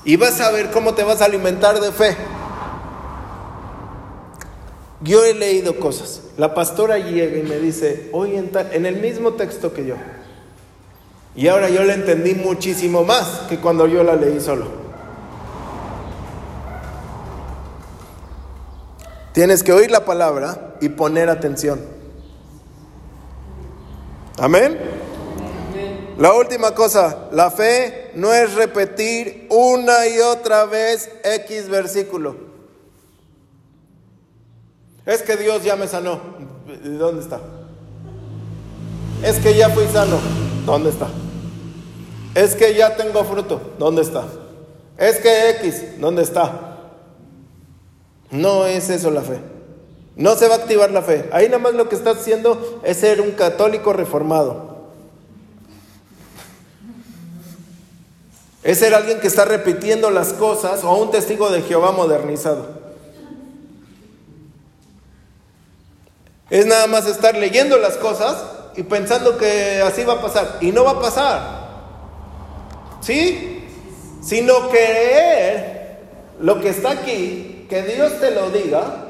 Y 0.03 0.15
vas 0.15 0.39
a 0.41 0.51
ver 0.51 0.71
cómo 0.71 0.93
te 0.93 1.03
vas 1.03 1.21
a 1.21 1.25
alimentar 1.25 1.79
de 1.79 1.91
fe. 1.91 2.15
Yo 5.01 5.23
he 5.25 5.33
leído 5.33 5.79
cosas. 5.79 6.21
La 6.37 6.53
pastora 6.53 6.97
llega 6.97 7.37
y 7.37 7.43
me 7.43 7.57
dice, 7.57 8.09
hoy 8.13 8.35
en 8.35 8.85
el 8.85 8.97
mismo 8.97 9.33
texto 9.33 9.73
que 9.73 9.85
yo. 9.85 9.95
Y 11.35 11.47
ahora 11.47 11.69
yo 11.69 11.83
la 11.83 11.93
entendí 11.93 12.35
muchísimo 12.35 13.03
más 13.03 13.43
que 13.47 13.57
cuando 13.57 13.87
yo 13.87 14.03
la 14.03 14.15
leí 14.15 14.39
solo. 14.39 14.67
Tienes 19.33 19.63
que 19.63 19.71
oír 19.71 19.91
la 19.91 20.03
palabra 20.03 20.75
y 20.81 20.89
poner 20.89 21.29
atención. 21.29 22.00
Amén. 24.41 24.75
La 26.17 26.33
última 26.33 26.73
cosa, 26.73 27.29
la 27.31 27.51
fe 27.51 28.09
no 28.15 28.33
es 28.33 28.55
repetir 28.55 29.45
una 29.51 30.07
y 30.07 30.17
otra 30.17 30.65
vez 30.65 31.11
X 31.23 31.69
versículo. 31.69 32.35
Es 35.05 35.21
que 35.21 35.37
Dios 35.37 35.63
ya 35.63 35.75
me 35.75 35.87
sanó. 35.87 36.19
¿Dónde 36.83 37.21
está? 37.21 37.39
Es 39.23 39.37
que 39.37 39.55
ya 39.55 39.69
fui 39.69 39.85
sano. 39.85 40.17
¿Dónde 40.65 40.89
está? 40.89 41.07
Es 42.33 42.55
que 42.55 42.73
ya 42.73 42.95
tengo 42.95 43.23
fruto. 43.23 43.61
¿Dónde 43.77 44.01
está? 44.01 44.25
Es 44.97 45.17
que 45.17 45.51
X. 45.51 45.99
¿Dónde 45.99 46.23
está? 46.23 46.79
No 48.31 48.65
es 48.65 48.89
eso 48.89 49.11
la 49.11 49.21
fe. 49.21 49.50
No 50.21 50.35
se 50.35 50.47
va 50.47 50.55
a 50.55 50.57
activar 50.59 50.91
la 50.91 51.01
fe. 51.01 51.27
Ahí 51.33 51.47
nada 51.47 51.57
más 51.57 51.73
lo 51.73 51.89
que 51.89 51.95
estás 51.95 52.17
haciendo 52.17 52.79
es 52.83 52.97
ser 52.97 53.21
un 53.21 53.31
católico 53.31 53.91
reformado. 53.91 54.71
Es 58.61 58.77
ser 58.77 58.93
alguien 58.93 59.19
que 59.19 59.25
está 59.25 59.45
repitiendo 59.45 60.11
las 60.11 60.33
cosas 60.33 60.83
o 60.83 60.93
un 60.93 61.09
testigo 61.09 61.49
de 61.49 61.63
Jehová 61.63 61.91
modernizado. 61.91 62.67
Es 66.51 66.67
nada 66.67 66.85
más 66.85 67.07
estar 67.07 67.35
leyendo 67.35 67.79
las 67.79 67.97
cosas 67.97 68.43
y 68.75 68.83
pensando 68.83 69.39
que 69.39 69.81
así 69.81 70.03
va 70.03 70.13
a 70.13 70.21
pasar. 70.21 70.57
Y 70.61 70.71
no 70.71 70.83
va 70.83 70.91
a 70.91 71.01
pasar. 71.01 71.61
¿Sí? 73.01 73.65
Sino 74.21 74.69
creer 74.69 75.97
lo 76.39 76.61
que 76.61 76.69
está 76.69 76.91
aquí, 76.91 77.65
que 77.67 77.81
Dios 77.81 78.19
te 78.19 78.29
lo 78.29 78.51
diga, 78.51 79.00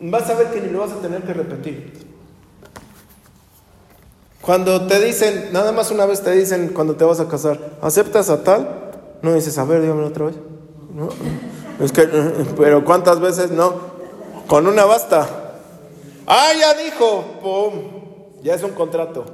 vas 0.00 0.28
a 0.30 0.34
ver 0.34 0.50
que 0.50 0.60
ni 0.60 0.70
lo 0.70 0.80
vas 0.80 0.92
a 0.92 1.00
tener 1.00 1.22
que 1.22 1.32
repetir. 1.32 1.92
Cuando 4.40 4.86
te 4.86 5.02
dicen, 5.02 5.48
nada 5.52 5.72
más 5.72 5.90
una 5.90 6.04
vez 6.04 6.22
te 6.22 6.30
dicen 6.32 6.68
cuando 6.68 6.96
te 6.96 7.04
vas 7.04 7.18
a 7.18 7.28
casar, 7.28 7.58
¿aceptas 7.80 8.28
a 8.28 8.42
tal? 8.44 8.92
No 9.22 9.32
dices, 9.32 9.56
a 9.56 9.64
ver, 9.64 9.80
dígamelo 9.80 10.08
otra 10.08 10.26
vez. 10.26 10.34
No, 10.94 11.08
es 11.82 11.92
que, 11.92 12.02
pero 12.58 12.84
¿cuántas 12.84 13.20
veces 13.20 13.50
no? 13.50 13.94
Con 14.46 14.66
una 14.66 14.84
basta. 14.84 15.26
Ah, 16.26 16.52
ya 16.58 16.74
dijo, 16.74 17.24
pum, 17.42 17.72
ya 18.42 18.54
es 18.54 18.62
un 18.62 18.72
contrato. 18.72 19.24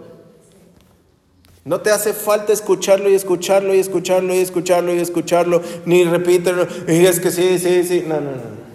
No 1.65 1.81
te 1.81 1.91
hace 1.91 2.13
falta 2.13 2.53
escucharlo 2.53 3.11
y 3.11 3.15
escucharlo 3.15 3.75
y 3.75 3.79
escucharlo 3.81 4.33
y 4.33 4.39
escucharlo 4.39 4.95
y 4.95 5.01
escucharlo, 5.01 5.61
ni 5.85 6.05
repítelo, 6.05 6.67
y 6.87 7.05
es 7.05 7.19
que 7.19 7.31
sí, 7.31 7.59
sí, 7.59 7.83
sí. 7.85 8.05
No, 8.07 8.21
no, 8.21 8.31
no. 8.31 8.70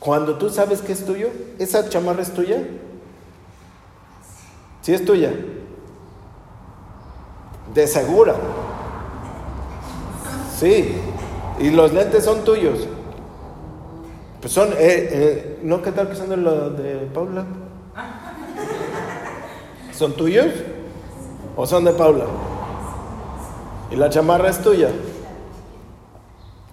Cuando 0.00 0.36
tú 0.36 0.48
sabes 0.48 0.80
que 0.80 0.92
es 0.92 1.04
tuyo, 1.04 1.28
esa 1.58 1.88
chamarra 1.90 2.22
es 2.22 2.32
tuya. 2.32 2.66
Sí 4.80 4.94
es 4.94 5.04
tuya. 5.04 5.30
De 7.74 7.86
segura. 7.86 8.34
Sí. 10.58 10.96
Y 11.58 11.70
los 11.70 11.92
lentes 11.92 12.24
son 12.24 12.44
tuyos. 12.44 12.88
Pues 14.40 14.54
son, 14.54 14.70
eh, 14.72 14.76
eh, 14.78 15.58
¿no 15.62 15.82
qué 15.82 15.92
tal 15.92 16.08
que 16.08 16.16
son 16.16 16.30
de, 16.30 16.82
de 16.82 17.06
Paula? 17.08 17.44
¿Son 19.92 20.14
tuyos? 20.14 20.46
¿O 21.56 21.66
son 21.66 21.84
de 21.84 21.92
Paula? 21.92 22.24
¿Y 23.90 23.96
la 23.96 24.08
chamarra 24.08 24.48
es 24.48 24.62
tuya? 24.62 24.88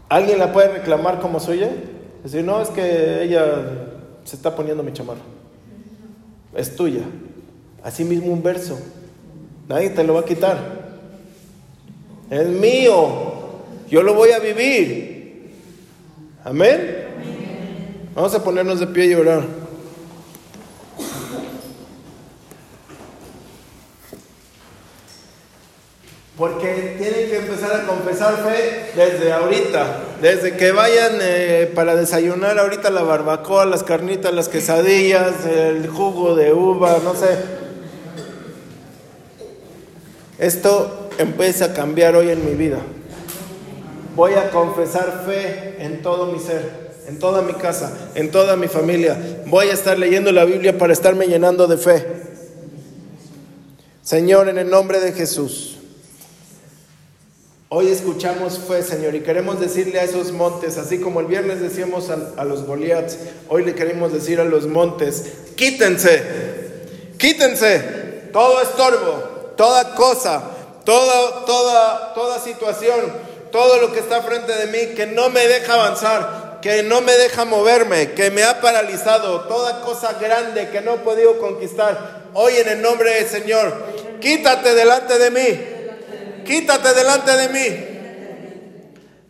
¿Alguien 0.07 0.39
la 0.39 0.53
puede 0.53 0.69
reclamar 0.69 1.19
como 1.19 1.41
suya? 1.41 1.69
Decir, 2.28 2.43
no, 2.43 2.61
es 2.61 2.67
que 2.67 3.23
ella 3.23 3.45
se 4.25 4.36
está 4.36 4.53
poniendo 4.53 4.84
mi 4.84 4.91
chamarra. 4.91 5.21
Es 6.53 6.75
tuya. 6.75 7.03
Así 7.82 8.03
mismo 8.03 8.34
un 8.34 8.43
verso. 8.43 8.78
Nadie 9.69 9.91
te 9.91 10.03
lo 10.03 10.15
va 10.15 10.19
a 10.19 10.25
quitar. 10.25 10.57
Es 12.30 12.45
mío. 12.49 12.97
Yo 13.89 14.03
lo 14.03 14.13
voy 14.13 14.32
a 14.32 14.39
vivir. 14.39 15.53
Amén. 16.43 17.05
Vamos 18.13 18.36
a 18.36 18.43
ponernos 18.43 18.82
de 18.82 18.88
pie 18.88 19.05
y 19.05 19.13
orar. 19.13 19.45
Porque 26.36 26.97
tienen 26.97 27.30
que 27.30 27.38
empezar 27.38 27.73
a 27.73 27.88
confesar 27.88 28.36
fe 28.43 28.91
desde 28.97 29.32
ahorita, 29.32 30.03
desde 30.22 30.57
que 30.57 30.72
vayan 30.72 31.20
eh, 31.22 31.72
para 31.76 31.95
desayunar 31.95 32.57
ahorita 32.57 32.89
la 32.89 33.03
barbacoa, 33.03 33.65
las 33.65 33.84
carnitas, 33.84 34.34
las 34.34 34.49
quesadillas, 34.49 35.45
el 35.45 35.88
jugo 35.88 36.36
de 36.36 36.53
uva, 36.53 36.99
no 37.03 37.13
sé. 37.13 37.38
Esto 40.39 41.09
empieza 41.18 41.65
a 41.65 41.74
cambiar 41.74 42.15
hoy 42.15 42.30
en 42.30 42.45
mi 42.45 42.55
vida. 42.55 42.80
Voy 44.15 44.34
a 44.34 44.49
confesar 44.49 45.24
fe 45.26 45.76
en 45.80 46.01
todo 46.01 46.32
mi 46.32 46.39
ser, 46.39 46.93
en 47.07 47.20
toda 47.20 47.41
mi 47.43 47.53
casa, 47.53 47.91
en 48.15 48.32
toda 48.32 48.55
mi 48.55 48.68
familia. 48.68 49.18
Voy 49.45 49.68
a 49.68 49.74
estar 49.74 49.97
leyendo 49.99 50.32
la 50.32 50.45
Biblia 50.45 50.78
para 50.78 50.93
estarme 50.93 51.28
llenando 51.28 51.68
de 51.68 51.78
fe. 51.78 52.05
Señor, 54.01 54.49
en 54.49 54.57
el 54.57 54.70
nombre 54.70 54.99
de 54.99 55.11
Jesús. 55.11 55.76
Hoy 57.70 57.89
escuchamos 57.89 58.59
fe, 58.59 58.82
Señor, 58.82 59.13
y 59.13 59.20
queremos 59.20 59.59
decirle 59.59 59.99
a 59.99 60.03
esos 60.03 60.32
montes, 60.32 60.78
así 60.78 61.01
como 61.01 61.20
el 61.20 61.26
viernes 61.26 61.59
decíamos 61.59 62.09
a, 62.09 62.18
a 62.38 62.45
los 62.45 62.65
Goliaths, 62.65 63.18
hoy 63.49 63.65
le 63.65 63.76
queremos 63.76 64.13
decir 64.13 64.39
a 64.39 64.45
los 64.45 64.68
montes, 64.68 65.26
quítense, 65.57 66.24
quítense 67.18 68.30
todo 68.32 68.61
estorbo, 68.61 69.51
toda 69.57 69.95
cosa, 69.95 70.43
toda, 70.86 71.43
toda, 71.43 72.13
toda 72.13 72.39
situación, 72.39 73.01
todo 73.51 73.82
lo 73.82 73.91
que 73.91 73.99
está 73.99 74.22
frente 74.22 74.53
de 74.53 74.68
mí 74.68 74.95
que 74.95 75.05
no 75.05 75.30
me 75.30 75.45
deja 75.45 75.74
avanzar, 75.74 76.59
que 76.61 76.84
no 76.84 77.01
me 77.01 77.11
deja 77.18 77.43
moverme, 77.43 78.13
que 78.13 78.32
me 78.32 78.43
ha 78.43 78.61
paralizado, 78.61 79.41
toda 79.41 79.82
cosa 79.82 80.13
grande 80.13 80.70
que 80.70 80.80
no 80.80 80.93
he 80.93 80.99
podido 80.99 81.38
conquistar. 81.38 82.28
Hoy 82.34 82.53
en 82.55 82.70
el 82.70 82.82
nombre 82.82 83.13
del 83.13 83.28
Señor, 83.28 83.74
quítate 84.22 84.74
delante 84.74 85.20
de 85.20 85.32
mí. 85.32 85.76
Quítate 86.48 86.93
delante 86.93 87.36
de 87.36 87.50
mí. 87.50 87.88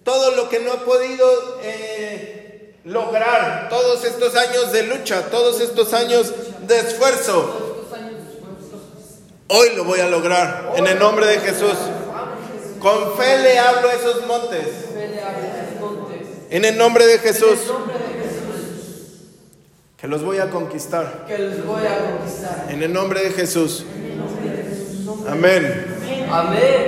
Todo 0.03 0.35
lo 0.35 0.47
que 0.47 0.59
no 0.59 0.75
he 0.75 0.77
podido 0.77 1.59
eh, 1.63 2.75
lograr, 2.85 3.67
todos 3.69 4.05
estos 4.05 4.35
años 4.35 4.71
de 4.71 4.83
lucha, 4.83 5.23
todos 5.31 5.59
estos 5.59 5.93
años 5.93 6.31
de 6.67 6.79
esfuerzo, 6.79 7.87
hoy 9.47 9.69
lo 9.75 9.83
voy 9.83 9.99
a 9.99 10.07
lograr 10.07 10.73
en 10.75 10.85
el 10.85 10.99
nombre 10.99 11.25
de 11.25 11.39
Jesús. 11.39 11.75
Con 12.79 13.17
fe 13.17 13.39
le 13.39 13.57
hablo 13.57 13.89
a 13.89 13.93
esos 13.93 14.27
montes. 14.27 14.67
En 16.51 16.65
el 16.65 16.77
nombre 16.77 17.05
de 17.07 17.17
Jesús. 17.17 17.59
Que 19.97 20.07
los 20.07 20.23
voy 20.23 20.37
a 20.37 20.51
conquistar. 20.51 21.25
Que 21.27 21.39
los 21.39 21.65
voy 21.65 21.81
a 21.85 21.97
conquistar. 21.97 22.67
En 22.69 22.83
el 22.83 22.93
nombre 22.93 23.23
de 23.23 23.31
Jesús. 23.31 23.83
Amén. 25.27 25.97
Amén. 26.29 26.87